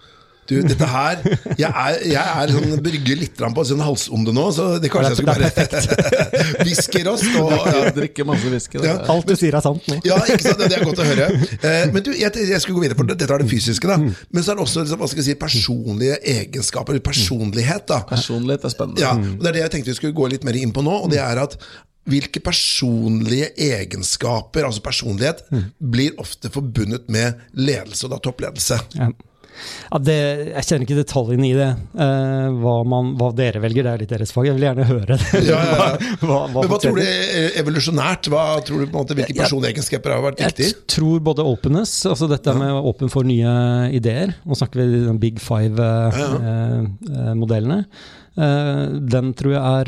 Du, 0.50 0.56
dette 0.66 0.86
her 0.90 1.20
Jeg 1.58 1.68
er, 1.68 1.98
jeg 2.10 2.18
er 2.42 2.50
sånn, 2.50 2.72
brygger 2.82 3.18
litt 3.20 3.38
på 3.38 3.64
sånn 3.66 3.82
halsonde 3.84 4.32
nå, 4.34 4.46
så 4.54 4.66
det 4.82 4.90
kanskje 4.90 5.12
jeg 5.12 5.20
skulle 5.20 5.34
bare 5.36 6.64
Whiskyrost 6.66 7.36
og 7.38 7.52
ja. 7.54 7.92
Drikke 7.94 8.26
masse 8.26 8.50
whisky. 8.50 8.80
Ja. 8.82 8.96
Alt 9.12 9.28
du 9.30 9.34
sier 9.38 9.54
er 9.56 9.64
sant 9.64 9.86
nå. 9.90 10.00
Ja, 10.06 10.18
ikke 10.26 10.42
sant? 10.44 10.62
Det 10.62 10.76
er 10.76 10.84
godt 10.86 11.02
å 11.02 11.06
høre. 11.06 11.28
Eh, 11.60 11.84
men 11.94 12.04
du, 12.06 12.10
jeg, 12.16 12.32
jeg 12.34 12.62
skulle 12.62 12.78
gå 12.78 12.84
videre, 12.84 12.98
på 12.98 13.06
det. 13.06 13.16
dette 13.20 13.34
er 13.34 13.44
det 13.44 13.50
fysiske. 13.50 13.86
da 13.86 13.98
mm. 14.00 14.08
Men 14.34 14.46
så 14.46 14.52
er 14.52 14.58
det 14.58 14.64
også 14.64 14.84
liksom, 14.84 15.02
hva 15.02 15.10
skal 15.10 15.22
jeg 15.22 15.28
si, 15.28 15.36
personlige 15.40 16.18
egenskaper. 16.34 16.98
Personlighet. 17.04 17.86
da 17.90 18.00
Personlighet 18.08 18.66
er 18.66 18.74
spennende. 18.74 19.02
Ja, 19.04 19.14
og 19.14 19.44
Det 19.44 19.52
er 19.52 19.58
det 19.58 19.64
jeg 19.64 19.74
tenkte 19.76 19.94
vi 19.94 19.98
skulle 20.00 20.18
gå 20.18 20.30
litt 20.34 20.46
mer 20.46 20.58
inn 20.58 20.74
på 20.74 20.84
nå. 20.86 20.96
Og 21.04 21.12
det 21.12 21.22
er 21.22 21.42
at 21.42 21.58
hvilke 22.08 22.40
personlige 22.42 23.50
egenskaper, 23.60 24.64
altså 24.66 24.82
personlighet, 24.84 25.42
mm. 25.50 25.64
blir 25.92 26.10
ofte 26.22 26.50
forbundet 26.52 27.08
med 27.12 27.34
ledelse, 27.58 28.06
og 28.06 28.10
da 28.14 28.18
toppledelse. 28.24 28.76
Ja. 28.96 29.06
Ja, 29.90 29.98
det, 30.00 30.14
jeg 30.54 30.64
kjenner 30.66 30.84
ikke 30.86 31.00
detaljene 31.00 31.46
i 31.48 31.54
det. 31.56 31.68
Uh, 31.92 32.48
hva, 32.62 32.74
man, 32.88 33.04
hva, 33.18 33.28
dere 33.36 33.60
velger, 33.60 33.84
det 33.84 33.92
er 33.92 33.98
litt 34.04 34.12
deres 34.14 34.32
fag. 34.32 34.46
Jeg 34.48 34.54
vil 34.56 34.66
gjerne 34.68 34.84
høre 34.88 35.16
det. 35.20 35.28
Ja, 35.50 35.58
ja, 35.66 35.88
hva, 36.22 36.38
hva, 36.48 36.60
Men 36.62 36.70
hva 36.70 36.78
tror 36.80 36.96
du 36.96 37.02
er 37.04 37.58
evolusjonært? 37.60 38.24
Hva 38.32 38.44
tror 38.64 38.76
du 38.80 38.84
på 38.86 38.92
en 38.94 39.00
måte, 39.02 39.16
Hvilke 39.18 39.36
personegenskaper 39.36 40.10
har 40.14 40.22
vært 40.24 40.40
viktig? 40.44 40.66
Jeg 40.70 40.76
tror 40.94 41.16
både 41.28 41.48
openness, 41.50 41.92
altså 42.08 42.26
dette 42.30 42.50
med 42.56 42.70
åpen 42.78 43.08
for 43.12 43.22
nye 43.26 43.52
ideer 43.96 44.28
Nå 44.46 44.54
snakker 44.56 44.76
vi 44.80 44.84
om 45.10 45.18
Big 45.20 45.36
Five-modellene. 45.42 47.78
Uh, 47.84 47.88
uh, 48.40 48.84
den 49.10 49.26
tror 49.36 49.52
jeg 49.58 49.60
er 49.60 49.86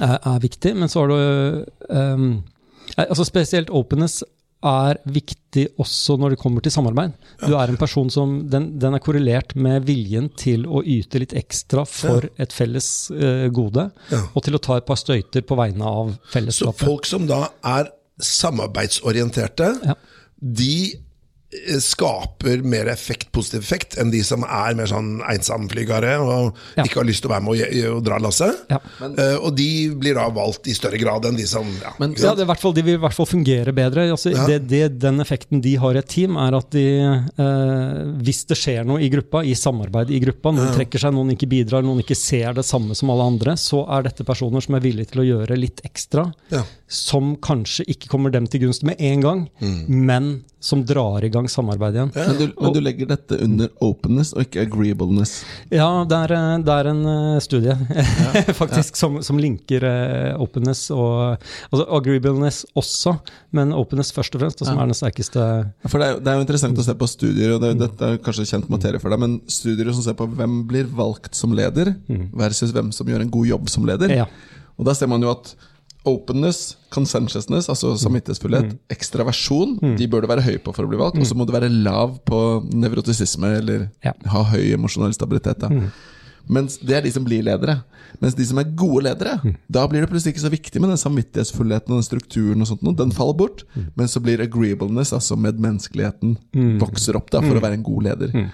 er, 0.00 0.16
er 0.18 0.40
viktig. 0.42 0.74
Men 0.78 0.90
så 0.92 1.04
har 1.04 1.12
du 1.12 1.18
um, 1.90 2.30
altså 2.96 3.26
Spesielt 3.26 3.70
openness 3.74 4.22
er 4.66 4.98
viktig 5.12 5.66
også 5.78 6.16
når 6.18 6.32
det 6.32 6.40
kommer 6.40 6.64
til 6.64 6.72
samarbeid. 6.74 7.12
Du 7.44 7.54
er 7.54 7.70
en 7.70 7.78
person 7.78 8.08
som, 8.10 8.38
Den, 8.50 8.70
den 8.80 8.96
er 8.96 9.02
korrelert 9.04 9.54
med 9.54 9.84
viljen 9.86 10.30
til 10.38 10.64
å 10.66 10.82
yte 10.82 11.20
litt 11.22 11.36
ekstra 11.36 11.84
for 11.86 12.26
et 12.40 12.54
felles 12.56 12.88
uh, 13.14 13.46
gode, 13.54 13.88
ja. 14.10 14.22
og 14.32 14.46
til 14.46 14.58
å 14.58 14.62
ta 14.62 14.80
et 14.80 14.88
par 14.88 14.98
støyter 15.00 15.46
på 15.46 15.58
vegne 15.60 15.86
av 15.86 16.16
fellesskapet. 16.32 16.82
Så 16.82 16.90
folk 16.90 17.08
som 17.08 17.28
da 17.28 17.44
er 17.76 17.92
samarbeidsorienterte, 18.16 19.74
ja. 19.84 19.98
de 20.40 20.76
Eh, 20.96 21.05
skaper 21.80 22.62
mer 22.66 22.88
effekt, 22.90 23.28
positiv 23.32 23.60
effekt 23.62 23.94
enn 24.00 24.10
de 24.10 24.18
som 24.26 24.42
er 24.42 24.74
mer 24.74 24.88
sånn 24.90 25.20
ensamflygere 25.30 26.16
og 26.18 26.56
ja. 26.74 26.82
ikke 26.82 26.98
har 26.98 27.06
lyst 27.06 27.22
til 27.22 27.30
å 27.30 27.34
være 27.36 27.44
med 27.46 27.62
og, 27.62 27.76
og 27.92 28.00
dra 28.06 28.18
lasset. 28.22 28.64
Ja. 28.72 28.80
Uh, 28.98 29.36
og 29.38 29.54
de 29.56 29.68
blir 29.94 30.18
da 30.18 30.26
valgt 30.34 30.66
i 30.66 30.74
større 30.76 30.98
grad 31.00 31.28
enn 31.28 31.38
de 31.38 31.46
som 31.48 31.68
Ja, 31.82 31.92
Men, 32.02 32.16
ja 32.18 32.34
det 32.36 32.48
fall, 32.50 32.74
de 32.74 32.82
vil 32.86 32.98
i 32.98 33.02
hvert 33.02 33.14
fall 33.14 33.28
fungere 33.30 33.74
bedre. 33.76 34.08
Altså, 34.10 34.32
det, 34.48 34.58
det, 34.70 34.82
den 35.02 35.22
effekten 35.22 35.62
de 35.62 35.76
har 35.80 35.94
i 35.94 36.02
et 36.02 36.10
team, 36.10 36.34
er 36.40 36.56
at 36.58 36.68
de 36.74 36.86
uh, 37.38 38.02
Hvis 38.26 38.42
det 38.50 38.58
skjer 38.58 38.82
noe 38.88 39.04
i 39.04 39.10
gruppa, 39.12 39.44
i 39.46 39.54
samarbeid 39.58 40.10
i 40.10 40.20
gruppa, 40.26 40.50
noen 40.54 40.74
trekker 40.74 41.02
seg, 41.02 41.14
noen 41.14 41.36
ikke 41.36 41.50
bidrar, 41.50 41.86
noen 41.86 42.02
ikke 42.02 42.18
ser 42.18 42.58
det 42.58 42.66
samme 42.66 42.96
som 42.98 43.14
alle 43.14 43.30
andre, 43.30 43.54
så 43.60 43.84
er 43.96 44.08
dette 44.08 44.26
personer 44.26 44.64
som 44.64 44.76
er 44.76 44.84
villige 44.84 45.14
til 45.14 45.22
å 45.22 45.28
gjøre 45.30 45.60
litt 45.60 45.84
ekstra, 45.86 46.26
som 46.90 47.34
kanskje 47.42 47.86
ikke 47.94 48.10
kommer 48.10 48.34
dem 48.34 48.50
til 48.50 48.66
gunst 48.66 48.86
med 48.86 48.98
en 49.02 49.22
gang, 49.22 49.46
mm. 49.62 49.80
men 49.86 50.30
som 50.66 50.82
drar 50.86 51.24
i 51.24 51.28
gang 51.30 51.46
samarbeid 51.48 51.94
igjen. 51.94 52.10
Ja. 52.14 52.24
Men, 52.26 52.38
du, 52.38 52.54
men, 52.58 52.72
du, 52.74 52.80
legger 52.82 53.10
dette 53.10 53.38
under 53.44 53.70
openness 53.84 54.32
og 54.34 54.42
ikke 54.42 54.64
agreeableness? 54.66 55.36
Ja, 55.70 55.88
det 56.08 56.18
er, 56.26 56.34
eh, 56.34 56.54
det 56.66 56.74
er 56.74 56.90
en 56.90 57.02
uh, 57.06 57.36
studie 57.44 57.76
ja. 57.76 58.42
faktisk 58.60 58.96
ja. 58.96 59.00
Som, 59.04 59.20
som, 59.26 59.38
linker 59.40 59.86
uh, 59.86 60.40
openness 60.42 60.88
og 60.94 61.36
altså 61.70 61.86
agreeableness 61.98 62.64
også, 62.78 63.14
men 63.56 63.74
openness 63.76 64.10
først 64.16 64.34
og 64.34 64.42
fremst, 64.42 64.64
og 64.64 64.70
som 64.70 64.82
er 64.82 64.90
den 64.90 64.98
sterkeste 64.98 65.46
For 65.86 66.02
det 66.02 66.10
er, 66.10 66.18
det 66.18 66.32
er, 66.32 66.40
jo 66.40 66.46
interessant 66.46 66.82
å 66.82 66.88
se 66.88 66.96
på 66.98 67.10
studier, 67.10 67.54
og 67.54 67.62
det, 67.62 67.74
dette 67.84 68.10
er 68.10 68.20
kanskje 68.26 68.48
kjent 68.50 68.72
materie 68.72 69.02
for 69.02 69.14
deg, 69.14 69.22
men 69.22 69.38
studier 69.50 69.92
som 69.92 70.02
ser 70.02 70.18
på 70.18 70.26
hvem 70.34 70.58
blir 70.66 70.90
valgt 70.90 71.38
som 71.38 71.54
leder, 71.56 71.94
mm. 72.10 72.28
versus 72.42 72.74
hvem 72.74 72.90
som 72.96 73.08
gjør 73.08 73.22
en 73.22 73.32
god 73.38 73.50
jobb 73.54 73.70
som 73.70 73.86
leder. 73.88 74.18
Og 74.76 74.88
da 74.88 74.96
ser 74.96 75.08
man 75.10 75.22
jo 75.22 75.30
at 75.32 75.54
openness, 76.06 76.76
consensuousness, 76.94 77.68
altså 77.68 77.96
samvittighetsfullhet, 77.98 78.72
Mm. 78.72 78.78
ekstraversjon, 78.90 79.96
de 79.98 80.06
bør 80.08 80.22
du 80.22 80.28
være 80.28 80.42
høy 80.42 80.58
på 80.62 80.74
for 80.74 80.84
å 80.84 80.88
bli 80.88 80.96
valgt. 80.98 81.18
Og 81.18 81.26
så 81.26 81.34
må 81.34 81.46
du 81.46 81.52
være 81.52 81.68
lav 81.70 82.18
på 82.24 82.62
nevrotisisme, 82.72 83.56
eller 83.58 83.90
Ja. 84.04 84.12
Mm. 84.12 84.30
ha 84.30 84.42
høy 84.44 84.72
emosjonell 84.74 85.12
stabilitet. 85.14 85.58
Da. 85.58 85.68
Mens 86.48 86.76
det 86.78 86.94
er 86.96 87.00
de 87.02 87.10
som 87.10 87.24
blir 87.24 87.42
ledere. 87.42 87.82
Mens 88.22 88.34
de 88.34 88.44
som 88.46 88.56
er 88.58 88.64
gode 88.76 89.02
ledere, 89.02 89.40
Mm. 89.42 89.56
da 89.68 89.86
blir 89.88 90.00
det 90.00 90.10
plutselig 90.10 90.34
ikke 90.36 90.46
så 90.46 90.50
viktig 90.50 90.80
med 90.80 90.90
den 90.90 90.96
samvittighetsfullheten 90.96 91.90
og 91.90 91.98
den 91.98 92.02
strukturen. 92.20 92.60
og 92.60 92.68
sånt. 92.68 92.96
Den 92.96 93.10
faller 93.10 93.34
bort. 93.34 93.64
Mm. 93.76 93.86
Men 93.96 94.06
så 94.06 94.20
blir 94.22 94.38
agreeableness, 94.40 95.12
altså 95.12 95.36
medmenneskeligheten, 95.36 96.36
vokser 96.78 97.16
opp 97.16 97.30
da 97.30 97.40
Mm. 97.40 97.48
for 97.48 97.58
å 97.58 97.62
være 97.62 97.74
en 97.74 97.82
god 97.82 98.02
leder. 98.04 98.50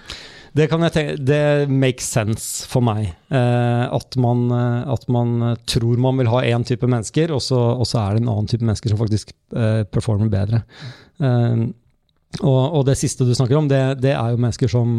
Det 0.53 0.67
kan 0.69 0.83
jeg 0.85 0.93
tenke, 0.93 1.13
det 1.25 1.69
makes 1.71 2.05
sense 2.13 2.67
for 2.69 2.85
meg. 2.85 3.07
Eh, 3.33 3.85
at, 3.89 4.17
man, 4.21 4.45
eh, 4.53 4.91
at 4.93 5.07
man 5.11 5.31
eh, 5.49 5.61
tror 5.69 6.01
man 6.01 6.19
vil 6.21 6.29
ha 6.29 6.43
én 6.45 6.65
type 6.67 6.85
mennesker, 6.89 7.33
og 7.33 7.41
så, 7.41 7.57
og 7.73 7.87
så 7.89 8.03
er 8.03 8.13
det 8.13 8.23
en 8.23 8.33
annen 8.35 8.49
type 8.51 8.65
mennesker 8.65 8.93
som 8.93 9.01
faktisk 9.01 9.33
eh, 9.57 9.81
performer 9.89 10.29
bedre. 10.33 10.61
Eh, 11.17 11.63
og, 12.41 12.61
og 12.79 12.85
det 12.87 12.95
siste 12.97 13.25
du 13.25 13.33
snakker 13.37 13.57
om, 13.59 13.67
det, 13.69 13.81
det 14.01 14.13
er 14.13 14.33
jo 14.33 14.41
mennesker 14.41 14.69
som, 14.69 14.95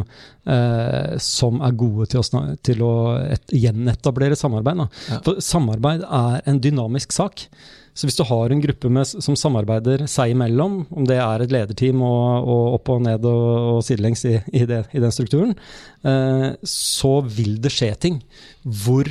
eh, 0.51 1.15
som 1.23 1.63
er 1.67 1.79
gode 1.79 2.11
til 2.11 2.23
å, 2.23 2.43
til 2.67 2.83
å 2.87 2.93
et, 3.23 3.55
gjenetablere 3.55 4.39
samarbeid. 4.39 4.85
Ja. 5.11 5.23
For 5.27 5.43
samarbeid 5.43 6.07
er 6.07 6.45
en 6.51 6.61
dynamisk 6.63 7.15
sak. 7.15 7.47
Så 7.95 8.09
hvis 8.09 8.19
du 8.19 8.25
har 8.27 8.51
en 8.51 8.63
gruppe 8.63 8.91
med, 8.91 9.07
som 9.07 9.37
samarbeider 9.39 10.07
seg 10.11 10.35
imellom, 10.35 10.81
om 10.91 11.07
det 11.07 11.21
er 11.23 11.45
et 11.45 11.55
lederteam 11.55 12.03
og, 12.03 12.49
og 12.51 12.79
opp 12.79 12.91
og 12.97 13.05
ned 13.07 13.29
og, 13.31 13.45
og 13.77 13.85
sidelengs 13.87 14.25
i, 14.27 14.35
i, 14.51 14.65
det, 14.67 14.83
i 14.91 15.03
den 15.03 15.15
strukturen, 15.15 15.55
eh, 16.03 16.49
så 16.67 17.15
vil 17.23 17.61
det 17.63 17.71
skje 17.75 17.93
ting. 18.07 18.19
Hvor 18.65 19.09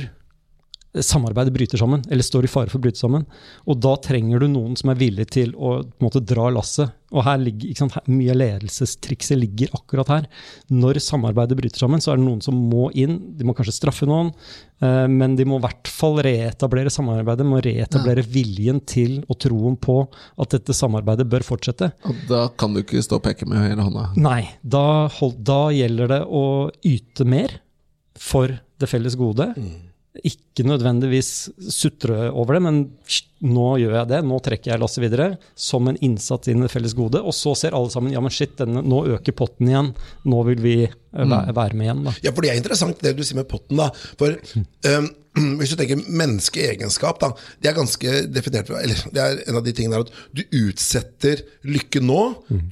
samarbeidet 1.02 1.52
bryter 1.54 1.80
sammen, 1.80 2.02
eller 2.10 2.22
står 2.22 2.46
i 2.46 2.50
fare 2.50 2.70
for 2.70 2.78
å 2.78 2.84
bryte 2.84 3.00
sammen. 3.00 3.24
Og 3.66 3.80
da 3.82 3.94
trenger 4.02 4.42
du 4.42 4.48
noen 4.50 4.76
som 4.78 4.92
er 4.92 4.98
villig 5.00 5.26
til 5.34 5.54
å 5.58 5.80
måte, 6.02 6.22
dra 6.22 6.50
lasset. 6.54 6.92
Og 7.14 7.22
her 7.26 7.38
ligger, 7.38 7.74
sant, 7.78 7.96
Mye 8.10 8.32
av 8.32 8.38
ledelsestrikset 8.40 9.38
ligger 9.38 9.74
akkurat 9.76 10.10
her. 10.10 10.28
Når 10.74 11.00
samarbeidet 11.02 11.58
bryter 11.58 11.82
sammen, 11.82 12.02
så 12.02 12.12
er 12.12 12.20
det 12.20 12.26
noen 12.26 12.42
som 12.44 12.58
må 12.70 12.88
inn. 12.98 13.20
De 13.38 13.46
må 13.46 13.54
kanskje 13.56 13.76
straffe 13.76 14.06
noen, 14.08 14.32
eh, 14.82 15.06
men 15.10 15.36
de 15.38 15.46
må 15.48 15.60
i 15.60 15.64
hvert 15.66 15.90
fall 15.90 16.18
reetablere 16.26 16.92
samarbeidet. 16.94 17.46
Må 17.46 17.62
reetablere 17.64 18.26
viljen 18.26 18.82
til 18.86 19.20
og 19.28 19.38
troen 19.42 19.78
på 19.78 20.00
at 20.42 20.54
dette 20.54 20.74
samarbeidet 20.76 21.26
bør 21.30 21.46
fortsette. 21.46 21.92
Og 22.06 22.26
da 22.30 22.46
kan 22.58 22.74
du 22.74 22.82
ikke 22.82 23.02
stå 23.02 23.18
og 23.20 23.26
peke 23.26 23.48
med 23.50 23.62
hele 23.62 23.86
hånda. 23.86 24.12
Nei, 24.18 24.42
da, 24.62 25.08
hold, 25.20 25.38
da 25.42 25.68
gjelder 25.74 26.14
det 26.16 26.22
å 26.26 26.44
yte 26.86 27.26
mer 27.28 27.58
for 28.18 28.58
det 28.78 28.90
felles 28.90 29.18
gode. 29.18 29.52
Ikke 30.22 30.66
nødvendigvis 30.68 31.50
sutre 31.58 32.30
over 32.30 32.54
det, 32.54 32.62
men 32.62 32.76
«Hysj, 33.06 33.26
nå 33.44 33.66
gjør 33.82 33.96
jeg 34.00 34.10
det, 34.14 34.20
nå 34.26 34.38
trekker 34.44 34.72
jeg 34.72 34.82
lasset 34.82 35.02
videre, 35.04 35.30
som 35.56 35.90
en 35.90 35.98
innsats 36.04 36.48
inn 36.50 36.62
i 36.62 36.66
det 36.66 36.72
felles 36.72 36.96
gode. 36.98 37.20
Og 37.22 37.36
så 37.36 37.54
ser 37.58 37.76
alle 37.76 37.92
sammen 37.92 38.14
ja, 38.14 38.22
men 38.24 38.32
shit, 38.34 38.56
denne, 38.60 38.82
nå 38.84 39.02
øker 39.16 39.36
potten 39.36 39.70
igjen, 39.70 39.92
nå 40.28 40.44
vil 40.50 40.62
vi 40.64 40.76
eh, 40.86 41.34
være 41.54 41.74
med 41.76 41.88
igjen. 41.90 42.06
da. 42.08 42.16
Ja, 42.24 42.32
for 42.32 42.44
det 42.46 42.54
er 42.54 42.62
interessant 42.62 43.04
det 43.04 43.16
du 43.18 43.24
sier 43.26 43.40
med 43.42 43.50
potten. 43.50 43.78
da 43.80 43.90
For 44.20 44.38
um, 44.88 45.12
Hvis 45.58 45.72
du 45.72 45.80
tenker 45.80 45.98
menneskeegenskap, 46.14 47.16
da 47.18 47.32
det 47.58 47.70
er 47.70 47.74
ganske 47.74 48.10
definert 48.30 48.68
Eller 48.70 49.00
det 49.10 49.22
er 49.22 49.40
en 49.48 49.56
av 49.58 49.64
de 49.66 49.72
tingene 49.74 49.96
der 49.98 50.04
at 50.04 50.12
du 50.30 50.42
utsetter 50.68 51.40
lykke 51.66 51.98
nå 52.04 52.20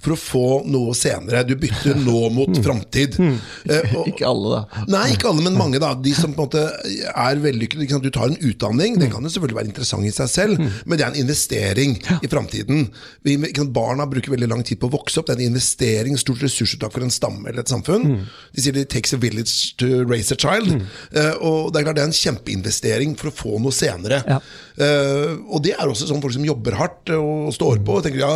for 0.05 0.15
å 0.15 0.19
få 0.21 0.45
noe 0.71 0.95
senere. 0.95 1.43
Du 1.49 1.57
bytter 1.59 1.99
nå 1.99 2.29
mot 2.39 2.63
framtid. 2.63 3.19
Uh, 3.63 4.07
Ikke 4.09 4.27
alle, 4.27 4.59
da. 4.63 4.83
Nei, 4.91 5.03
ikke 5.15 5.29
alle, 5.31 5.43
men 5.45 5.55
mange. 5.61 5.79
da 5.83 5.93
De 5.99 6.13
som 6.17 6.33
på 6.35 6.43
en 6.43 6.49
måte 6.49 6.63
er 7.11 7.41
vellykkede. 7.43 8.01
Du 8.03 8.11
tar 8.15 8.31
en 8.31 8.39
utdanning, 8.39 8.97
den 9.01 9.11
kan 9.13 9.23
jo 9.25 9.31
selvfølgelig 9.33 9.59
være 9.59 9.71
interessant 9.71 10.07
i 10.09 10.13
seg 10.15 10.31
selv, 10.33 10.62
men 10.85 10.99
det 10.99 11.05
er 11.05 11.13
en 11.13 11.21
investering 11.23 11.97
i 12.23 12.31
framtiden. 12.31 12.89
Barna 13.73 14.07
bruker 14.11 14.35
veldig 14.35 14.51
lang 14.51 14.65
tid 14.67 14.81
på 14.81 14.91
å 14.91 14.95
vokse 14.97 15.21
opp. 15.21 15.29
Det 15.29 15.37
er 15.37 15.43
en 15.43 15.53
investering, 15.53 16.19
stort 16.21 16.43
ressursuttak 16.45 16.93
for 16.95 17.05
en 17.05 17.15
stamme 17.15 17.49
eller 17.49 17.65
et 17.65 17.73
samfunn. 17.73 18.19
De 18.53 18.65
sier 18.65 18.77
det 18.77 18.89
takes 18.93 19.15
a 19.17 19.21
village 19.21 19.75
to 19.81 20.03
raise 20.09 20.35
a 20.35 20.39
child. 20.39 20.75
Eh, 21.13 21.33
og 21.41 21.73
det 21.73 21.81
er 21.81 21.89
klart 21.89 21.99
det 21.99 22.05
er 22.05 22.11
en 22.11 22.19
kjempeinvestering 22.19 23.17
for 23.21 23.31
å 23.31 23.37
få 23.37 23.63
noe 23.63 23.75
senere. 23.75 24.23
Ja. 24.29 24.41
Uh, 24.73 25.37
og 25.53 25.61
det 25.67 25.75
er 25.77 25.91
også 25.91 26.07
sånn 26.09 26.23
folk 26.23 26.33
som 26.33 26.47
jobber 26.47 26.77
hardt 26.79 27.11
og 27.13 27.51
står 27.53 27.83
på. 27.85 27.99
og 27.99 28.07
tenker 28.07 28.23
ja, 28.23 28.31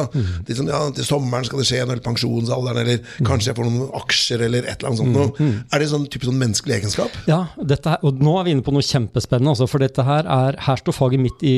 de 0.44 0.56
som, 0.58 0.68
ja, 0.68 0.82
Til 0.96 1.06
sommeren 1.08 1.46
skal 1.48 1.62
det 1.62 1.68
skje 1.68 1.80
noe, 1.80 1.96
eller 1.96 2.04
pensjonsalderen, 2.04 2.80
eller 2.82 3.24
kanskje 3.26 3.50
jeg 3.50 3.58
får 3.58 3.68
noen 3.70 3.94
aksjer, 4.02 4.44
eller 4.48 4.68
et 4.68 4.76
eller 4.76 4.92
annet 4.92 5.00
sånt. 5.00 5.16
noe. 5.16 5.48
Er 5.72 5.82
det 5.82 5.88
sånn 5.92 6.06
type 6.12 6.28
sånn 6.28 6.40
menneskelig 6.40 6.76
egenskap? 6.80 7.16
Ja, 7.30 7.46
dette 7.56 7.96
og 8.04 8.20
nå 8.20 8.36
er 8.38 8.46
vi 8.46 8.56
inne 8.56 8.66
på 8.66 8.74
noe 8.74 8.84
kjempespennende, 8.84 9.54
altså, 9.54 9.68
for 9.70 9.82
dette 9.82 10.04
her 10.06 10.28
er 10.28 10.60
Her 10.66 10.80
står 10.80 10.94
faget 10.96 11.22
mitt 11.22 11.42
i, 11.46 11.56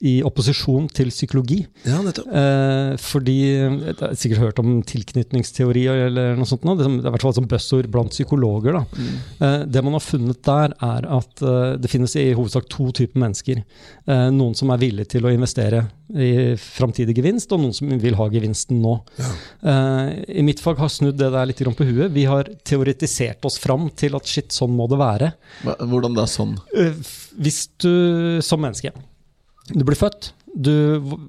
i 0.00 0.22
opposisjon 0.24 0.86
til 0.96 1.10
psykologi. 1.12 1.58
Ja, 1.84 1.98
nettopp. 2.02 2.26
Eh, 2.32 2.94
fordi 2.96 3.34
Jeg 3.50 3.96
har 4.00 4.14
sikkert 4.16 4.38
hørt 4.40 4.58
om 4.62 4.82
tilknytningsteori 4.82 5.82
eller 6.06 6.36
noe 6.38 6.48
sånt. 6.48 6.64
nå. 6.64 6.74
Det 6.78 6.86
er 6.86 6.94
i 7.08 7.12
hvert 7.12 7.20
fall 7.26 7.34
et 7.36 7.48
buzzord 7.50 7.90
blant 7.92 8.10
psykologer. 8.14 8.72
Da. 8.78 8.84
Eh, 9.44 9.64
det 9.66 9.82
man 9.84 9.92
har 9.98 10.00
funnet 10.04 10.40
der, 10.46 10.72
er 10.80 11.06
at 11.18 11.42
eh, 11.42 11.76
det 11.76 11.90
finnes 11.92 12.16
i 12.16 12.32
hovedsak 12.32 12.68
to 12.72 12.90
typer 12.96 13.20
mennesker. 13.20 13.60
Eh, 14.08 14.30
noen 14.32 14.56
som 14.56 14.70
er 14.72 14.80
villige 14.80 15.08
til 15.16 15.28
å 15.28 15.34
investere 15.34 15.84
i 16.10 16.56
framtidig 16.58 17.14
gevinst, 17.20 17.52
og 17.54 17.60
noen 17.62 17.74
som 17.76 17.92
vil 18.02 18.16
ha 18.18 18.26
gevinsten 18.32 18.80
nå. 18.82 18.96
Eh, 19.20 20.24
I 20.40 20.42
mitt 20.46 20.60
fag 20.64 20.80
har 20.80 20.88
snudd 20.88 21.18
det 21.20 21.28
der 21.34 21.46
litt 21.46 21.60
på 21.60 21.84
huet. 21.86 22.10
Vi 22.16 22.24
har 22.24 22.48
teoretisert 22.64 23.44
oss 23.44 23.58
fram 23.58 23.90
til 23.94 24.16
at 24.16 24.26
shit, 24.26 24.48
sånn 24.50 24.72
må 24.74 24.88
det 24.90 24.98
være. 24.98 25.32
Hvordan 25.62 25.90
Hvordan 25.92 26.16
da 26.16 26.24
sånn? 26.26 26.56
Eh, 26.74 26.92
Hvis 27.40 27.68
du 27.78 28.40
som 28.42 28.60
menneske 28.60 28.90
Du 29.70 29.84
blir 29.86 29.98
født, 29.98 30.32
du 30.50 30.72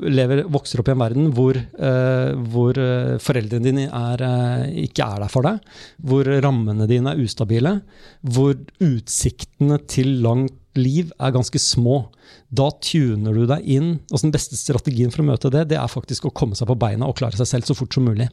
lever, 0.10 0.44
vokser 0.50 0.82
opp 0.82 0.90
i 0.90 0.94
en 0.96 1.02
verden 1.02 1.28
hvor, 1.36 1.58
eh, 1.58 2.32
hvor 2.54 2.78
eh, 2.82 3.20
foreldrene 3.22 3.68
dine 3.68 3.84
er, 3.86 4.24
eh, 4.26 4.64
ikke 4.88 5.06
er 5.06 5.22
der 5.22 5.32
for 5.32 5.46
deg, 5.46 5.62
hvor 6.02 6.26
rammene 6.42 6.88
dine 6.90 7.14
er 7.14 7.22
ustabile, 7.22 7.76
hvor 8.26 8.56
utsiktene 8.82 9.78
til 9.86 10.18
langt 10.26 10.58
liv 10.80 11.12
er 11.20 11.36
ganske 11.36 11.60
små. 11.62 12.06
Da 12.50 12.70
tuner 12.82 13.36
du 13.36 13.46
deg 13.46 13.68
inn. 13.68 13.94
altså 14.10 14.26
Den 14.26 14.36
beste 14.36 14.58
strategien 14.58 15.12
for 15.14 15.24
å 15.24 15.30
møte 15.30 15.54
det, 15.54 15.68
det 15.70 15.78
er 15.78 15.92
faktisk 15.92 16.26
å 16.26 16.34
komme 16.34 16.58
seg 16.58 16.70
på 16.72 16.80
beina 16.80 17.10
og 17.10 17.18
klare 17.20 17.38
seg 17.38 17.50
selv 17.50 17.70
så 17.70 17.78
fort 17.78 17.94
som 17.94 18.08
mulig. 18.08 18.30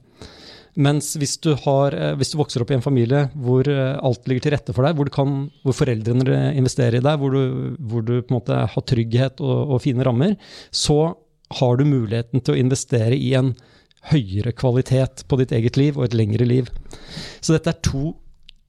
Mens 0.79 1.11
hvis 1.19 1.37
du, 1.43 1.53
har, 1.65 1.95
eh, 1.97 2.13
hvis 2.19 2.31
du 2.33 2.37
vokser 2.39 2.63
opp 2.63 2.71
i 2.71 2.77
en 2.77 2.85
familie 2.85 3.25
hvor 3.35 3.67
eh, 3.67 3.97
alt 3.99 4.29
ligger 4.31 4.45
til 4.47 4.55
rette 4.55 4.75
for 4.77 4.87
deg, 4.87 4.95
hvor, 4.99 5.11
kan, 5.11 5.49
hvor 5.67 5.75
foreldrene 5.75 6.53
investerer 6.59 7.01
i 7.01 7.03
deg, 7.03 7.19
hvor 7.19 7.35
du, 7.35 7.75
hvor 7.91 8.05
du 8.07 8.21
på 8.21 8.31
en 8.31 8.39
måte 8.39 8.61
har 8.75 8.87
trygghet 8.87 9.43
og, 9.43 9.75
og 9.75 9.83
fine 9.83 10.07
rammer, 10.07 10.37
så 10.71 11.17
har 11.59 11.81
du 11.81 11.85
muligheten 11.89 12.45
til 12.45 12.55
å 12.55 12.61
investere 12.61 13.17
i 13.17 13.33
en 13.39 13.55
høyere 14.13 14.53
kvalitet 14.55 15.25
på 15.29 15.41
ditt 15.41 15.53
eget 15.57 15.77
liv 15.81 15.99
og 15.99 16.07
et 16.07 16.15
lengre 16.17 16.47
liv. 16.47 16.69
Så 17.43 17.57
dette 17.57 17.73
er 17.75 17.81
to 17.85 18.13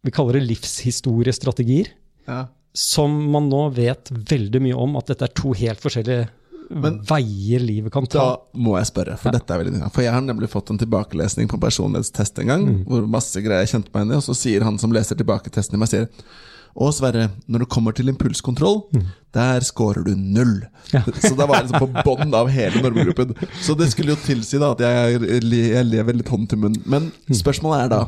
vi 0.07 0.13
kaller 0.15 0.39
det 0.39 0.47
livshistoriestrategier, 0.47 1.89
Ja. 2.27 2.47
som 2.73 3.31
man 3.31 3.49
nå 3.51 3.65
vet 3.75 4.09
veldig 4.09 4.61
mye 4.63 4.77
om 4.79 4.95
at 4.95 5.07
dette 5.11 5.25
er 5.27 5.33
to 5.35 5.51
helt 5.57 5.81
forskjellige 5.83 6.29
Men- 6.69 6.99
veier 7.09 7.59
livet 7.63 7.91
kan 7.91 8.05
ta. 8.05 8.19
Da 8.19 8.59
må 8.59 8.77
jeg 8.77 8.89
spørre, 8.91 9.17
for 9.17 9.31
dette 9.31 9.49
er 9.49 9.57
veldig 9.63 9.73
interessant. 9.73 9.93
For 9.95 10.05
jeg 10.05 10.13
har 10.13 10.21
nemlig 10.21 10.49
fått 10.49 10.69
en 10.69 10.77
tilbakelesning 10.77 11.49
på 11.49 11.59
personlighetstest 11.59 12.39
en 12.43 12.47
gang, 12.47 12.67
hvor 12.85 13.07
masse 13.07 13.41
greier 13.41 13.65
jeg 13.65 13.73
kjente 13.73 13.89
meg 13.93 14.05
igjen 14.05 14.13
i, 14.13 14.21
og 14.21 14.27
så 14.27 14.35
sier 14.37 14.63
han 14.67 14.77
som 14.77 14.91
leser 14.93 15.17
tilbake 15.17 15.49
testen 15.49 15.75
i 15.75 15.81
meg, 15.81 15.89
sier 15.89 16.07
og 16.79 16.93
Sverre, 16.93 17.31
når 17.49 17.63
det 17.63 17.69
kommer 17.73 17.95
til 17.97 18.11
impulskontroll, 18.11 18.83
der 19.33 19.59
scorer 19.65 20.03
du 20.05 20.13
null. 20.15 20.61
Ja. 20.93 21.01
Så 21.21 21.33
da 21.35 21.47
var 21.49 21.59
jeg 21.63 21.69
liksom 21.69 21.89
på 21.89 22.03
bånn 22.05 22.33
av 22.37 22.49
hele 22.53 22.83
normgruppen. 22.85 23.33
Så 23.65 23.75
det 23.75 23.89
skulle 23.91 24.13
jo 24.13 24.19
tilsi 24.21 24.59
da 24.61 24.71
at 24.75 24.83
jeg, 24.85 25.19
jeg 25.41 25.85
lever 25.89 26.19
litt 26.19 26.29
hånd 26.29 26.47
til 26.51 26.61
munn. 26.61 26.77
Men 26.85 27.11
spørsmålet 27.33 27.87
er 27.87 27.93
da 27.95 28.01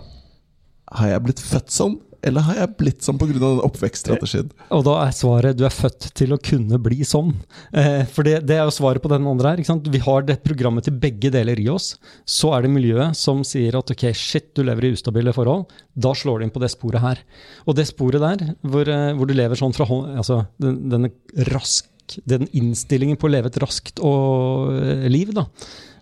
Har 0.91 1.07
jeg 1.07 1.23
blitt 1.23 1.39
født 1.39 1.71
sånn, 1.71 1.97
eller 2.25 2.45
har 2.45 2.59
jeg 2.59 2.75
blitt 2.79 3.05
sånn 3.05 3.17
pga. 3.19 3.33
den 3.33 3.61
oppvekststrategien? 3.65 4.51
Og 4.75 4.83
da 4.85 4.97
er 5.05 5.15
svaret 5.15 5.57
du 5.57 5.63
er 5.65 5.73
født 5.73 6.11
til 6.17 6.35
å 6.35 6.39
kunne 6.41 6.77
bli 6.81 7.01
sånn. 7.07 7.33
Eh, 7.73 8.03
for 8.09 8.27
det, 8.27 8.41
det 8.49 8.57
er 8.57 8.67
jo 8.67 8.75
svaret 8.75 9.03
på 9.03 9.11
den 9.11 9.27
andre 9.29 9.55
her. 9.55 9.81
Vi 9.91 10.03
har 10.05 10.27
det 10.27 10.41
programmet 10.45 10.85
til 10.85 10.97
begge 11.01 11.31
deler 11.33 11.59
i 11.59 11.67
oss. 11.73 11.95
Så 12.29 12.53
er 12.55 12.65
det 12.65 12.73
miljøet 12.73 13.17
som 13.17 13.41
sier 13.47 13.77
at 13.79 13.93
ok, 13.93 14.07
shit, 14.17 14.51
du 14.55 14.63
lever 14.67 14.89
i 14.89 14.93
ustabile 14.95 15.33
forhold. 15.35 15.71
Da 15.93 16.13
slår 16.17 16.39
du 16.39 16.47
inn 16.47 16.53
på 16.53 16.61
det 16.63 16.71
sporet 16.73 17.03
her. 17.03 17.23
Og 17.65 17.77
det 17.77 17.89
sporet 17.89 18.23
der, 18.23 18.53
hvor, 18.61 18.85
eh, 18.87 19.11
hvor 19.17 19.29
du 19.29 19.35
lever 19.37 19.59
sånn 19.59 19.75
fra 19.75 19.87
hånd 19.89 20.17
Altså 20.21 20.41
den, 20.61 20.77
denne 20.91 21.11
rask 21.51 21.87
Den 22.27 22.47
innstillingen 22.57 23.17
på 23.19 23.27
å 23.29 23.31
leve 23.31 23.51
et 23.51 23.59
raskt 23.61 24.01
og, 24.03 24.73
eh, 24.75 25.07
liv, 25.11 25.31
da, 25.35 25.45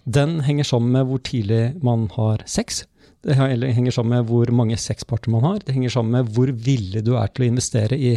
den 0.10 0.40
henger 0.46 0.66
sammen 0.66 0.96
med 0.96 1.10
hvor 1.10 1.22
tidlig 1.22 1.84
man 1.86 2.08
har 2.16 2.42
sex. 2.50 2.84
Det 3.26 3.36
henger 3.36 3.92
sammen 3.92 4.16
med 4.16 4.30
hvor 4.30 4.52
mange 4.56 4.78
sexparter 4.80 5.32
man 5.34 5.44
har. 5.44 5.60
Det 5.64 5.76
henger 5.76 5.92
sammen 5.92 6.16
med 6.16 6.32
hvor 6.36 6.52
villig 6.52 7.04
du 7.04 7.16
er 7.20 7.32
til 7.34 7.46
å 7.46 7.50
investere 7.50 7.98
i, 8.00 8.14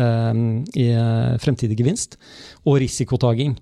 um, 0.00 0.64
i 0.74 0.88
eh, 0.90 1.36
fremtidig 1.42 1.78
gevinst. 1.78 2.16
Og 2.64 2.80
risikotaking. 2.82 3.54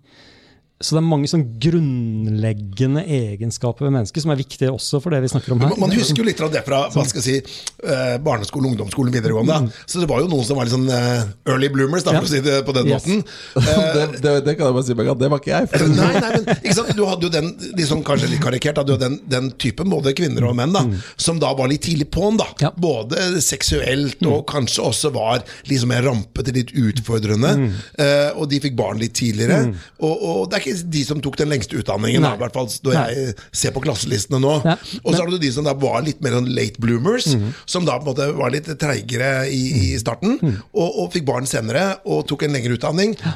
Så 0.80 0.94
det 0.94 1.00
er 1.02 1.06
mange 1.08 1.26
sånn 1.30 1.42
grunnleggende 1.58 3.02
egenskaper 3.04 3.86
ved 3.88 3.94
mennesket 3.96 4.22
som 4.22 4.30
er 4.32 4.38
viktige 4.38 4.70
også 4.72 5.00
for 5.02 5.10
det 5.14 5.20
vi 5.24 5.30
snakker 5.32 5.54
om 5.54 5.62
her. 5.64 5.72
Man, 5.74 5.80
man 5.88 5.94
husker 5.96 6.20
jo 6.22 6.26
litt 6.28 6.40
av 6.44 6.52
det 6.54 6.62
fra 6.66 6.84
hva 6.94 7.04
skal 7.08 7.18
jeg 7.22 7.26
si, 7.26 7.56
barneskole, 7.82 8.22
barneskolen, 8.28 8.68
ungdomsskolen, 8.72 9.12
videregående. 9.14 9.56
Så 9.90 9.98
det 10.02 10.08
var 10.10 10.22
jo 10.22 10.28
noen 10.30 10.44
som 10.46 10.58
var 10.58 10.68
litt 10.68 10.74
sånn 10.74 10.86
eh, 10.92 11.24
early 11.50 11.70
bloomers, 11.74 12.04
da, 12.06 12.12
Mm. 12.12 12.14
Ja. 12.14 12.20
for 12.22 12.28
å 12.28 12.32
si 12.32 12.40
det 12.44 12.58
på 12.66 12.72
den 12.76 12.86
Yes. 12.88 13.04
måten. 13.06 13.24
det, 13.94 14.04
det, 14.22 14.32
det 14.46 14.54
kan 14.58 14.68
jeg 14.68 14.76
bare 14.78 14.86
si 14.86 14.94
meg 14.98 15.10
at 15.12 15.18
det 15.20 15.28
var 15.32 15.42
ikke 15.42 15.52
jeg. 15.52 15.90
Nei, 15.98 16.12
nei, 16.22 16.30
men 16.36 16.46
ikke 16.62 16.74
sant? 16.78 16.92
Du 16.98 17.02
hadde 17.08 17.26
jo 17.26 17.32
den 17.34 17.50
liksom 17.78 18.04
kanskje 18.06 18.30
litt 18.32 18.42
karikert, 18.44 18.78
du 18.86 18.94
hadde 18.94 19.02
den, 19.08 19.18
den 19.28 19.50
typen 19.60 19.90
både 19.92 20.14
kvinner 20.18 20.46
og 20.48 20.54
menn 20.58 20.72
da, 20.74 20.84
som 21.20 21.38
da 21.42 21.50
var 21.58 21.68
litt 21.72 21.82
tidlig 21.88 22.08
på'n. 22.14 22.38
da 22.40 22.46
Ja. 22.62 22.70
Både 22.78 23.42
seksuelt 23.44 24.22
og 24.26 24.46
kanskje 24.50 24.86
også 24.88 25.10
var 25.14 25.42
liksom 25.68 25.90
mer 25.92 26.06
rampete, 26.06 26.54
litt 26.54 26.70
utfordrende. 26.78 27.52
Eh, 27.98 28.30
og 28.38 28.48
de 28.52 28.62
fikk 28.62 28.76
barn 28.78 28.98
litt 29.02 29.14
tidligere. 29.18 29.74
Og, 30.00 30.14
og 30.14 30.40
det 30.50 30.58
er 30.58 30.64
ikke 30.64 30.67
de 30.88 31.02
som 31.06 31.20
tok 31.24 31.36
den 31.40 31.50
lengste 31.52 31.78
utdanningen, 31.80 32.24
i 32.24 32.40
hvert 32.40 32.54
fall 32.56 32.68
når 32.84 32.96
jeg 32.98 33.34
ser 33.52 33.74
på 33.76 33.82
klasselistene 33.84 34.40
nå. 34.42 34.54
Ja. 34.66 34.76
Og 35.02 35.14
så 35.14 35.22
har 35.22 35.30
du 35.32 35.38
de 35.42 35.50
som 35.54 35.66
da 35.66 35.74
var 35.78 36.02
litt 36.06 36.20
mer 36.24 36.36
sånn 36.38 36.50
late 36.54 36.80
bloomers, 36.82 37.28
som 37.68 37.86
da 37.88 37.98
på 37.98 38.06
en 38.06 38.10
måte 38.12 38.28
var 38.38 38.52
litt 38.54 38.68
treigere 38.80 39.46
i, 39.52 39.62
i 39.92 39.98
starten, 40.00 40.38
og, 40.72 40.88
og 40.88 41.12
fikk 41.14 41.26
barn 41.28 41.48
senere 41.48 41.98
og 42.08 42.24
tok 42.30 42.46
en 42.46 42.56
lengre 42.56 42.76
utdanning. 42.78 43.14
Ja. 43.22 43.34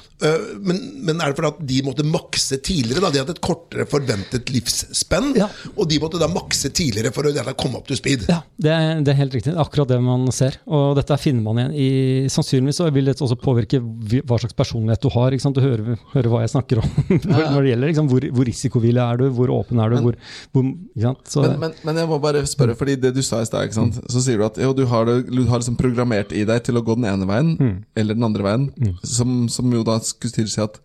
men, 0.60 0.78
men 1.06 1.20
er 1.22 1.32
det 1.32 1.38
fordi 1.40 1.50
at 1.52 1.62
de 1.72 1.80
måtte 1.86 2.06
makse 2.06 2.58
tidligere? 2.64 3.02
da 3.02 3.10
De 3.14 3.22
hadde 3.22 3.36
et 3.36 3.42
kortere 3.44 3.86
forventet 3.90 4.52
livsspenn, 4.54 5.32
Ja. 5.38 5.48
og 5.76 5.88
de 5.90 5.98
måtte 6.02 6.20
da 6.20 6.28
makse 6.30 6.70
tidligere 6.74 7.12
for 7.14 7.26
å 7.28 7.54
komme 7.58 7.80
opp 7.80 7.88
til 7.90 7.98
speed. 7.98 8.26
Ja, 8.30 8.42
det 8.62 8.72
er, 8.72 9.00
det 9.04 9.14
er 9.14 9.18
helt 9.22 9.34
riktig. 9.36 9.54
Akkurat 9.58 9.90
det 9.90 10.00
man 10.02 10.26
ser. 10.34 10.58
Og 10.66 10.96
dette 10.98 11.16
finner 11.20 11.42
man 11.46 11.58
igjen 11.62 11.74
i 11.76 11.88
Sannsynligvis 12.32 12.78
så 12.80 12.88
vil 12.94 13.08
dette 13.08 13.24
også 13.24 13.36
påvirke 13.40 13.80
hva 13.80 14.38
slags 14.40 14.56
personlighet 14.56 15.02
du 15.02 15.10
har. 15.14 15.34
Ikke? 15.34 15.52
Du 15.52 15.60
hører, 15.64 15.96
hører 16.14 16.30
hva 16.32 16.42
jeg 16.44 16.52
snakker 16.54 16.82
om 16.82 16.88
når, 17.28 17.42
når 17.54 17.62
det 17.66 17.70
gjelder. 17.72 17.86
liksom. 17.92 18.08
Hvor, 18.12 18.26
hvor 18.36 18.48
risikovillig 18.48 19.02
er 19.04 19.20
du? 19.20 19.24
Hvor 19.36 19.52
åpen 19.54 19.80
er 19.84 19.90
du? 19.94 19.96
Hvor, 20.04 20.16
hvor, 20.52 20.68
sant? 21.04 21.24
Så, 21.32 21.42
Men, 21.46 21.58
men, 21.60 21.72
men 21.88 22.00
jeg 22.02 22.08
må 22.10 22.18
bare 22.22 22.44
spørre, 22.50 22.76
fordi 22.78 22.96
det 23.02 23.14
du 23.16 23.22
sa 23.22 23.40
i 23.42 23.48
stad, 23.48 23.68
ikke 23.68 23.88
så 24.10 24.22
sier 24.24 24.38
du 24.42 24.46
at 24.48 24.58
jo, 24.62 24.72
du 24.76 24.84
har, 24.90 25.06
det, 25.08 25.18
du 25.30 25.42
har 25.50 25.62
liksom 25.62 25.76
programmert 25.80 26.32
i 26.36 26.44
deg 26.48 26.62
til 26.66 26.80
å 26.80 26.84
gå 26.86 26.96
den 26.98 27.08
ene 27.12 27.28
veien, 27.28 27.52
eller 27.96 28.18
den 28.18 28.26
andre 28.28 28.46
veien, 28.46 28.68
som, 29.06 29.44
som 29.52 29.70
jo 29.72 29.84
da 29.86 29.98
skulle 30.04 30.34
tilsi 30.34 30.60
at 30.64 30.78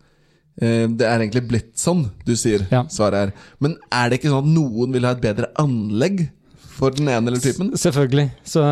eh, 0.62 0.86
det 0.90 1.06
er 1.06 1.22
egentlig 1.24 1.44
blitt 1.50 1.74
sånn, 1.78 2.06
du 2.26 2.34
sier 2.38 2.66
Ja. 2.72 2.84
svaret 2.92 3.28
er. 3.28 3.34
Men 3.62 3.76
er 3.92 4.08
det 4.10 4.20
ikke 4.20 4.32
sånn 4.32 4.44
at 4.46 4.52
noen 4.56 4.94
vil 4.96 5.06
ha 5.08 5.14
et 5.16 5.22
bedre 5.24 5.50
anlegg 5.62 6.28
for 6.78 6.94
den 6.94 7.10
ene 7.10 7.30
eller 7.30 7.42
typen? 7.42 7.72
Selvfølgelig. 7.78 8.28
Så, 8.46 8.62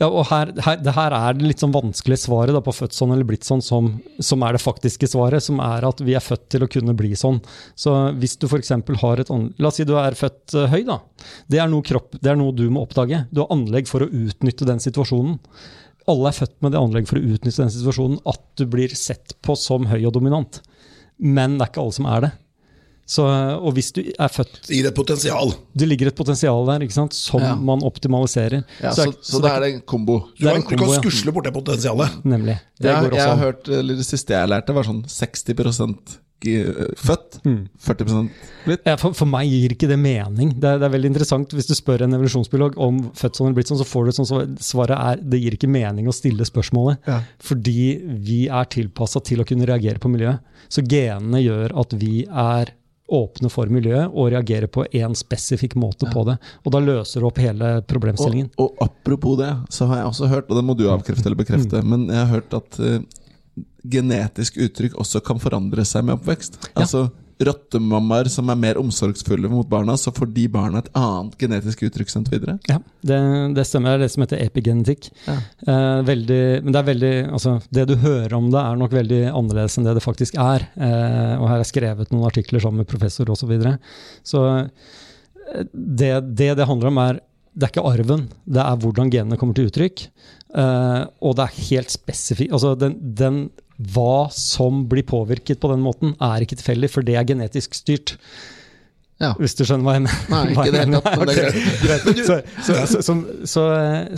ja, 0.00 0.08
og 0.08 0.24
her, 0.30 0.52
her, 0.64 0.78
det 0.80 0.94
her 0.96 1.14
er 1.16 1.36
det 1.36 1.46
litt 1.46 1.62
sånn 1.62 1.74
vanskelige 1.74 2.22
svaret 2.22 2.54
da, 2.56 2.62
på 2.64 2.74
født 2.74 2.96
sånn 2.96 3.12
eller 3.14 3.26
blitt 3.28 3.46
sånn, 3.46 3.62
som, 3.64 3.90
som 4.22 4.44
er 4.46 4.56
det 4.56 4.62
faktiske 4.62 5.10
svaret, 5.12 5.44
som 5.44 5.60
er 5.64 5.86
at 5.88 6.00
vi 6.04 6.16
er 6.16 6.24
født 6.24 6.46
til 6.54 6.64
å 6.64 6.70
kunne 6.70 6.94
bli 6.96 7.12
sånn. 7.18 7.40
Så 7.78 7.94
hvis 8.20 8.38
du 8.40 8.48
f.eks. 8.48 8.72
har 9.02 9.22
et 9.22 9.34
La 9.60 9.70
oss 9.70 9.78
si 9.78 9.86
du 9.88 9.94
er 10.00 10.16
født 10.18 10.56
eh, 10.56 10.70
høy, 10.72 10.80
da. 10.88 11.00
Det 11.50 11.60
er, 11.60 11.68
noe 11.70 11.84
kropp, 11.86 12.16
det 12.18 12.32
er 12.32 12.40
noe 12.40 12.56
du 12.56 12.66
må 12.72 12.84
oppdage. 12.86 13.24
Du 13.30 13.42
har 13.42 13.52
anlegg 13.54 13.90
for 13.90 14.04
å 14.04 14.10
utnytte 14.10 14.68
den 14.68 14.82
situasjonen. 14.82 15.38
Alle 16.10 16.30
er 16.30 16.38
født 16.40 16.56
med 16.64 16.74
det 16.74 16.80
anlegg 16.80 17.08
for 17.10 17.20
å 17.20 17.24
utnytte 17.34 17.62
den 17.62 17.74
situasjonen, 17.74 18.22
at 18.30 18.42
du 18.58 18.66
blir 18.70 18.92
sett 18.98 19.36
på 19.44 19.56
som 19.58 19.88
høy 19.90 20.00
og 20.02 20.14
dominant. 20.16 20.62
Men 21.20 21.58
det 21.58 21.66
er 21.66 21.72
ikke 21.74 21.84
alle 21.84 21.98
som 22.00 22.08
er 22.10 22.24
det. 22.24 22.32
Så, 23.06 23.24
og 23.26 23.74
hvis 23.74 23.88
du 23.92 24.02
er 24.06 24.28
født 24.30 24.68
Gir 24.70 24.86
et 24.86 24.94
potensial. 24.94 25.50
Det 25.74 25.88
ligger 25.88 26.06
et 26.12 26.14
potensial 26.16 26.64
der 26.68 26.84
ikke 26.86 26.94
sant, 26.94 27.12
som 27.16 27.40
Ja. 27.42 27.54
man 27.56 27.82
optimaliserer. 27.82 28.64
Ja, 28.80 28.92
Så 28.92 29.02
så, 29.02 29.10
det 29.10 29.16
er- 29.16 29.22
så, 29.32 29.42
det, 29.42 29.50
er 29.50 29.60
det 29.60 29.74
en 29.74 29.80
kombo. 29.82 30.18
Du, 30.38 30.46
er 30.48 30.52
kan, 30.54 30.62
kombo, 30.62 30.76
du 30.76 31.00
kan 31.00 31.02
skusle 31.10 31.32
bort 31.34 31.44
det 31.44 31.52
potensialet. 31.54 32.22
Nemlig. 32.24 32.60
Det 32.80 32.86
Ja, 32.90 33.00
går 33.02 33.14
jeg 33.16 33.26
har 33.28 33.36
hørt, 33.36 33.68
eller 33.68 33.94
Det 33.96 34.06
siste 34.06 34.30
jeg 34.30 34.48
lærte, 34.48 34.72
var 34.74 34.84
sånn 34.84 35.02
60 35.04 35.54
gi- 36.40 36.94
født, 36.96 37.40
40 37.78 38.30
blitt. 38.64 38.80
Ja, 38.86 38.96
for, 38.96 39.12
for 39.12 39.26
meg 39.28 39.48
gir 39.50 39.74
ikke 39.74 39.88
det 39.90 39.98
mening. 39.98 40.54
Det 40.60 40.64
er, 40.70 40.78
det 40.80 40.86
er 40.88 40.94
veldig 40.94 41.10
interessant 41.10 41.50
Hvis 41.52 41.66
du 41.68 41.74
spør 41.74 42.02
en 42.06 42.14
evolusjonsbiolog 42.16 42.78
om 42.80 43.10
født 43.12 43.36
sånn 43.36 43.46
eller 43.50 43.58
blitt 43.58 43.68
sånn, 43.68 43.80
så 43.82 43.84
får 43.88 44.04
du 44.04 44.08
et 44.08 44.18
sånt 44.20 44.30
svar. 44.30 44.46
Svaret 44.56 44.96
er 44.96 45.16
det 45.34 45.40
gir 45.42 45.56
ikke 45.58 45.68
mening 45.68 46.08
å 46.08 46.14
stille 46.16 46.46
spørsmålet. 46.48 46.98
Ja. 47.10 47.20
Fordi 47.44 47.76
vi 48.24 48.46
er 48.48 48.64
tilpassa 48.72 49.20
til 49.22 49.42
å 49.42 49.46
kunne 49.48 49.66
reagere 49.68 49.98
på 50.00 50.08
miljøet. 50.12 50.40
Så 50.70 50.80
genene 50.86 51.42
gjør 51.42 51.74
at 51.82 51.92
vi 52.00 52.24
er 52.24 52.72
åpne 53.10 53.50
for 53.52 53.70
miljøet 53.72 54.10
og 54.10 54.30
reagere 54.32 54.68
på 54.70 54.84
én 54.96 55.14
spesifikk 55.18 55.76
måte 55.80 56.08
på 56.12 56.24
det. 56.28 56.36
Og 56.64 56.74
da 56.74 56.82
løser 56.82 57.22
du 57.22 57.28
opp 57.28 57.40
hele 57.42 57.72
problemstillingen. 57.90 58.52
Og, 58.56 58.70
og 58.72 58.86
apropos 58.86 59.38
det, 59.40 59.50
så 59.72 59.88
har 59.90 60.02
jeg 60.02 60.12
også 60.12 60.30
hørt, 60.30 60.50
og 60.50 60.60
det 60.60 60.66
må 60.66 60.76
du 60.78 60.86
avkrefte 60.92 61.26
eller 61.26 61.40
bekrefte, 61.42 61.82
men 61.86 62.06
jeg 62.10 62.20
har 62.20 62.30
hørt 62.36 62.56
at 62.56 62.78
uh, 62.80 63.00
genetisk 63.90 64.60
uttrykk 64.60 64.96
også 65.00 65.22
kan 65.24 65.40
forandre 65.42 65.84
seg 65.88 66.06
med 66.06 66.18
oppvekst. 66.18 66.60
Ja. 66.70 66.84
Altså 66.84 67.08
rottemammaer 67.40 68.28
som 68.32 68.50
er 68.52 68.58
mer 68.60 68.78
omsorgsfulle 68.80 69.48
mot 69.50 69.68
barna, 69.68 69.96
så 69.96 70.12
får 70.14 70.28
de 70.34 70.46
barna 70.52 70.82
et 70.82 70.90
annet 70.98 71.36
genetisk 71.40 71.84
uttrykk 71.88 72.12
sendt 72.12 72.30
videre. 72.32 72.58
Ja, 72.68 72.78
det, 73.06 73.20
det 73.56 73.64
stemmer. 73.68 73.94
Det 73.94 73.98
er 73.98 74.04
det 74.04 74.10
som 74.14 74.24
heter 74.24 74.42
epigenetikk. 74.44 75.08
Ja. 75.26 75.36
Eh, 75.66 76.02
veldig, 76.10 76.42
men 76.64 76.74
det 76.74 76.82
er 76.82 76.90
veldig 76.90 77.14
altså, 77.38 77.56
Det 77.72 77.86
du 77.88 77.96
hører 78.02 78.36
om 78.36 78.50
det, 78.52 78.60
er 78.60 78.82
nok 78.82 78.98
veldig 78.98 79.22
annerledes 79.30 79.78
enn 79.78 79.88
det 79.88 79.96
det 79.98 80.04
faktisk 80.04 80.36
er. 80.40 80.68
Eh, 80.76 81.34
og 81.38 81.48
her 81.52 81.64
er 81.64 81.70
skrevet 81.70 82.12
noen 82.12 82.28
artikler 82.28 82.62
sammen 82.62 82.84
med 82.84 82.90
professor 82.90 83.30
osv. 83.32 83.40
Så, 83.40 83.48
videre. 83.50 83.78
så 84.22 84.44
eh, 84.52 85.66
det, 85.72 86.14
det 86.36 86.54
det 86.60 86.68
handler 86.68 86.92
om, 86.92 87.02
er 87.08 87.24
det 87.50 87.66
er 87.66 87.72
ikke 87.72 87.88
arven, 87.88 88.28
det 88.46 88.62
er 88.62 88.78
hvordan 88.78 89.10
genene 89.10 89.38
kommer 89.40 89.56
til 89.58 89.66
uttrykk. 89.70 90.04
Uh, 90.50 91.06
og 91.22 91.36
det 91.38 91.44
er 91.44 91.58
helt 91.68 91.92
spesifikt 91.94 92.50
altså 92.56 92.72
den, 92.74 92.96
den, 93.14 93.36
Hva 93.94 94.28
som 94.34 94.84
blir 94.90 95.06
påvirket 95.08 95.60
på 95.62 95.70
den 95.72 95.84
måten, 95.84 96.16
er 96.20 96.44
ikke 96.44 96.58
tilfeldig, 96.60 96.90
for 96.92 97.06
det 97.06 97.16
er 97.16 97.28
genetisk 97.28 97.78
styrt. 97.78 98.16
Ja. 99.20 99.34
Hvis 99.36 99.52
du 99.58 99.66
skjønner 99.68 99.84
hva 99.84 99.94
jeg 99.98 100.04
mener? 100.06 100.20
Nei, 100.32 100.42
ikke 100.54 100.72
det 100.72 100.82
hele 100.82 101.00
tatt, 101.04 101.18
men 101.20 101.28
det 101.28 101.34
er 101.34 101.42
greit. 101.84 102.06
Så, 102.30 102.36
så, 102.64 102.76
så, 102.88 103.02
så, 103.04 103.16
så, 103.52 103.64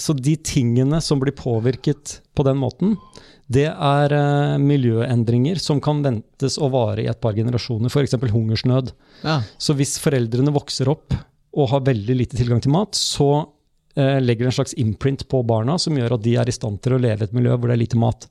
så 0.05 0.15
de 0.15 0.37
tingene 0.47 1.01
som 1.03 1.23
blir 1.23 1.35
påvirket 1.35 2.21
på 2.39 2.47
den 2.47 2.61
måten, 2.63 2.95
det 3.53 3.69
er 3.71 4.15
uh, 4.15 4.61
miljøendringer 4.63 5.59
som 5.61 5.81
kan 5.83 6.03
ventes 6.05 6.59
å 6.63 6.71
vare 6.73 7.05
i 7.05 7.09
et 7.11 7.21
par 7.23 7.35
generasjoner, 7.37 7.91
f.eks. 7.91 8.15
hungersnød. 8.33 8.93
Ja. 9.27 9.41
Så 9.59 9.75
hvis 9.79 9.97
foreldrene 10.03 10.55
vokser 10.55 10.91
opp 10.93 11.17
og 11.53 11.69
har 11.75 11.83
veldig 11.85 12.17
lite 12.17 12.39
tilgang 12.39 12.63
til 12.65 12.73
mat, 12.75 12.97
så 12.97 13.31
uh, 13.43 14.19
legger 14.23 14.47
det 14.47 14.53
en 14.53 14.59
slags 14.61 14.77
imprint 14.81 15.27
på 15.29 15.43
barna 15.49 15.77
som 15.83 15.99
gjør 15.99 16.17
at 16.17 16.25
de 16.25 16.37
er 16.41 16.49
i 16.49 16.55
stand 16.55 16.81
til 16.85 16.97
å 16.97 17.03
leve 17.03 17.27
i 17.27 17.29
et 17.29 17.37
miljø 17.37 17.59
hvor 17.59 17.69
det 17.69 17.77
er 17.77 17.83
lite 17.83 18.01
mat. 18.01 18.29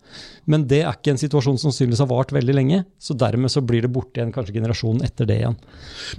Men 0.52 0.66
det 0.70 0.82
er 0.84 0.96
ikke 0.96 1.14
en 1.14 1.22
situasjon 1.22 1.60
som 1.62 1.70
sannsynligvis 1.70 2.02
har 2.04 2.10
vart 2.12 2.34
veldig 2.36 2.56
lenge, 2.58 2.82
så 3.00 3.16
dermed 3.18 3.52
så 3.54 3.64
blir 3.66 3.86
det 3.86 3.92
borte 3.94 4.20
igjen 4.20 4.34
kanskje 4.36 4.56
generasjonen 4.58 5.06
etter 5.08 5.30
det 5.30 5.40
igjen. 5.42 5.58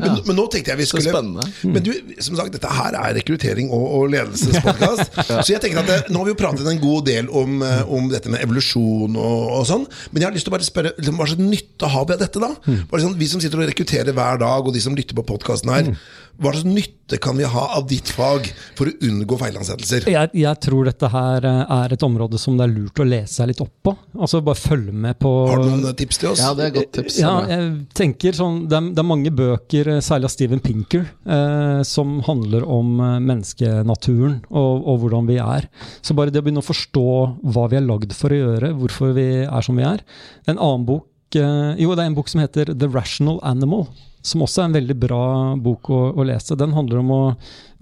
Men, 0.00 0.18
men 0.28 0.38
nå 0.38 0.46
tenkte 0.52 0.72
jeg 0.72 0.80
vi 0.80 0.86
Så 0.88 0.96
skulle 0.96 1.12
spennende. 1.12 1.46
Men 1.74 1.84
du, 1.84 1.92
som 2.24 2.38
sagt, 2.38 2.54
dette 2.56 2.70
her 2.72 2.96
er 2.98 3.16
rekruttering 3.18 3.70
og, 3.74 3.84
og 3.98 4.08
ledelsespodkast. 4.14 5.20
Så 5.44 5.54
jeg 5.54 5.62
tenker 5.64 5.82
at 5.82 5.90
det, 5.90 5.98
Nå 6.12 6.22
har 6.22 6.28
vi 6.28 6.34
jo 6.34 6.38
pratet 6.40 6.68
en 6.68 6.80
god 6.82 7.06
del 7.08 7.28
om, 7.28 7.60
eh, 7.66 7.92
om 7.92 8.08
dette 8.12 8.32
med 8.32 8.42
evolusjon 8.44 9.16
og, 9.18 9.38
og 9.58 9.68
sånn, 9.68 9.86
men 10.12 10.22
jeg 10.22 10.28
har 10.28 10.34
lyst 10.36 10.48
til 10.48 10.52
å 10.52 10.56
bare 10.56 10.66
spørre 10.66 10.94
liksom, 10.96 11.20
hva 11.20 11.28
slags 11.30 11.44
nytte 11.52 11.92
har 11.92 12.08
vi 12.08 12.16
av 12.16 12.24
dette? 12.24 12.42
da? 12.42 12.50
Bare 12.90 13.04
sånn, 13.04 13.18
vi 13.20 13.28
som 13.30 13.42
sitter 13.42 13.60
og 13.60 13.70
rekrutterer 13.70 14.16
hver 14.16 14.40
dag, 14.42 14.66
og 14.66 14.74
de 14.74 14.82
som 14.82 14.96
lytter 14.96 15.16
på 15.18 15.26
podkasten 15.28 15.72
her, 15.72 15.92
hva 16.40 16.52
slags 16.54 16.64
nytte 16.64 17.18
kan 17.22 17.36
vi 17.36 17.44
ha 17.44 17.64
av 17.76 17.84
ditt 17.90 18.08
fag 18.08 18.48
for 18.78 18.88
å 18.88 18.94
unngå 19.04 19.36
feilansettelser? 19.40 20.06
Jeg, 20.10 20.30
jeg 20.38 20.60
tror 20.64 20.88
dette 20.88 21.10
her 21.12 21.44
eh, 21.48 21.74
er 21.76 21.94
et 21.94 22.06
område 22.06 22.40
som 22.40 22.56
det 22.58 22.66
er 22.66 22.72
lurt 22.72 23.02
å 23.02 23.06
lese 23.06 23.36
seg 23.36 23.50
litt 23.52 23.60
opp 23.64 23.74
på. 23.84 23.94
Altså 24.22 24.38
bare 24.44 24.58
følge 24.60 24.92
med 24.94 25.16
på 25.18 25.30
Har 25.50 25.58
du 25.62 25.68
noen 25.68 25.96
tips 25.98 26.20
til 26.22 26.28
oss? 26.30 26.42
ja, 26.42 26.52
det 26.54 26.68
er 26.68 26.74
godt 26.76 26.92
tips. 26.94 27.16
Ja, 27.18 27.32
jeg 27.50 27.70
tenker 27.98 28.36
sånn, 28.38 28.60
det, 28.70 28.78
er, 28.78 28.90
det 28.94 29.02
er 29.02 29.08
mange 29.08 29.32
bøker, 29.34 29.90
eh, 29.96 30.02
særlig 30.04 30.28
av 30.28 30.34
Steven 30.36 30.62
Pinker, 30.62 31.08
eh, 31.26 31.80
som 31.88 32.20
handler 32.28 32.66
om 32.70 32.92
eh, 33.02 33.16
menneskenaturen 33.32 34.38
og, 34.50 34.86
og 34.86 35.02
hvordan 35.02 35.26
vi 35.30 35.40
er. 35.42 35.66
Så 36.06 36.14
bare 36.18 36.30
det 36.30 36.38
å 36.42 36.46
begynne 36.46 36.62
å 36.62 36.68
forstå 36.70 37.06
hva 37.54 37.66
vi 37.72 37.80
er 37.80 37.86
lagd 37.88 38.14
for 38.16 38.30
å 38.34 38.40
gjøre, 38.44 38.72
hvorfor 38.78 39.16
vi 39.18 39.26
er 39.42 39.66
som 39.66 39.80
vi 39.80 39.88
er. 39.88 40.06
En 40.46 40.56
annen 40.58 40.86
bok 40.88 41.36
eh, 41.38 41.74
Jo, 41.82 41.92
det 41.96 42.04
er 42.06 42.12
en 42.12 42.18
bok 42.18 42.30
som 42.30 42.44
heter 42.44 42.72
The 42.76 42.90
Rational 42.94 43.42
Animal. 43.42 43.88
Som 44.22 44.44
også 44.46 44.62
er 44.62 44.68
en 44.68 44.76
veldig 44.76 44.94
bra 45.02 45.22
bok 45.58 45.88
å, 45.90 46.00
å 46.14 46.26
lese. 46.28 46.54
Den 46.54 46.76
handler 46.76 47.00
om 47.00 47.08
å, 47.10 47.22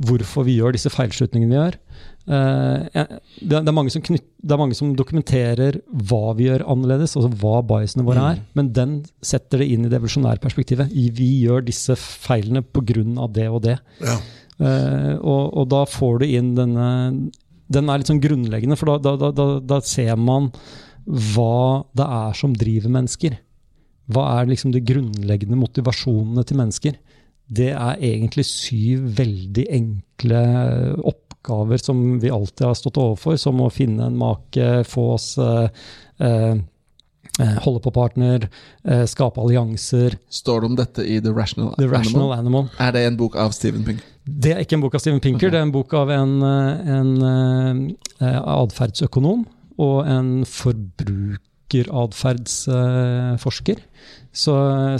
hvorfor 0.09 0.47
vi 0.47 0.55
gjør 0.57 0.73
disse 0.73 0.89
feilslutningene 0.89 1.53
vi 1.53 1.59
gjør. 1.59 1.77
Eh, 2.31 3.07
det, 3.43 3.57
er- 3.59 3.73
mange 3.75 3.91
som 3.91 4.03
knytt, 4.07 4.27
det 4.39 4.55
er 4.55 4.61
mange 4.61 4.77
som 4.79 4.93
dokumenterer 4.95 5.81
hva 5.91 6.35
vi 6.39 6.47
gjør 6.47 6.63
annerledes, 6.71 7.17
altså 7.19 7.31
hva 7.41 7.61
biasene 7.67 8.05
våre 8.07 8.27
er. 8.35 8.43
Men 8.55 8.71
den 8.77 8.93
setter 9.23 9.59
det 9.63 9.71
inn 9.73 9.87
i 9.87 9.91
det 9.91 9.99
evolusjonære 9.99 10.43
perspektivet. 10.43 10.93
I- 10.93 11.11
Vi 11.11 11.31
gjør 11.45 11.65
disse 11.67 11.97
feilene 11.99 12.63
pga. 12.63 13.27
det 13.33 13.49
og 13.49 13.63
det. 13.63 13.79
Ja. 14.01 14.19
Uh, 14.61 15.17
og, 15.25 15.57
og 15.57 15.69
da 15.73 15.85
får 15.89 16.19
du 16.21 16.27
inn 16.27 16.51
denne 16.55 17.31
Den 17.73 17.89
er 17.89 17.97
litt 17.97 18.11
sånn 18.11 18.21
grunnleggende, 18.21 18.77
for 18.77 18.99
da, 18.99 19.15
da, 19.17 19.31
da, 19.33 19.47
da, 19.61 19.79
ser 19.81 20.17
man 20.17 20.51
hva 21.07 21.87
det 21.97 22.05
er 22.05 22.35
som 22.37 22.53
driver 22.53 22.91
mennesker. 22.91 23.39
Hva 24.11 24.41
er 24.41 24.51
liksom 24.51 24.73
de 24.75 24.83
grunnleggende 24.83 25.57
motivasjonene 25.57 26.45
til 26.45 26.59
mennesker? 26.59 26.99
Det 27.49 27.71
er 27.73 28.03
egentlig 28.03 28.45
syv 28.45 29.07
veldig 29.17 29.65
enkle 29.71 30.43
oppgaver 31.41 31.77
som 31.77 32.21
vi 32.21 32.31
alltid 32.31 32.67
har 32.67 32.75
stått 32.75 32.97
overfor, 32.97 33.37
som 33.37 33.61
å 33.61 33.71
finne 33.71 34.07
en 34.07 34.17
make, 34.17 34.85
få 34.85 35.13
oss 35.15 35.39
eh, 35.39 35.71
eh, 36.19 36.57
eh, 37.41 37.59
holde 37.65 37.81
på 37.81 37.91
partner, 37.91 38.49
skape 39.07 39.41
allianser. 39.41 40.19
Står 40.29 40.61
det 40.61 40.67
om 40.67 40.77
dette 40.77 41.03
i 41.03 41.21
The 41.21 41.31
Rational, 41.31 41.75
The 41.77 41.89
Rational 41.89 42.33
Animal. 42.33 42.69
Er 42.79 42.93
det 42.93 43.07
en 43.07 43.17
bok 43.17 43.37
av 43.37 43.51
Steven 43.53 43.85
Pinker? 43.85 44.05
Det 44.25 44.53
er 44.55 44.61
ikke 44.61 44.77
en 44.77 44.83
bok 44.85 44.95
av 44.95 45.01
Steven 45.01 45.21
Pinker, 45.21 45.49
okay. 45.49 45.51
det 45.51 45.59
er 45.59 45.67
en 45.67 45.73
bok 45.73 45.95
av 45.95 46.11
en, 46.11 46.43
en 46.43 47.95
atferdsøkonom 48.21 49.47
og 49.81 50.03
en 50.07 50.35
forbrukeratferdsforsker. 50.45 51.47
Så, 54.31 54.53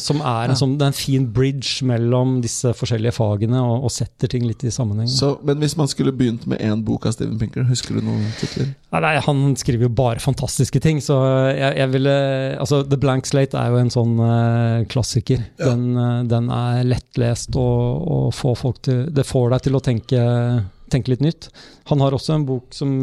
som 0.03 0.19
er 0.27 0.51
en, 0.51 0.57
sånn, 0.59 0.73
det 0.75 0.89
er 0.89 0.91
en 0.91 0.97
fin 0.97 1.27
bridge 1.31 1.87
mellom 1.87 2.41
disse 2.43 2.73
forskjellige 2.75 3.15
fagene 3.15 3.61
og, 3.63 3.85
og 3.87 3.93
setter 3.95 4.31
ting 4.33 4.43
litt 4.43 4.65
i 4.67 4.73
sammenheng. 4.75 5.07
Så, 5.11 5.37
men 5.47 5.61
hvis 5.63 5.77
man 5.79 5.87
skulle 5.91 6.11
begynt 6.17 6.49
med 6.51 6.59
én 6.67 6.83
bok 6.87 7.07
av 7.07 7.15
Steven 7.15 7.39
Pinker, 7.39 7.63
husker 7.69 7.95
du 7.95 8.03
noen 8.09 8.25
titler? 8.41 8.73
Nei, 8.91 9.03
nei, 9.05 9.13
han 9.23 9.45
skriver 9.61 9.87
jo 9.87 9.93
bare 10.01 10.23
fantastiske 10.23 10.83
ting, 10.83 10.99
så 11.05 11.21
jeg, 11.55 11.79
jeg 11.79 11.93
ville 11.95 12.17
Altså, 12.61 12.83
The 12.91 12.99
Blank 12.99 13.31
Slate 13.31 13.61
er 13.61 13.71
jo 13.71 13.79
en 13.79 13.93
sånn 13.95 14.19
uh, 14.19 14.83
klassiker. 14.91 15.45
Ja. 15.61 15.71
Den, 15.71 15.95
uh, 15.95 16.27
den 16.27 16.51
er 16.51 16.83
lettlest 16.91 17.55
og, 17.55 18.11
og 18.11 18.27
får 18.35 18.59
folk 18.59 18.83
til 18.89 19.05
Det 19.15 19.27
får 19.29 19.55
deg 19.55 19.69
til 19.69 19.79
å 19.79 19.85
tenke, 19.85 20.25
tenke 20.91 21.15
litt 21.15 21.23
nytt. 21.23 21.53
Han 21.93 22.03
har 22.03 22.19
også 22.19 22.35
en 22.35 22.49
bok 22.51 22.75
som 22.75 22.99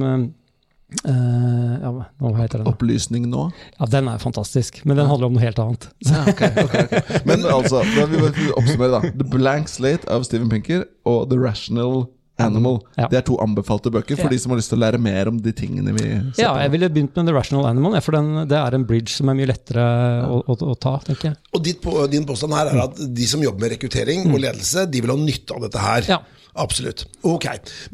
eh, 1.06 1.12
eh, 1.12 1.78
ja, 1.84 1.92
hva 2.24 2.34
heter 2.40 2.62
den? 2.64 2.68
Opplysning 2.72 3.28
nå? 3.32 3.48
Ja, 3.80 3.86
Den 3.92 4.08
er 4.12 4.20
fantastisk, 4.24 4.82
men 4.86 4.98
den 5.00 5.08
handler 5.10 5.28
om 5.30 5.38
noe 5.38 5.44
helt 5.44 5.60
annet. 5.60 5.90
Ja, 6.08 6.24
okay, 6.30 6.52
okay, 6.64 6.86
okay. 6.88 7.24
Men 7.28 7.44
altså, 7.46 7.84
da 7.96 8.06
vi 8.12 8.22
oppsummere 8.56 8.92
da 8.98 9.02
The 9.12 9.28
Blank 9.34 9.72
Slate 9.72 10.08
av 10.12 10.24
Steven 10.28 10.50
Pinker 10.52 10.86
og 11.08 11.28
The 11.32 11.40
Rational 11.42 12.06
Animal. 12.38 12.76
Ja. 12.94 13.08
Det 13.10 13.18
er 13.18 13.24
to 13.26 13.40
anbefalte 13.42 13.90
bøker 13.90 14.14
for 14.14 14.28
Ja. 14.28 14.30
de 14.30 14.38
som 14.38 14.52
har 14.54 14.60
lyst 14.60 14.70
til 14.70 14.78
å 14.78 14.84
lære 14.84 15.00
mer 15.02 15.28
om 15.32 15.40
de 15.42 15.52
tingene 15.58 15.90
vi 15.96 16.04
ser 16.38 16.44
Ja, 16.44 16.52
jeg 16.62 16.70
ville 16.76 16.90
begynt 16.94 17.16
med 17.18 17.26
The 17.26 17.34
Rational 17.34 17.66
Animal, 17.66 17.98
for 18.06 18.14
den, 18.14 18.48
det 18.48 18.60
er 18.60 18.76
en 18.78 18.86
bridge 18.86 19.10
som 19.10 19.32
er 19.32 19.40
mye 19.40 19.50
lettere 19.50 19.82
å, 20.30 20.44
å, 20.46 20.54
å 20.54 20.76
ta, 20.78 21.00
tenker 21.08 21.32
jeg. 21.32 21.38
Og 21.58 21.64
ditt, 21.66 21.82
din 22.14 22.28
påstand 22.30 22.54
her 22.54 22.70
er 22.70 22.84
at 22.84 22.94
de 23.18 23.26
som 23.26 23.42
jobber 23.42 23.66
med 23.66 23.74
rekruttering 23.74 24.30
og 24.30 24.38
ledelse, 24.44 24.86
de 24.86 25.02
vil 25.02 25.16
ha 25.16 25.18
nytte 25.18 25.58
av 25.58 25.66
dette 25.66 25.82
her. 25.82 26.12
Ja. 26.14 26.20
Absolutt. 26.58 27.06
Ok. 27.28 27.46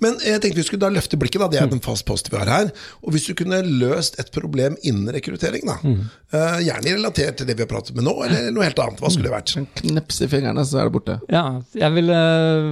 Men 0.02 0.16
jeg 0.24 0.40
tenkte 0.44 0.60
vi 0.62 0.66
skulle 0.68 0.84
da 0.86 0.90
løfte 0.94 1.20
blikket, 1.20 1.42
da. 1.44 1.50
Det 1.52 1.60
er 1.62 1.70
den 1.72 1.82
fast 1.84 2.06
post 2.08 2.30
vi 2.32 2.40
har 2.40 2.50
her. 2.50 2.72
Og 3.04 3.14
hvis 3.16 3.28
du 3.30 3.34
kunne 3.38 3.60
løst 3.68 4.20
et 4.24 4.32
problem 4.36 4.78
innen 4.88 5.12
rekruttering, 5.14 5.66
da. 5.68 5.78
eh, 5.84 6.60
gjerne 6.68 6.96
relatert 6.98 7.40
til 7.42 7.50
det 7.50 7.58
vi 7.60 7.66
har 7.66 7.72
pratet 7.72 7.96
med 7.98 8.08
nå, 8.08 8.16
eller 8.26 8.52
noe 8.56 8.68
helt 8.68 8.80
annet. 8.84 9.02
Hva 9.04 9.12
skulle 9.14 9.30
det 9.30 9.36
vært? 9.36 9.56
En 9.60 9.68
Kneps 9.82 10.22
i 10.24 10.30
fingrene, 10.32 10.64
så 10.68 10.80
er 10.82 10.90
det 10.90 10.96
borte. 10.96 11.18
Ja, 11.34 11.46
jeg 11.78 11.98
ville 11.98 12.22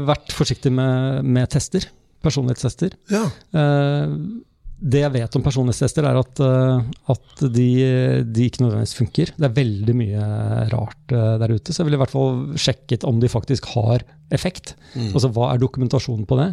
vært 0.08 0.32
forsiktig 0.36 0.72
med, 0.76 1.28
med 1.28 1.52
tester. 1.52 1.90
Personlighetstester. 2.22 2.96
Ja. 3.12 3.26
Eh, 3.58 4.16
det 4.82 5.04
jeg 5.04 5.14
vet 5.14 5.36
om 5.38 5.44
personlighetstester, 5.46 6.06
er 6.10 6.18
at, 6.18 6.40
eh, 6.42 6.86
at 7.14 7.44
de, 7.54 7.68
de 8.26 8.48
ikke 8.48 8.64
nødvendigvis 8.64 8.98
funker. 8.98 9.34
Det 9.38 9.46
er 9.48 9.58
veldig 9.58 9.96
mye 9.98 10.30
rart 10.74 11.14
eh, 11.14 11.36
der 11.44 11.54
ute, 11.54 11.70
så 11.70 11.82
jeg 11.82 11.90
ville 11.90 12.00
i 12.00 12.02
hvert 12.02 12.14
fall 12.14 12.42
sjekket 12.60 13.06
om 13.08 13.22
de 13.22 13.30
faktisk 13.30 13.70
har 13.76 14.06
effekt. 14.34 14.74
Altså 15.12 15.30
hva 15.34 15.52
er 15.52 15.62
dokumentasjonen 15.62 16.26
på 16.30 16.40
det? 16.42 16.50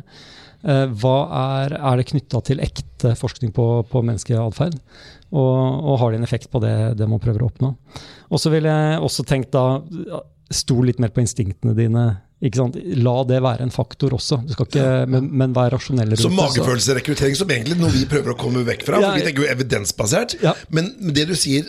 Eh, 0.68 0.92
er, 0.92 1.76
er 1.78 2.00
det 2.00 2.08
knytta 2.10 2.42
til 2.44 2.60
ekte 2.64 3.14
forskning 3.16 3.54
på, 3.56 3.68
på 3.88 4.04
menneskeatferd? 4.04 4.76
Og, 5.28 5.56
og 5.88 6.00
har 6.02 6.12
det 6.12 6.20
en 6.20 6.28
effekt 6.28 6.52
på 6.52 6.60
det, 6.64 6.74
det 7.00 7.08
man 7.08 7.22
prøver 7.22 7.44
å 7.44 7.48
oppnå? 7.48 7.72
Og 8.28 8.42
så 8.42 8.52
ville 8.52 8.72
jeg 8.72 9.04
også 9.04 9.24
tenkt 9.28 9.54
da 9.56 9.80
Stol 10.48 10.86
litt 10.88 10.96
mer 10.96 11.10
på 11.12 11.20
instinktene 11.20 11.74
dine. 11.76 12.02
La 12.38 13.16
det 13.26 13.40
være 13.42 13.64
en 13.66 13.72
faktor 13.74 14.14
også, 14.14 14.38
du 14.46 14.52
skal 14.54 14.68
ikke, 14.68 14.86
men, 15.10 15.26
men 15.40 15.56
vær 15.56 15.72
rasjonell 15.74 16.12
rundt 16.12 16.22
Så 16.22 16.30
det. 16.30 16.38
magefølelsesrekruttering, 16.38 17.34
som 17.34 17.50
egentlig 17.50 17.78
noe 17.80 17.90
vi 17.90 18.04
prøver 18.06 18.30
å 18.30 18.38
komme 18.38 18.62
vekk 18.68 18.84
fra. 18.86 19.00
Ja, 19.02 19.10
For 19.10 19.18
vi 19.18 19.26
tenker 19.26 19.42
jo 19.42 19.50
evidensbasert. 19.50 20.36
Ja. 20.44 20.54
Men 20.70 20.92
det 21.16 21.24
du 21.26 21.34
sier, 21.38 21.66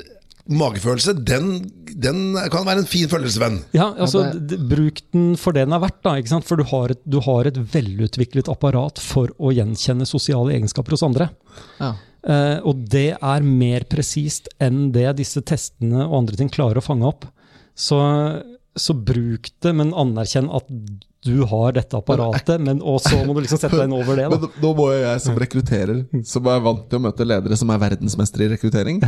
magefølelse, 0.50 1.14
den, 1.26 1.50
den 1.94 2.38
kan 2.54 2.66
være 2.68 2.84
en 2.84 2.90
fin 2.90 3.10
følelsesvenn. 3.10 3.60
Ja, 3.78 3.92
altså, 4.02 4.28
Bruk 4.70 5.02
den 5.14 5.34
for 5.42 5.58
det 5.58 5.66
den 5.68 5.76
er 5.78 5.82
verdt. 5.84 6.00
da, 6.06 6.16
ikke 6.22 6.34
sant? 6.36 6.48
For 6.50 6.62
du 6.62 6.66
har, 6.70 6.94
et, 6.94 7.02
du 7.06 7.20
har 7.26 7.50
et 7.50 7.58
velutviklet 7.74 8.50
apparat 8.52 9.02
for 9.02 9.34
å 9.38 9.54
gjenkjenne 9.54 10.08
sosiale 10.10 10.54
egenskaper 10.58 10.98
hos 10.98 11.06
andre. 11.06 11.32
Ja. 11.82 11.96
Uh, 12.20 12.58
og 12.68 12.82
det 12.92 13.14
er 13.16 13.46
mer 13.48 13.86
presist 13.88 14.50
enn 14.60 14.90
det 14.94 15.08
disse 15.22 15.40
testene 15.42 16.04
og 16.04 16.18
andre 16.24 16.40
ting 16.42 16.50
klarer 16.52 16.82
å 16.82 16.84
fange 16.84 17.08
opp. 17.08 17.30
Så, 17.80 17.96
så 18.82 18.96
bruk 18.96 19.52
det, 19.64 19.76
men 19.76 19.94
anerkjenn 19.98 20.50
at 20.54 20.68
du 21.24 21.42
har 21.44 21.74
dette 21.76 21.98
apparatet, 21.98 22.62
men 22.64 22.80
og 22.80 23.02
så 23.04 23.18
må 23.28 23.34
du 23.36 23.42
liksom 23.44 23.60
sette 23.60 23.76
deg 23.76 23.90
inn 23.90 23.96
over 23.98 24.16
det. 24.16 24.28
Men 24.32 24.46
nå 24.64 24.70
må 24.78 24.86
jo 24.94 25.00
jeg 25.02 25.24
som 25.26 25.40
rekrutterer, 25.42 25.98
som 26.28 26.48
er 26.48 26.62
vant 26.64 26.86
til 26.88 27.00
å 27.02 27.04
møte 27.04 27.28
ledere 27.28 27.58
som 27.60 27.74
er 27.74 27.82
verdensmestere 27.82 28.48
i 28.48 28.52
rekruttering, 28.54 29.02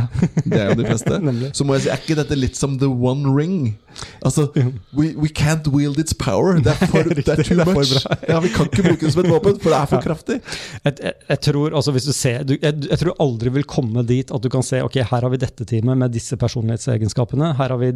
det 0.44 0.60
er 0.60 0.74
jo 0.74 0.76
de 0.82 0.90
fleste, 0.90 1.20
så 1.56 1.64
må 1.64 1.78
jeg 1.78 1.86
si, 1.86 1.92
er 1.94 2.04
ikke 2.04 2.18
dette 2.20 2.36
litt 2.36 2.60
som 2.60 2.76
the 2.82 2.90
one 2.90 3.32
ring? 3.32 3.72
Altså, 4.20 4.50
we, 4.92 5.14
we 5.16 5.32
can't 5.32 5.68
wield 5.72 5.96
its 6.00 6.12
power. 6.12 6.60
Det 6.60 6.74
er, 6.74 6.86
for, 6.92 7.08
det 7.16 7.24
er 7.32 7.44
too 7.48 7.64
much. 7.64 7.96
Ja, 8.28 8.42
vi 8.44 8.52
kan 8.52 8.68
ikke 8.68 8.84
bruke 8.90 9.06
det 9.06 9.16
som 9.16 9.24
et 9.24 9.32
våpen, 9.32 9.56
for 9.64 9.72
det 9.72 9.80
er 9.80 9.90
for 9.94 10.04
kraftig. 10.08 10.40
Jeg, 10.84 10.98
jeg, 11.00 11.16
jeg 11.32 11.44
tror 11.48 11.80
altså 11.80 11.96
hvis 11.96 12.10
du 12.10 12.12
ser, 12.16 12.44
du, 12.44 12.58
jeg, 12.58 12.76
jeg 12.90 13.00
tror 13.06 13.16
aldri 13.24 13.56
vil 13.56 13.68
komme 13.68 14.04
dit 14.04 14.28
at 14.28 14.44
du 14.44 14.52
kan 14.52 14.64
se 14.66 14.84
ok, 14.84 15.00
her 15.00 15.24
har 15.24 15.32
vi 15.32 15.40
dette 15.40 15.64
teamet 15.68 16.04
med 16.04 16.12
disse 16.12 16.36
personlighetsegenskapene. 16.36 17.54
Her 17.56 17.72
har 17.72 17.80
vi, 17.80 17.94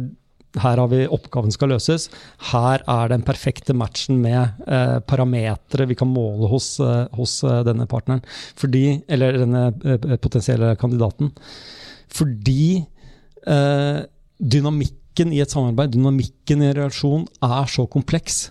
her 0.55 0.79
har 0.79 0.89
vi 0.91 1.03
oppgaven 1.11 1.53
skal 1.53 1.71
løses. 1.73 2.07
Her 2.51 2.83
er 2.89 3.11
den 3.11 3.25
perfekte 3.27 3.75
matchen 3.77 4.21
med 4.23 4.61
eh, 4.67 4.97
parametere 5.07 5.87
vi 5.89 5.97
kan 5.99 6.09
måle 6.09 6.49
hos, 6.51 6.75
eh, 6.83 7.05
hos 7.17 7.39
eh, 7.45 7.63
denne 7.67 7.87
partneren. 7.89 8.23
Fordi, 8.57 9.01
eller 9.11 9.41
denne 9.41 9.65
eh, 9.85 10.17
potensielle 10.23 10.73
kandidaten. 10.79 11.33
Fordi 12.13 12.85
eh, 13.45 13.99
dynamikken 14.37 15.33
i 15.33 15.41
et 15.43 15.53
samarbeid, 15.53 15.95
dynamikken 15.97 16.63
i 16.63 16.71
en 16.71 16.77
relasjon, 16.79 17.27
er 17.43 17.73
så 17.73 17.87
kompleks 17.91 18.47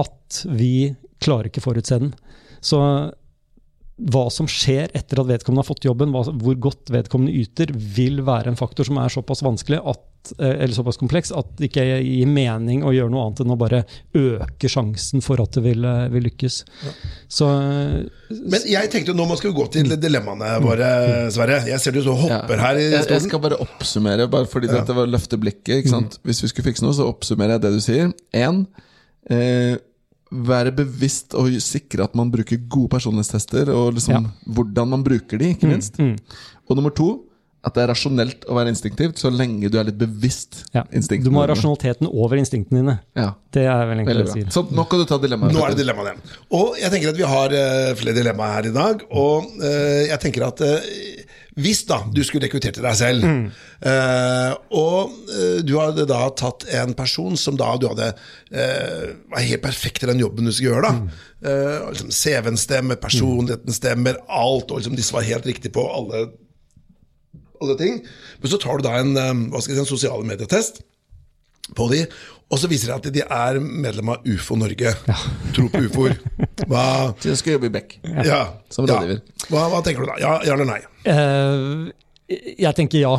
at 0.00 0.42
vi 0.46 0.92
klarer 1.22 1.50
ikke 1.50 1.64
forutse 1.64 1.98
den. 2.00 2.12
Så 2.60 2.78
hva 4.08 4.26
som 4.32 4.48
skjer 4.48 4.92
etter 4.96 5.20
at 5.20 5.28
vedkommende 5.28 5.64
har 5.64 5.68
fått 5.68 5.84
jobben, 5.84 6.12
hva, 6.14 6.22
hvor 6.28 6.56
godt 6.68 6.92
vedkommende 6.92 7.34
yter, 7.36 7.72
vil 7.74 8.22
være 8.26 8.52
en 8.52 8.58
faktor 8.58 8.88
som 8.88 9.00
er 9.00 9.12
såpass 9.12 9.42
vanskelig 9.44 9.80
at, 9.82 10.32
eh, 10.38 10.54
eller 10.64 10.76
såpass 10.76 11.00
kompleks 11.00 11.32
at 11.36 11.50
det 11.58 11.68
ikke 11.68 11.84
gir 12.00 12.30
mening 12.30 12.84
å 12.86 12.92
gjøre 12.94 13.12
noe 13.12 13.26
annet 13.26 13.42
enn 13.44 13.52
å 13.52 13.58
bare 13.60 13.82
øke 14.16 14.70
sjansen 14.72 15.24
for 15.24 15.42
at 15.42 15.58
det 15.58 15.64
vil, 15.66 15.84
eh, 15.84 16.08
vil 16.14 16.24
lykkes. 16.30 16.62
Så 17.28 17.50
Men 18.30 18.64
jeg 18.68 18.92
tenkte 18.94 19.16
nå 19.16 19.26
skal 19.36 19.52
vi 19.52 19.58
gå 19.58 19.68
til 19.76 19.92
dilemmaene 20.00 20.54
våre, 20.64 20.90
Sverre. 21.34 21.60
Jeg 21.68 21.80
ser 21.80 21.92
du 21.92 22.02
så 22.06 22.16
hopper 22.16 22.64
her 22.64 22.80
i 22.80 22.88
jeg, 22.88 23.06
jeg 23.10 23.26
skal 23.26 23.42
bare 23.42 23.60
oppsummere, 23.60 24.30
bare 24.30 24.48
fordi 24.48 24.72
dette 24.72 24.96
var 24.96 25.06
å 25.08 25.12
løfte 25.12 25.40
blikket. 25.40 25.82
Ikke 25.82 25.96
sant? 25.96 26.18
Hvis 26.24 26.42
vi 26.44 26.52
skulle 26.52 26.70
fikse 26.72 26.86
noe, 26.86 26.96
så 26.96 27.08
oppsummerer 27.10 27.58
jeg 27.58 27.66
det 27.66 27.72
du 27.76 27.80
sier. 27.84 28.12
En, 28.32 28.66
eh, 29.28 29.76
være 30.30 30.70
bevisst 30.76 31.34
og 31.34 31.48
sikre 31.62 32.04
at 32.06 32.14
man 32.14 32.30
bruker 32.30 32.60
gode 32.70 32.88
personlighetstester, 32.96 33.70
og 33.74 33.94
liksom 33.96 34.14
Ja. 34.14 34.30
hvordan 34.54 34.88
man 34.88 35.02
bruker 35.04 35.38
de, 35.38 35.54
ikke 35.54 35.66
minst. 35.66 35.98
Og 36.00 36.76
nummer 36.76 36.90
to, 36.94 37.24
at 37.62 37.74
det 37.76 37.82
er 37.82 37.90
rasjonelt 37.92 38.46
å 38.48 38.54
være 38.56 38.70
instinktivt, 38.72 39.18
så 39.20 39.28
lenge 39.28 39.68
du 39.68 39.76
er 39.76 39.84
litt 39.84 39.98
bevisst 40.00 40.62
ja, 40.72 40.84
instinktene 40.96 41.28
du 41.28 41.34
må 41.34 41.42
ha 41.42 41.48
rasjonaliteten 41.50 42.08
over 42.08 42.38
instinktene 42.40 42.80
dine. 42.80 42.94
Ja, 43.18 43.34
Det 43.52 43.66
er 43.66 43.82
vel 43.90 43.98
egentlig 43.98 44.16
det 44.16 44.26
jeg 44.30 44.46
sier. 44.46 44.52
Så 44.54 44.62
nå 44.70 44.84
kan 44.88 45.02
du 45.02 45.04
ta 45.04 45.18
dilemmaet. 45.20 45.52
Nå 45.52 45.64
er 45.66 45.74
det 45.74 45.82
dilemmaet 45.82 46.08
igjen. 46.14 46.38
Og 46.56 46.78
jeg 46.80 46.90
tenker 46.94 47.12
at 47.12 47.18
vi 47.20 47.26
har 47.34 47.52
eh, 47.52 47.90
flere 48.00 48.16
dilemmaer 48.16 48.54
her 48.54 48.70
i 48.70 48.72
dag. 48.78 49.04
Og 49.12 49.50
eh, 49.60 50.06
jeg 50.08 50.20
tenker 50.24 50.46
at 50.46 50.62
eh, 50.64 50.88
hvis 51.58 51.82
da 51.88 52.00
du 52.14 52.20
skulle 52.26 52.46
rekruttert 52.46 52.76
til 52.78 52.84
deg 52.86 52.96
selv, 52.98 53.24
eh, 53.26 54.52
og 54.76 55.14
uh, 55.30 55.58
du 55.66 55.72
hadde 55.80 56.06
da 56.10 56.20
tatt 56.38 56.66
en 56.78 56.94
person 56.98 57.38
som 57.40 57.58
da 57.58 57.72
du 57.80 57.88
hadde 57.90 58.12
uh, 58.14 59.06
var 59.32 59.46
helt 59.48 59.64
perfekt 59.64 60.02
til 60.04 60.12
den 60.12 60.22
jobben 60.22 60.46
du 60.46 60.52
skulle 60.54 60.76
gjøre, 60.76 60.90
da. 60.90 60.94
Mm. 61.00 61.10
liksom 61.88 62.10
CV-en 62.12 62.58
stemmer, 62.60 62.98
personligheten 63.00 63.72
stemmer, 63.72 64.18
alt, 64.28 64.70
og 64.70 64.82
liksom 64.82 64.96
disse 64.98 65.14
var 65.16 65.24
helt 65.24 65.48
riktig 65.48 65.72
på 65.72 65.86
alle, 65.88 66.26
alle 67.62 67.76
ting. 67.80 68.02
Men 68.42 68.52
så 68.52 68.60
tar 68.60 68.78
du 68.78 68.86
da 68.86 68.98
en, 69.00 69.14
hva 69.16 69.62
skal 69.62 69.72
jeg 69.72 69.80
si, 69.80 69.86
en 69.86 69.94
sosiale 69.94 70.28
medietest 70.28 70.82
på 71.76 71.86
de, 71.92 72.04
og 72.50 72.58
så 72.58 72.68
viser 72.70 72.90
det 72.90 72.96
at 72.98 73.14
de 73.14 73.22
er 73.22 73.60
medlem 73.62 74.08
av 74.10 74.24
UFO 74.26 74.56
Norge. 74.58 74.90
Tro 75.54 75.68
på 75.70 75.84
ufoer. 75.86 76.16
Hva, 76.66 76.84
Så 77.22 77.36
skal 77.38 77.56
jobbe 77.56 77.70
i 77.70 77.74
Beck. 77.76 77.98
ja, 78.26 78.40
Som 78.72 78.88
ja. 78.90 78.96
rådgiver. 78.98 79.20
Hva, 79.52 79.68
hva 79.70 79.82
tenker 79.86 80.02
du 80.02 80.10
da? 80.10 80.16
Ja, 80.22 80.32
ja 80.48 80.56
eller 80.56 80.66
nei? 80.66 80.80
Uh, 81.06 81.92
jeg 82.30 82.74
tenker 82.78 83.04
ja. 83.04 83.14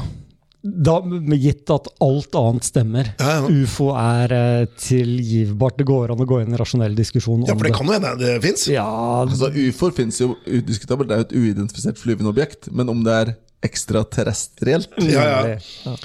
Da, 0.62 1.00
gitt 1.42 1.72
at 1.74 1.88
alt 2.06 2.36
annet 2.38 2.68
stemmer. 2.68 3.08
Ja, 3.18 3.40
ja. 3.40 3.48
Ufo 3.64 3.88
er 3.98 4.34
eh, 4.36 4.66
tilgivbart. 4.78 5.80
Det 5.80 5.88
går 5.90 6.12
an 6.14 6.22
å 6.22 6.28
gå 6.30 6.38
inn 6.44 6.52
i 6.52 6.54
en 6.54 6.60
rasjonell 6.62 6.94
diskusjon 6.94 7.48
Ja, 7.48 7.56
for 7.56 7.66
det 7.66 7.72
det. 7.72 7.78
kan 7.80 7.90
jo 7.90 7.96
hende 7.96 8.12
det 8.20 8.36
fins. 8.44 8.68
Ja, 8.70 8.86
Altså, 9.24 9.50
UFO-er 9.50 9.96
fins 9.98 10.20
jo 10.22 10.36
udiskutabelt, 10.46 11.10
det 11.10 11.16
er 11.18 11.24
jo 11.24 11.30
et 11.32 11.34
uidentifisert 11.40 11.98
flyvende 11.98 12.30
objekt. 12.30 12.70
Men 12.72 12.94
om 12.94 13.02
det 13.08 13.16
er 13.24 13.34
ekstraterrestrielt. 13.66 14.90
Ja, 15.06 15.22
ja. 15.26 15.42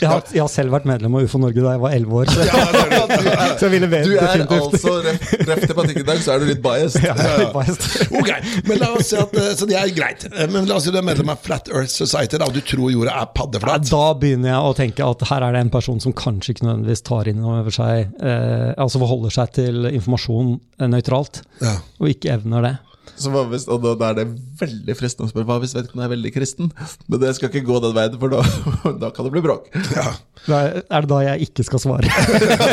Jeg, 0.00 0.08
har, 0.10 0.22
jeg 0.34 0.42
har 0.42 0.50
selv 0.52 0.74
vært 0.74 0.86
medlem 0.88 1.14
av 1.16 1.24
UFO 1.26 1.38
Norge 1.40 1.62
da 1.64 1.72
jeg 1.76 1.82
var 1.82 1.94
elleve 1.96 2.18
år. 2.22 2.30
Så, 2.32 2.44
Ja, 2.50 2.64
det 2.72 2.82
er 2.82 3.24
det. 3.24 3.46
så 3.60 3.68
jeg 3.68 3.72
ville 3.74 3.88
Du 3.90 3.94
er 3.96 4.20
definitivt 4.20 4.66
altså 4.66 4.94
ref, 5.06 5.32
ref 5.50 5.62
tematikken 5.70 6.02
i 6.04 6.06
dag, 6.10 6.20
så 6.24 6.34
er 6.34 6.42
du 6.42 6.46
litt 6.50 6.62
biased. 6.64 7.04
ja, 7.08 7.14
er 7.16 7.52
biased. 7.54 7.86
Ok, 8.20 8.30
men 8.68 8.80
la 8.82 8.90
oss 8.96 9.10
si 9.12 9.18
at, 9.20 9.36
eh, 9.40 9.50
Så 9.58 9.68
det 9.70 9.78
er 9.80 9.92
greit. 9.96 10.26
Eh, 10.32 10.46
Men 10.52 10.68
la 10.68 10.76
oss 10.78 10.86
si 10.88 10.94
du 10.94 11.00
er 11.00 11.06
medlem 11.06 11.32
av 11.32 11.40
Flat 11.46 11.70
Earth 11.72 11.92
Society, 11.94 12.36
da, 12.40 12.48
og 12.50 12.56
du 12.56 12.62
tror 12.66 12.92
jorda 12.92 13.14
er 13.14 13.24
Ja, 13.24 13.28
paddeflat. 13.40 13.88
Da 13.90 14.04
begynner 14.20 14.52
jeg 14.52 14.70
å 14.70 14.74
tenke 14.76 15.06
at 15.10 15.26
her 15.30 15.46
er 15.48 15.56
det 15.56 15.64
en 15.66 15.72
person 15.74 16.00
som 16.02 16.14
kanskje 16.16 16.54
ikke 16.56 16.68
nødvendigvis 16.68 17.04
tar 17.08 17.30
inn 17.32 17.40
over 17.46 17.72
seg 17.74 18.12
eh, 18.20 18.72
Altså 18.76 19.00
forholder 19.02 19.32
seg 19.34 19.54
til 19.56 19.88
informasjon 19.94 20.56
eh, 20.80 20.88
nøytralt, 20.92 21.42
Ja. 21.64 21.78
og 22.00 22.10
ikke 22.12 22.34
evner 22.36 22.66
det. 22.68 22.74
Så 23.16 23.32
hva 23.32 23.46
hvis, 23.50 23.64
og 23.72 23.80
da, 23.84 23.94
da 23.98 24.10
er 24.12 24.18
det 24.20 24.26
veldig 24.60 24.96
fristende 24.98 25.28
å 25.28 25.32
spørre 25.32 25.48
hva 25.48 25.58
hvis 25.62 25.74
vedkommende 25.76 26.08
er 26.08 26.14
veldig 26.14 26.32
kristen. 26.34 26.70
Men 27.08 27.22
det 27.22 27.32
skal 27.38 27.50
ikke 27.50 27.64
gå 27.66 27.80
den 27.84 27.96
veien, 27.96 28.18
for 28.20 28.32
da, 28.32 28.42
da 29.02 29.12
kan 29.14 29.28
det 29.28 29.34
bli 29.36 29.44
bråk. 29.46 29.70
Ja. 29.96 30.12
Er 30.52 31.06
det 31.06 31.10
da 31.10 31.22
jeg 31.24 31.48
ikke 31.48 31.66
skal 31.66 31.82
svare? 31.82 32.12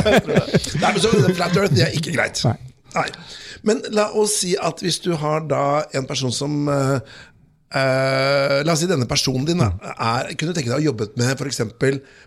Nei, 0.81 0.91
men 0.91 1.01
så 1.01 1.13
Flat 1.33 1.55
Earth, 1.57 1.73
det 1.75 1.87
er 1.87 1.97
ikke 1.97 2.15
greit. 2.15 2.43
Nei. 2.47 2.57
Nei. 2.93 3.09
Men 3.63 3.79
la 3.95 4.09
oss 4.19 4.41
si 4.43 4.53
at 4.59 4.83
hvis 4.83 4.99
du 5.03 5.13
har 5.19 5.45
da 5.49 5.83
en 5.95 6.07
person 6.09 6.33
som 6.35 6.67
uh, 6.67 6.97
eh, 7.73 8.59
La 8.67 8.75
oss 8.75 8.83
si 8.83 8.89
denne 8.89 9.07
personen 9.09 9.47
din 9.47 9.63
da, 9.63 9.71
er, 9.93 10.33
kunne 10.35 10.51
du 10.51 10.59
tenke 10.59 10.69
deg 10.69 10.81
å 10.81 10.87
jobbe 10.91 11.09
med 11.19 11.39
f.eks. 11.39 11.63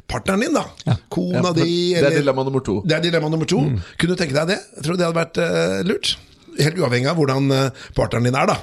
partneren 0.09 0.47
din. 0.47 0.57
da 0.57 0.97
Kona 1.13 1.53
Ja, 1.53 1.57
di. 1.61 1.69
Eller, 1.95 2.09
det 2.09 2.23
er 2.23 2.25
dilemma 2.25 2.47
nummer 2.49 2.65
to. 2.67 2.81
Det 2.87 2.99
er 2.99 3.05
dilemma 3.05 3.31
nummer 3.33 3.49
to. 3.51 3.63
Kunne 4.01 4.17
du 4.17 4.23
tenke 4.23 4.37
deg 4.39 4.57
det? 4.57 4.63
Tror 4.81 4.97
du 4.97 5.03
det 5.03 5.11
hadde 5.11 5.21
vært 5.21 5.43
uh, 5.45 5.83
lurt? 5.87 6.17
Helt 6.59 6.81
uavhengig 6.81 7.11
av 7.13 7.21
hvordan 7.21 7.53
eh, 7.53 7.85
partneren 7.97 8.31
din 8.31 8.39
er, 8.39 8.47
da. 8.55 8.59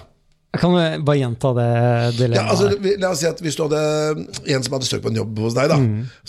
Jeg 0.53 0.61
kan 0.61 0.75
du 0.75 1.05
bare 1.07 1.17
gjenta 1.17 1.49
det 1.57 1.67
dilemmaet? 2.13 2.35
Ja, 2.37 2.43
altså, 2.53 2.97
la 3.01 3.09
oss 3.09 3.21
si 3.23 3.25
at 3.25 3.39
Hvis 3.41 3.55
du 3.57 3.63
hadde 3.63 3.79
en 4.53 4.61
som 4.65 4.75
hadde 4.75 4.85
søkt 4.85 5.01
på 5.01 5.09
en 5.09 5.15
jobb 5.17 5.39
hos 5.41 5.55
deg, 5.57 5.71
da 5.71 5.79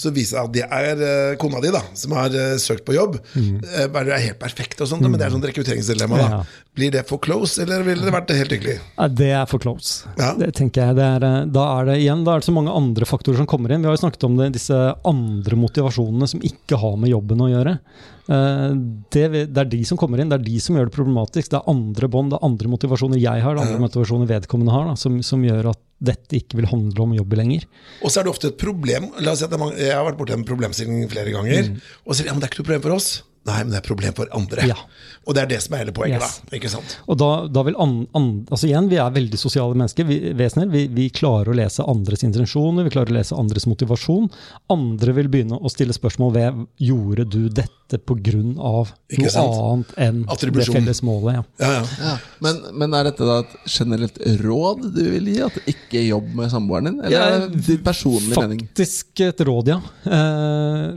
så 0.00 0.12
viser 0.16 0.16
det 0.16 0.30
seg 0.30 0.46
at 0.48 0.54
det 0.54 0.62
er 0.96 1.02
eh, 1.04 1.34
kona 1.42 1.60
di 1.60 1.72
da 1.74 1.82
som 1.92 2.14
har 2.16 2.32
eh, 2.32 2.54
søkt 2.62 2.86
på 2.88 2.96
jobb. 2.96 3.18
Mm. 3.36 3.58
Bare 3.92 4.14
er 4.16 4.24
helt 4.30 4.40
perfekt, 4.40 4.80
og 4.80 4.88
sånt, 4.88 5.04
men 5.04 5.18
det 5.20 5.26
er 5.26 5.34
sånn 5.34 5.44
rekrutteringsdilemma. 5.44 6.22
da 6.22 6.30
Ja. 6.38 6.38
Blir 6.74 6.90
det 6.96 7.04
for 7.06 7.20
close, 7.22 7.60
eller 7.62 7.84
ville 7.86 8.02
det 8.02 8.14
vært 8.16 8.32
helt 8.34 8.56
hyggelig? 8.56 8.78
Ja, 8.96 9.06
Det 9.20 9.28
er 9.42 9.44
for 9.46 9.62
close. 9.62 10.08
Ja. 10.18 10.32
Det 10.40 10.54
tenker 10.56 10.88
jeg. 10.88 10.96
Det 10.96 11.04
er, 11.04 11.28
eh, 11.28 11.44
da 11.52 11.66
er 11.76 11.92
det 11.92 12.00
igjen 12.00 12.24
da 12.24 12.32
er 12.34 12.40
det 12.40 12.48
så 12.48 12.56
mange 12.56 12.72
andre 12.72 13.04
faktorer 13.04 13.36
som 13.42 13.46
kommer 13.50 13.76
inn. 13.76 13.84
Vi 13.84 13.92
har 13.92 13.98
jo 13.98 14.02
snakket 14.08 14.24
om 14.24 14.40
det, 14.40 14.54
disse 14.56 14.80
andre 15.04 15.60
motivasjonene 15.60 16.32
som 16.32 16.40
ikke 16.40 16.80
har 16.80 16.96
med 16.96 17.12
jobben 17.12 17.44
å 17.44 17.52
gjøre. 17.52 17.76
Eh, 18.28 18.70
Det, 19.14 19.24
det 19.52 19.60
er 19.60 19.68
de 19.68 19.82
som 19.84 19.98
kommer 20.00 20.20
inn, 20.20 20.30
det 20.32 20.38
er 20.40 20.46
de 20.46 20.60
som 20.62 20.76
gjør 20.76 20.88
det 20.88 20.96
problematisk. 20.96 21.50
Det 21.52 21.58
er 21.60 21.70
andre 21.70 22.08
bånd, 22.08 22.32
det 22.32 22.38
er 22.40 22.46
andre 22.48 22.70
motivasjoner 22.72 23.20
jeg 23.20 23.44
har, 23.44 23.54
det 23.54 23.62
er 23.62 23.68
andre 23.68 23.84
motivasjoner 23.84 24.30
vedkommende 24.30 24.72
har, 24.74 24.88
da, 24.88 24.96
som, 24.98 25.20
som 25.22 25.44
gjør 25.44 25.70
at 25.74 25.80
dette 26.04 26.36
ikke 26.40 26.58
vil 26.58 26.68
handle 26.68 27.04
om 27.04 27.14
jobb 27.16 27.36
lenger. 27.38 27.68
Og 28.02 28.10
så 28.10 28.20
er 28.20 28.26
det 28.26 28.32
ofte 28.34 28.50
et 28.50 28.58
problem 28.60 29.06
La 29.24 29.32
oss 29.32 29.40
si 29.40 29.46
at 29.46 29.54
Jeg 29.78 29.94
har 29.94 30.04
vært 30.08 30.18
borti 30.18 30.34
en 30.36 30.44
problemstilling 30.48 31.06
flere 31.12 31.32
ganger. 31.36 31.70
Og 32.04 32.12
så 32.12 32.20
sier 32.22 32.32
ja, 32.32 32.34
men 32.34 32.42
det 32.42 32.48
er 32.48 32.52
ikke 32.52 32.64
noe 32.64 32.70
problem 32.72 32.84
for 32.88 32.96
oss. 32.98 33.12
Nei, 33.44 33.58
men 33.60 33.74
det 33.74 33.76
er 33.76 33.82
et 33.82 33.88
problem 33.90 34.14
for 34.16 34.30
andre. 34.32 34.64
Ja. 34.70 34.76
Og 35.28 35.36
det 35.36 35.42
er 35.42 35.48
det 35.50 35.58
som 35.60 35.74
er 35.76 35.82
hele 35.82 35.92
poenget. 35.96 36.22
Yes. 36.22 36.38
da 36.48 36.56
Ikke 36.56 36.70
sant? 36.72 36.94
Og 37.12 37.18
da, 37.20 37.28
da 37.52 37.64
vil 37.66 37.76
an, 37.80 37.94
an, 38.16 38.28
altså 38.48 38.68
igjen, 38.70 38.88
Vi 38.88 38.96
er 39.00 39.12
veldig 39.12 39.40
sosiale 39.40 39.76
mennesker, 39.76 40.06
vi, 40.08 40.18
vesener. 40.36 40.70
Vi, 40.72 40.86
vi 40.92 41.10
klarer 41.12 41.52
å 41.52 41.56
lese 41.56 41.84
andres 41.84 42.24
intensjoner, 42.24 42.86
vi 42.86 42.94
klarer 42.94 43.12
å 43.12 43.18
lese 43.18 43.36
andres 43.36 43.66
motivasjon. 43.68 44.30
Andre 44.72 45.16
vil 45.18 45.28
begynne 45.32 45.58
å 45.60 45.72
stille 45.72 45.96
spørsmål 45.96 46.32
ved 46.38 46.62
gjorde 46.88 47.26
du 47.34 47.42
dette 47.52 48.00
pga. 48.00 48.22
Noe 48.34 48.86
annet 49.12 49.90
enn 50.00 50.22
det 50.24 50.64
felles 50.70 51.02
målet. 51.04 51.36
Ja. 51.36 51.42
Ja, 51.60 51.72
ja. 51.74 51.82
Ja. 52.00 52.14
Men, 52.44 52.62
men 52.80 52.96
er 52.96 53.10
dette 53.10 53.28
da 53.28 53.42
et 53.42 53.52
generelt 53.70 54.16
råd 54.40 54.86
du 54.94 55.02
vil 55.02 55.28
gi? 55.34 55.42
At 55.44 55.58
ikke 55.68 56.00
jobb 56.06 56.32
med 56.38 56.52
samboeren 56.52 56.88
din? 56.88 57.02
Eller 57.04 57.26
er 57.26 57.44
det 57.44 57.60
din 57.68 57.82
personlige 57.84 58.40
mening? 58.40 58.64
Faktisk 58.70 59.20
et 59.28 59.44
råd, 59.44 59.74
ja. 59.74 59.82
Eh, 60.08 60.88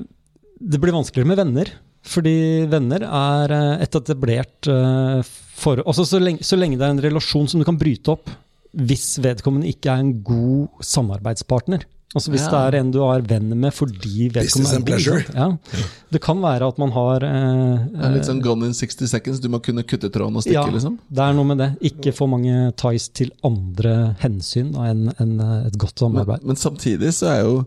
det 0.57 0.79
blir 0.81 0.95
vanskeligere 0.95 1.33
med 1.33 1.41
venner. 1.43 1.73
Fordi 2.07 2.35
venner 2.71 3.03
er 3.07 3.53
eh, 3.57 3.83
et 3.85 3.99
etablert 3.99 4.69
forhold 4.69 5.33
for... 5.57 5.79
Altså 5.89 6.03
så 6.05 6.19
lenge, 6.21 6.43
så 6.45 6.53
lenge 6.59 6.77
det 6.77 6.85
er 6.85 6.91
en 6.93 7.01
relasjon 7.01 7.47
som 7.49 7.57
du 7.61 7.65
kan 7.65 7.79
bryte 7.81 8.11
opp 8.13 8.29
hvis 8.77 9.15
vedkommende 9.23 9.65
ikke 9.71 9.89
er 9.89 10.03
en 10.03 10.11
god 10.27 10.83
samarbeidspartner. 10.85 11.85
Altså 12.15 12.29
Hvis 12.31 12.43
Ja. 12.45 12.51
det 12.51 12.59
er 12.59 12.77
en 12.79 12.91
du 12.93 12.99
er 13.03 13.23
venn 13.25 13.49
med 13.59 13.73
fordi 13.73 14.29
Business 14.31 14.69
vedkommende 14.69 14.69
er 14.69 14.77
god. 14.77 14.77
and 14.77 14.85
pleasure. 14.85 15.23
Ja. 15.33 15.87
Det 16.13 16.21
kan 16.23 16.39
være 16.43 16.67
at 16.69 16.77
man 16.79 16.91
har 16.95 17.25
eh, 17.25 17.87
Det 17.89 18.05
er 18.05 18.13
litt 18.13 18.29
sånn 18.29 18.41
gone 18.45 18.69
in 18.69 18.73
60 18.77 19.09
seconds, 19.11 19.39
du 19.43 19.49
må 19.49 19.59
kunne 19.65 19.83
kutte 19.83 20.11
tråden 20.13 20.37
og 20.37 20.45
stikke, 20.45 20.61
ja, 20.61 20.67
liksom? 20.71 20.99
det 21.09 21.25
er 21.25 21.33
noe 21.35 21.49
med 21.49 21.57
det. 21.63 21.69
Ikke 21.89 22.13
for 22.15 22.29
mange 22.31 22.69
ties 22.79 23.09
til 23.17 23.33
andre 23.43 24.15
hensyn 24.21 24.71
enn 24.77 25.09
eh, 25.17 25.67
et 25.67 25.75
godt 25.81 25.97
Men, 25.99 26.05
samarbeid. 26.21 26.45
men 26.47 26.55
samtidig 26.55 27.11
så 27.17 27.33
er 27.33 27.41
jo 27.43 27.57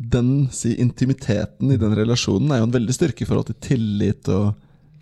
den 0.00 0.48
si, 0.54 0.74
intimiteten 0.80 1.72
i 1.74 1.78
den 1.80 1.94
relasjonen 1.96 2.52
er 2.54 2.62
jo 2.62 2.70
en 2.70 2.76
veldig 2.76 2.96
styrke 2.96 3.24
i 3.24 3.28
forhold 3.28 3.50
til 3.50 3.62
tillit 3.68 4.30
og 4.32 4.52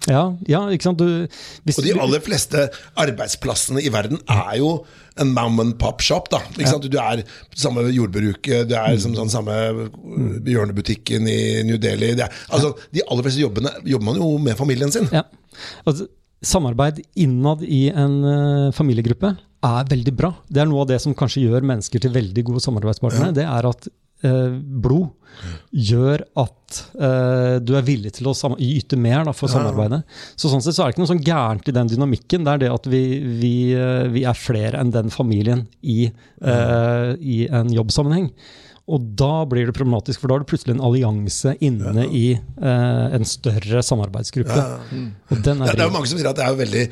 Ja, 0.08 0.22
ja 0.48 0.60
ikke 0.72 0.88
sant? 0.88 1.02
Du, 1.02 1.38
hvis 1.66 1.78
Og 1.78 1.84
de 1.84 1.94
aller 2.00 2.22
fleste 2.24 2.64
arbeidsplassene 2.98 3.82
i 3.84 3.92
verden 3.92 4.20
er 4.30 4.56
jo 4.58 4.72
en 5.18 5.32
mom 5.34 5.58
and 5.60 5.74
pop 5.78 6.02
shop. 6.02 6.30
da 6.32 6.40
ikke 6.54 6.70
sant? 6.70 6.86
Du 6.90 6.98
er 7.02 7.24
samme 7.58 7.84
jordbruket, 7.90 8.68
du 8.70 8.74
er 8.78 8.98
som 9.02 9.16
sånn 9.18 9.32
samme 9.32 9.56
hjørnebutikken 10.46 11.26
i 11.30 11.40
New 11.66 11.80
Delhi. 11.82 12.14
Det 12.18 12.26
er, 12.26 12.38
altså, 12.48 12.72
de 12.94 13.04
aller 13.04 13.26
fleste 13.26 13.42
jobbene 13.42 13.74
jobber 13.84 14.10
man 14.10 14.22
jo 14.22 14.30
med 14.42 14.58
familien 14.58 14.94
sin. 14.94 15.10
Ja. 15.14 15.26
Altså, 15.84 16.08
samarbeid 16.46 17.02
innad 17.18 17.62
i 17.66 17.88
en 17.90 18.18
uh, 18.22 18.74
familiegruppe 18.74 19.34
er 19.66 19.88
veldig 19.90 20.14
bra. 20.14 20.32
Det 20.46 20.62
er 20.62 20.70
noe 20.70 20.84
av 20.84 20.92
det 20.92 21.00
som 21.02 21.16
kanskje 21.18 21.48
gjør 21.48 21.66
mennesker 21.66 22.02
til 22.02 22.14
veldig 22.14 22.46
gode 22.46 22.62
samarbeidspartnere. 22.62 23.34
Det 23.34 23.46
er 23.46 23.70
at 23.74 23.90
blod 24.22 25.12
gjør 25.70 26.24
at 26.40 26.78
eh, 26.98 27.56
du 27.62 27.74
er 27.78 27.86
villig 27.86 28.12
til 28.16 28.30
å 28.30 28.34
yte 28.56 28.98
mer 29.00 29.26
da, 29.28 29.34
for 29.36 29.50
samarbeidet. 29.52 30.00
Så 30.38 30.50
sånn 30.50 30.64
sett 30.64 30.76
så 30.76 30.84
er 30.84 30.90
det 30.90 30.96
ikke 30.96 31.04
noe 31.04 31.12
sånn 31.12 31.26
gærent 31.26 31.68
i 31.70 31.74
den 31.76 31.90
dynamikken. 31.92 32.46
Det 32.46 32.54
er 32.54 32.62
det 32.64 32.72
at 32.74 32.88
vi, 32.90 33.02
vi, 33.40 33.52
eh, 33.76 34.06
vi 34.12 34.24
er 34.28 34.38
flere 34.38 34.80
enn 34.80 34.92
den 34.94 35.12
familien 35.14 35.66
i, 35.82 36.08
eh, 36.08 37.10
i 37.18 37.44
en 37.60 37.70
jobbsammenheng. 37.74 38.32
Og 38.88 39.04
da 39.20 39.44
blir 39.48 39.68
det 39.68 39.76
problematisk, 39.76 40.22
for 40.22 40.30
da 40.30 40.38
er 40.38 40.44
det 40.44 40.50
plutselig 40.50 40.76
en 40.76 40.84
allianse 40.88 41.54
inne 41.64 42.06
i 42.08 42.26
eh, 42.38 43.16
en 43.18 43.26
større 43.28 43.82
samarbeidsgruppe. 43.84 44.58
Og 45.28 45.42
den 45.44 45.64
Det, 45.64 45.72
er 45.74 45.80
det 45.80 45.84
er 45.84 45.90
jo 45.90 45.96
mange 45.98 46.10
som 46.10 46.20
sier 46.20 46.30
at 46.30 46.40
det 46.40 46.46
er 46.46 46.60
veldig 46.62 46.84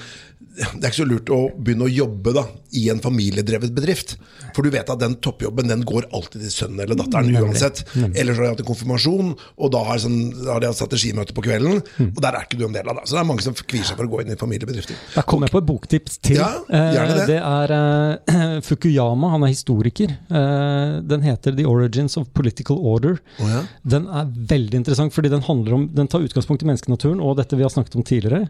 det 0.57 0.85
er 0.85 0.89
ikke 0.89 1.03
så 1.03 1.07
lurt 1.09 1.31
å 1.33 1.39
begynne 1.53 1.85
å 1.85 1.93
jobbe 1.93 2.33
da 2.33 2.43
i 2.77 2.87
en 2.93 3.01
familiedrevet 3.05 3.73
bedrift. 3.77 4.15
For 4.57 4.65
du 4.65 4.71
vet 4.73 4.89
at 4.89 5.01
den 5.01 5.17
toppjobben 5.25 5.69
den 5.69 5.83
går 5.89 6.07
alltid 6.17 6.47
til 6.47 6.53
sønnen 6.53 6.81
eller 6.85 6.97
datteren 6.97 7.29
Nemlig. 7.29 7.51
uansett. 7.51 7.83
Eller 7.95 8.33
så 8.33 8.41
har 8.41 8.47
de 8.47 8.53
hatt 8.55 8.63
en 8.65 8.69
konfirmasjon, 8.69 9.35
og 9.37 9.73
da 9.75 9.83
har, 9.85 10.01
sånn, 10.01 10.19
da 10.39 10.55
har 10.55 10.65
de 10.65 10.71
hatt 10.71 10.79
strategimøte 10.79 11.37
på 11.37 11.45
kvelden. 11.45 11.83
Mm. 12.01 12.09
Og 12.09 12.23
der 12.25 12.39
er 12.39 12.47
ikke 12.49 12.61
du 12.61 12.65
en 12.69 12.77
del 12.77 12.89
av 12.89 13.01
det. 13.01 13.05
Så 13.05 13.17
det 13.17 13.21
er 13.21 13.29
mange 13.29 13.45
som 13.45 13.57
kvier 13.57 13.85
seg 13.85 14.01
for 14.01 14.09
å 14.09 14.13
gå 14.15 14.23
inn 14.25 14.33
i 14.33 14.39
familiebedrifter. 14.41 15.01
Da 15.17 15.25
kommer 15.29 15.51
jeg 15.51 15.57
på 15.57 15.63
et 15.63 15.69
boktips 15.69 16.19
til. 16.25 16.41
Ja, 16.41 16.51
gjerne 16.73 17.19
det. 17.21 17.27
Eh, 17.27 17.31
det 17.35 17.41
er 17.43 17.77
eh, 17.77 18.57
Fukuyama, 18.69 19.35
han 19.37 19.45
er 19.45 19.53
historiker. 19.53 20.17
Eh, 20.41 20.97
den 21.05 21.27
heter 21.27 21.57
'The 21.57 21.69
Origins 21.87 22.17
of 22.21 22.29
Political 22.37 22.79
Order'. 22.79 23.17
Oh, 23.41 23.49
ja. 23.51 23.63
Den 23.87 24.09
er 24.11 24.29
veldig 24.53 24.83
interessant, 24.83 25.15
fordi 25.15 25.31
den, 25.33 25.45
om, 25.47 25.87
den 25.95 26.11
tar 26.11 26.25
utgangspunkt 26.27 26.65
i 26.65 26.69
menneskenaturen 26.69 27.23
og 27.25 27.39
dette 27.41 27.59
vi 27.59 27.65
har 27.67 27.73
snakket 27.73 27.99
om 27.99 28.07
tidligere. 28.07 28.49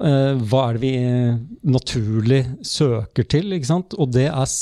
Uh, 0.00 0.38
hva 0.48 0.68
er 0.68 0.78
det 0.78 0.82
vi 0.84 0.92
eh, 1.00 1.38
naturlig 1.66 2.42
søker 2.66 3.26
til? 3.28 3.56
ikke 3.56 3.70
sant? 3.70 3.96
Og 3.98 4.12
det 4.14 4.28
er, 4.30 4.52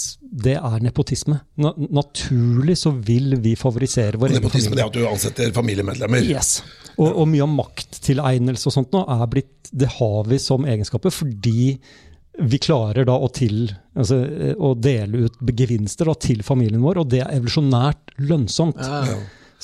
det 0.46 0.56
er 0.58 0.84
nepotisme. 0.84 1.40
Na, 1.60 1.74
naturlig 1.76 2.78
så 2.80 2.94
vil 2.94 3.36
vi 3.44 3.54
favorisere 3.58 4.20
vår 4.20 4.32
egen 4.32 4.42
Nepotisme, 4.42 4.78
er 4.78 4.88
at 4.88 4.96
du 4.96 5.04
ansetter 5.08 5.52
familiemedlemmer. 5.54 6.24
Yes. 6.26 6.58
Og, 6.96 7.10
og 7.10 7.28
mye 7.30 7.44
av 7.44 7.50
makttilegnelse 7.50 8.70
og 8.70 8.74
sånt 8.76 8.92
nå 8.94 9.02
er 9.10 9.24
blitt 9.30 9.70
Det 9.74 9.88
har 9.96 10.28
vi 10.30 10.38
som 10.38 10.66
egenskaper 10.68 11.10
fordi 11.10 11.74
vi 12.38 12.58
klarer 12.58 13.06
da 13.06 13.14
å, 13.20 13.28
til, 13.32 13.68
altså, 13.94 14.18
eh, 14.26 14.54
å 14.58 14.74
dele 14.74 15.28
ut 15.28 15.40
gevinster 15.54 16.10
da, 16.10 16.16
til 16.18 16.42
familien 16.46 16.82
vår, 16.82 17.02
og 17.02 17.10
det 17.12 17.22
er 17.22 17.34
evolusjonært 17.36 18.16
lønnsomt. 18.26 18.80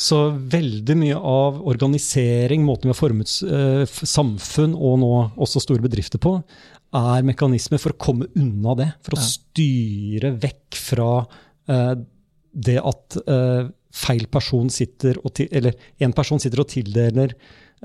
Så 0.01 0.21
veldig 0.31 0.95
mye 0.97 1.17
av 1.17 1.59
organisering, 1.69 2.63
måten 2.65 2.89
vi 2.89 2.95
har 2.95 3.01
formet 3.01 3.33
eh, 3.45 3.83
samfunn 3.87 4.77
og 4.79 5.01
nå 5.03 5.11
også 5.43 5.61
store 5.65 5.85
bedrifter 5.85 6.23
på, 6.23 6.39
er 6.97 7.27
mekanismer 7.27 7.83
for 7.83 7.95
å 7.95 8.01
komme 8.01 8.31
unna 8.39 8.77
det. 8.79 8.89
For 9.07 9.19
å 9.19 9.23
styre 9.23 10.33
vekk 10.41 10.79
fra 10.79 11.11
eh, 11.71 11.93
det 12.51 12.79
at 12.81 13.19
eh, 13.27 13.69
feil 13.95 14.27
person 14.31 14.71
sitter 14.71 15.19
og 15.25 15.35
til, 15.39 15.49
Eller 15.51 15.75
en 16.03 16.15
person 16.15 16.41
sitter 16.43 16.63
og 16.63 16.71
tildeler 16.71 17.35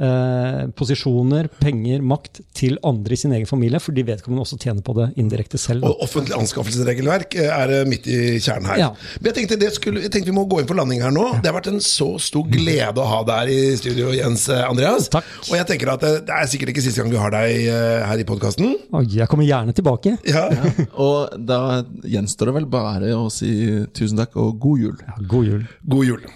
eh, 0.02 0.62
posisjoner, 0.76 1.50
penger, 1.60 2.04
makt 2.06 2.42
til 2.56 2.78
andre 2.86 3.16
i 3.16 3.20
sin 3.20 3.34
egen 3.36 3.50
familie, 3.50 3.80
fordi 3.84 4.06
vedkommende 4.08 4.44
også 4.46 4.60
tjener 4.62 4.84
på 4.86 4.96
det 4.98 5.10
indirekte 5.22 5.60
selv. 5.62 5.84
da. 5.84 5.92
Og 5.92 6.06
offentlig 6.06 6.36
anskaffelsesregelverk 6.38 7.38
eh, 7.40 7.52
er 7.52 7.90
midt 7.90 8.10
i 8.12 8.20
kjernen 8.40 8.70
her. 8.72 8.82
Ja. 8.86 8.90
Men 9.20 9.32
jeg 9.32 9.38
tenkte, 9.40 9.60
det 9.62 9.72
skulle, 9.76 10.06
jeg 10.06 10.14
tenkte 10.14 10.32
vi 10.32 10.38
må 10.38 10.46
gå 10.52 10.62
inn 10.62 10.70
for 10.70 10.80
landing 10.80 11.04
her 11.06 11.14
nå. 11.16 11.28
Det 11.42 11.52
har 11.52 11.58
vært 11.58 11.72
en 11.74 11.84
så 11.84 12.10
stor 12.22 12.48
glede 12.52 13.02
å 13.02 13.10
ha 13.10 13.22
deg 13.28 13.42
her 13.44 13.54
i 13.54 13.60
studio, 13.80 14.12
Jens 14.16 14.48
eh, 14.52 14.64
Andreas. 14.68 15.10
Takk. 15.14 15.30
Og 15.50 15.58
jeg 15.60 15.70
tenker 15.72 15.94
at 15.96 16.06
det, 16.06 16.14
det 16.30 16.40
er 16.40 16.52
sikkert 16.52 16.74
ikke 16.74 16.86
siste 16.86 17.04
gang 17.04 17.14
vi 17.14 17.22
har 17.22 17.36
deg 17.36 17.70
her 18.06 18.22
i 18.22 18.28
podkasten. 18.28 18.76
Jeg 19.12 19.30
kommer 19.32 19.48
gjerne 19.48 19.76
tilbake. 19.76 20.18
Ja. 20.28 20.48
Og 21.02 21.36
da 21.48 21.84
gjenstår 22.04 22.52
det 22.52 22.58
vel 22.60 22.70
bare 22.72 23.14
å 23.18 23.28
si 23.34 23.52
tusen 23.96 24.20
takk 24.20 24.36
og 24.42 24.58
god 24.62 24.88
jul. 24.88 24.98
Ja, 25.06 25.20
god 25.36 25.52
jul. 25.52 25.70
God 25.86 26.12
jul. 26.12 26.28